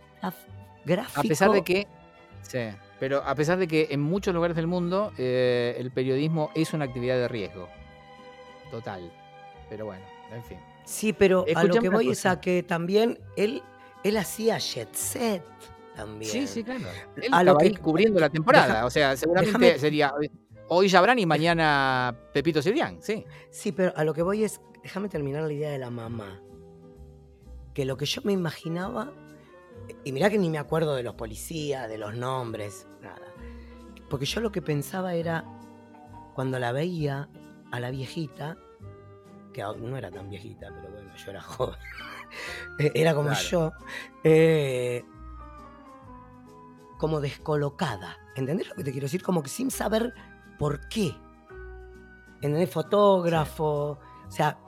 gráfico. 0.84 1.20
A 1.20 1.22
pesar 1.22 1.50
de 1.52 1.62
que. 1.62 1.86
Sí, 2.42 2.58
pero 2.98 3.22
a 3.24 3.34
pesar 3.34 3.58
de 3.58 3.68
que 3.68 3.88
en 3.90 4.00
muchos 4.00 4.32
lugares 4.34 4.56
del 4.56 4.66
mundo 4.66 5.12
eh, 5.18 5.74
el 5.78 5.90
periodismo 5.90 6.50
es 6.54 6.72
una 6.72 6.86
actividad 6.86 7.16
de 7.16 7.28
riesgo. 7.28 7.68
Total. 8.70 9.10
Pero 9.68 9.86
bueno, 9.86 10.04
en 10.32 10.42
fin. 10.44 10.58
Sí, 10.84 11.12
pero 11.12 11.44
a 11.54 11.64
lo 11.64 11.74
que 11.74 11.88
voy 11.88 12.10
es 12.10 12.24
a 12.26 12.40
que 12.40 12.62
también 12.62 13.18
él, 13.36 13.62
él 14.02 14.16
hacía 14.16 14.58
jet 14.58 14.92
set 14.94 15.42
también. 15.94 16.30
Sí, 16.32 16.46
sí, 16.46 16.64
claro. 16.64 16.80
Él 17.16 17.28
A 17.32 17.42
lo 17.42 17.52
estaba 17.52 17.62
ahí 17.62 17.74
que- 17.74 17.80
cubriendo 17.80 18.18
la 18.20 18.30
temporada. 18.30 18.66
deja- 18.66 18.86
o 18.86 18.90
sea, 18.90 19.16
seguramente 19.16 19.58
déjame- 19.58 19.78
sería 19.78 20.14
hoy- 20.68 20.88
Jabran 20.88 21.18
y 21.18 21.26
mañana 21.26 22.16
Pepito 22.32 22.62
Cibrián, 22.62 22.98
sí. 23.02 23.24
Sí, 23.50 23.72
pero 23.72 23.92
a 23.96 24.04
lo 24.04 24.14
que 24.14 24.22
voy 24.22 24.44
es, 24.44 24.60
déjame 24.82 25.08
terminar 25.08 25.42
la 25.42 25.52
idea 25.52 25.70
de 25.70 25.78
la 25.78 25.90
mamá. 25.90 26.40
Que 27.74 27.84
lo 27.84 27.96
que 27.96 28.06
yo 28.06 28.20
me 28.24 28.32
imaginaba, 28.32 29.12
y 30.04 30.12
mirá 30.12 30.30
que 30.30 30.38
ni 30.38 30.50
me 30.50 30.58
acuerdo 30.58 30.94
de 30.94 31.02
los 31.02 31.14
policías, 31.14 31.88
de 31.88 31.98
los 31.98 32.14
nombres, 32.14 32.86
nada. 33.00 33.26
Porque 34.08 34.26
yo 34.26 34.40
lo 34.40 34.50
que 34.52 34.60
pensaba 34.62 35.14
era, 35.14 35.44
cuando 36.34 36.58
la 36.58 36.72
veía 36.72 37.28
a 37.70 37.80
la 37.80 37.90
viejita, 37.90 38.56
que 39.52 39.62
no 39.62 39.96
era 39.96 40.10
tan 40.10 40.28
viejita, 40.30 40.68
pero 40.74 40.92
bueno, 40.92 41.10
yo 41.16 41.30
era 41.30 41.40
joven, 41.42 41.76
era 42.78 43.14
como 43.14 43.28
Claro. 43.28 43.48
yo, 43.48 43.72
eh, 44.24 45.04
como 46.98 47.20
descolocada. 47.20 48.18
¿Entendés 48.36 48.68
lo 48.68 48.74
que 48.74 48.84
te 48.84 48.92
quiero 48.92 49.06
decir? 49.06 49.22
Como 49.22 49.42
que 49.42 49.48
sin 49.48 49.70
saber 49.70 50.12
por 50.58 50.88
qué. 50.88 51.14
¿Entendés? 52.36 52.70
Fotógrafo. 52.70 53.98
O 54.26 54.30
sea, 54.30 54.58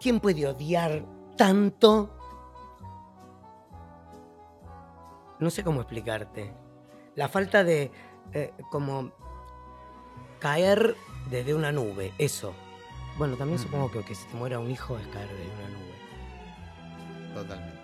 ¿quién 0.00 0.18
puede 0.20 0.46
odiar 0.46 1.04
tanto? 1.36 2.16
No 5.44 5.50
sé 5.50 5.62
cómo 5.62 5.82
explicarte. 5.82 6.50
La 7.16 7.28
falta 7.28 7.62
de. 7.64 7.90
eh, 8.32 8.52
como 8.70 9.12
caer 10.38 10.96
desde 11.30 11.52
una 11.52 11.70
nube, 11.70 12.12
eso. 12.16 12.54
Bueno, 13.18 13.36
también 13.36 13.58
supongo 13.58 13.90
que 13.90 14.00
que 14.02 14.14
si 14.14 14.26
te 14.26 14.34
muera 14.36 14.58
un 14.58 14.70
hijo 14.70 14.96
es 14.98 15.06
caer 15.08 15.28
desde 15.28 15.44
una 15.44 15.68
nube. 15.68 17.34
Totalmente. 17.34 17.74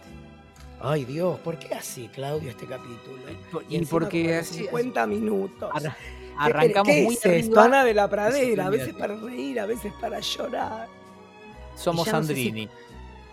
Ay 0.81 1.05
Dios, 1.05 1.39
¿por 1.41 1.59
qué 1.59 1.75
así, 1.75 2.09
Claudio, 2.09 2.49
este 2.49 2.65
capítulo? 2.65 3.19
Y, 3.69 3.77
encima 3.77 3.91
porque 3.91 4.37
así 4.37 4.61
50 4.61 5.07
minutos. 5.07 5.71
arra- 5.75 5.95
¿Qué 6.01 6.35
arrancamos 6.39 6.87
querés? 6.89 7.05
muy 7.05 7.17
¿Qué 7.19 7.39
es 7.41 7.45
esto? 7.47 7.61
Ana 7.61 7.85
de 7.85 7.93
la 7.93 8.09
Pradera, 8.09 8.67
a 8.67 8.71
veces 8.71 8.95
para 8.95 9.15
reír, 9.17 9.61
a 9.61 9.67
veces 9.67 9.93
para 10.01 10.19
llorar. 10.21 10.89
somos 11.77 12.07
ya 12.07 12.13
no 12.13 12.23
sé 12.23 12.35
si- 12.35 12.45
Sandrini. 12.47 12.71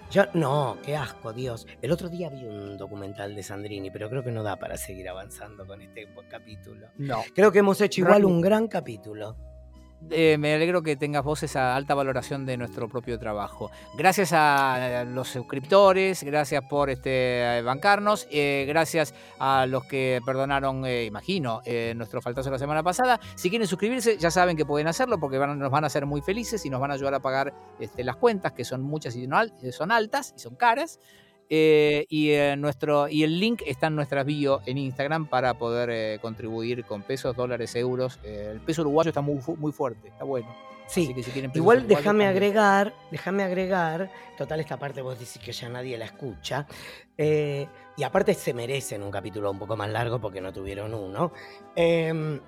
Yo, 0.09 0.23
no, 0.33 0.77
qué 0.83 0.95
asco, 0.95 1.33
Dios. 1.33 1.67
El 1.81 1.91
otro 1.91 2.07
día 2.07 2.29
vi 2.29 2.45
un 2.45 2.77
documental 2.77 3.35
de 3.35 3.43
Sandrini, 3.43 3.91
pero 3.91 4.09
creo 4.09 4.23
que 4.23 4.31
no 4.31 4.41
da 4.41 4.55
para 4.55 4.77
seguir 4.77 5.09
avanzando 5.09 5.67
con 5.67 5.81
este 5.81 6.07
capítulo. 6.29 6.87
No. 6.97 7.23
Creo 7.35 7.51
que 7.51 7.59
hemos 7.59 7.81
hecho 7.81 8.01
igual 8.01 8.23
un 8.23 8.39
gran 8.39 8.67
capítulo. 8.67 9.35
Eh, 10.11 10.37
me 10.37 10.53
alegro 10.53 10.83
que 10.83 10.95
tengas 10.95 11.23
vos 11.23 11.43
esa 11.43 11.75
alta 11.75 11.95
valoración 11.95 12.45
de 12.45 12.55
nuestro 12.55 12.87
propio 12.87 13.17
trabajo. 13.17 13.71
Gracias 13.97 14.31
a 14.31 15.03
los 15.05 15.27
suscriptores, 15.27 16.23
gracias 16.23 16.63
por 16.69 16.89
este 16.89 17.61
bancarnos, 17.63 18.27
eh, 18.31 18.65
gracias 18.67 19.13
a 19.39 19.65
los 19.65 19.85
que 19.85 20.21
perdonaron, 20.25 20.85
eh, 20.85 21.05
imagino, 21.05 21.61
eh, 21.65 21.93
nuestro 21.95 22.21
faltazo 22.21 22.51
la 22.51 22.59
semana 22.59 22.83
pasada. 22.83 23.19
Si 23.35 23.49
quieren 23.49 23.67
suscribirse, 23.67 24.17
ya 24.17 24.31
saben 24.31 24.55
que 24.55 24.65
pueden 24.65 24.87
hacerlo 24.87 25.19
porque 25.19 25.39
nos 25.39 25.71
van 25.71 25.83
a 25.83 25.87
hacer 25.87 26.05
muy 26.05 26.21
felices 26.21 26.65
y 26.65 26.69
nos 26.69 26.79
van 26.79 26.91
a 26.91 26.93
ayudar 26.93 27.15
a 27.15 27.19
pagar 27.19 27.53
este, 27.79 28.03
las 28.03 28.17
cuentas, 28.17 28.53
que 28.53 28.63
son 28.63 28.83
muchas 28.83 29.15
y 29.15 29.27
son 29.71 29.91
altas 29.91 30.33
y 30.35 30.39
son 30.39 30.55
caras. 30.55 30.99
Eh, 31.49 32.05
y, 32.09 32.31
eh, 32.31 32.55
nuestro, 32.57 33.07
y 33.07 33.23
el 33.23 33.39
link 33.39 33.61
está 33.65 33.87
en 33.87 33.95
nuestras 33.95 34.25
bio 34.25 34.61
en 34.65 34.77
Instagram 34.77 35.27
para 35.27 35.53
poder 35.53 35.89
eh, 35.89 36.19
contribuir 36.21 36.83
con 36.83 37.03
pesos, 37.03 37.35
dólares, 37.35 37.75
euros. 37.75 38.19
El 38.23 38.59
peso 38.59 38.81
uruguayo 38.81 39.09
está 39.09 39.21
muy, 39.21 39.39
muy 39.57 39.71
fuerte, 39.71 40.09
está 40.09 40.25
bueno. 40.25 40.53
Sí, 40.87 41.03
Así 41.03 41.13
que 41.13 41.23
si 41.23 41.31
quieren 41.31 41.51
Igual 41.53 41.85
déjame 41.85 42.27
agregar, 42.27 42.93
déjame 43.11 43.43
agregar, 43.43 44.09
total 44.37 44.61
esta 44.61 44.77
parte 44.77 45.01
vos 45.01 45.19
decís 45.19 45.41
que 45.43 45.51
ya 45.51 45.67
nadie 45.67 45.97
la 45.97 46.05
escucha, 46.05 46.65
y 47.17 48.03
aparte 48.03 48.33
se 48.33 48.53
merecen 48.53 49.03
un 49.03 49.11
capítulo 49.11 49.51
un 49.51 49.59
poco 49.59 49.75
más 49.75 49.89
largo 49.89 50.19
porque 50.19 50.39
no 50.39 50.53
tuvieron 50.53 50.93
uno, 50.93 51.33
em, 51.75 52.39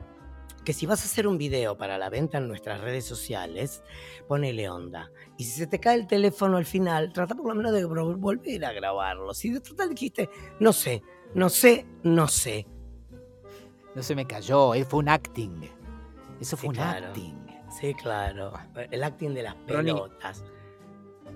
que 0.70 0.74
si 0.74 0.86
vas 0.86 1.02
a 1.02 1.06
hacer 1.06 1.26
un 1.28 1.40
video 1.40 1.76
para 1.80 1.98
la 1.98 2.12
venta 2.12 2.38
en 2.38 2.48
nuestras 2.48 2.80
redes 2.80 3.04
sociales, 3.04 3.82
ponele 4.28 4.70
onda. 4.70 5.10
Y 5.36 5.46
si 5.46 5.50
se 5.58 5.66
te 5.66 5.80
cae 5.80 5.96
el 5.96 6.06
teléfono 6.06 6.58
al 6.58 6.66
final, 6.66 7.12
trata 7.12 7.34
por 7.34 7.48
lo 7.48 7.56
menos 7.56 7.72
de 7.74 7.88
vol- 7.88 8.20
volver 8.20 8.64
a 8.66 8.72
grabarlo. 8.72 9.34
Si 9.34 9.50
de 9.50 9.62
total 9.62 9.90
dijiste, 9.90 10.30
no 10.60 10.72
sé, 10.72 11.02
no 11.34 11.50
sé, 11.50 11.88
no 12.04 12.28
sé. 12.28 12.68
No 13.96 14.04
se 14.04 14.14
me 14.14 14.28
cayó, 14.28 14.76
eh, 14.76 14.86
fue 14.86 15.00
un 15.00 15.10
acting. 15.10 15.60
Eso 16.40 16.56
fue 16.56 16.66
Sí, 16.66 16.68
un 16.68 16.74
claro. 16.76 17.08
acting. 17.08 17.48
Sí, 17.82 17.94
claro. 17.96 18.54
El 18.92 19.04
acting 19.04 19.34
de 19.34 19.42
las 19.42 19.56
Ronnie. 19.68 19.92
pelotas. 19.96 20.44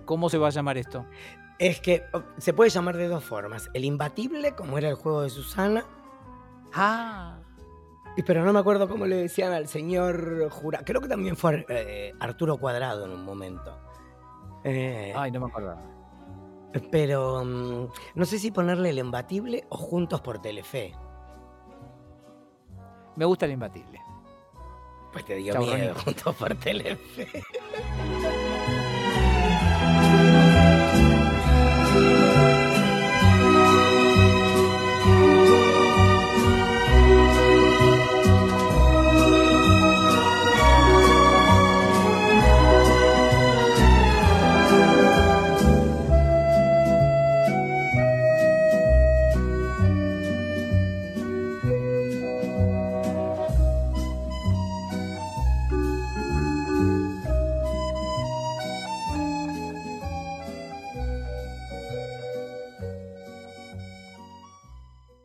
¿Cómo 0.05 0.29
se 0.29 0.37
va 0.37 0.49
a 0.49 0.51
llamar 0.51 0.77
esto? 0.77 1.07
Es 1.57 1.79
que 1.81 2.03
oh, 2.13 2.21
se 2.37 2.53
puede 2.53 2.69
llamar 2.69 2.97
de 2.97 3.07
dos 3.07 3.23
formas. 3.23 3.67
El 3.73 3.83
imbatible, 3.83 4.53
como 4.53 4.77
era 4.77 4.89
el 4.89 4.95
juego 4.95 5.23
de 5.23 5.31
Susana, 5.31 5.83
Ah, 6.71 7.39
pero 8.21 8.45
no 8.45 8.53
me 8.53 8.59
acuerdo 8.59 8.87
cómo 8.87 9.05
le 9.07 9.15
decían 9.15 9.53
al 9.53 9.67
señor 9.67 10.49
Jura. 10.51 10.81
Creo 10.85 11.01
que 11.01 11.07
también 11.07 11.35
fue 11.35 11.65
eh, 11.67 12.13
Arturo 12.19 12.57
Cuadrado 12.57 13.05
en 13.05 13.11
un 13.11 13.25
momento. 13.25 13.75
Eh, 14.63 15.11
ay, 15.15 15.31
no 15.31 15.39
me 15.39 15.47
acordaba. 15.47 15.81
pero 16.91 17.43
mm, 17.43 17.87
no 18.15 18.25
sé 18.25 18.37
si 18.39 18.51
ponerle 18.51 18.89
el 18.89 18.99
imbatible 18.99 19.65
o 19.69 19.77
juntos 19.77 20.21
por 20.21 20.39
Telefe. 20.39 20.93
Me 23.15 23.25
gusta 23.25 23.45
el 23.45 23.51
imbatible. 23.53 23.99
Pues 25.11 25.25
te 25.25 25.35
dio 25.35 25.53
Chau, 25.53 25.63
miedo, 25.63 25.93
Ronnie. 25.93 26.03
juntos 26.03 26.35
por 26.35 26.55
Telefe. 26.55 27.27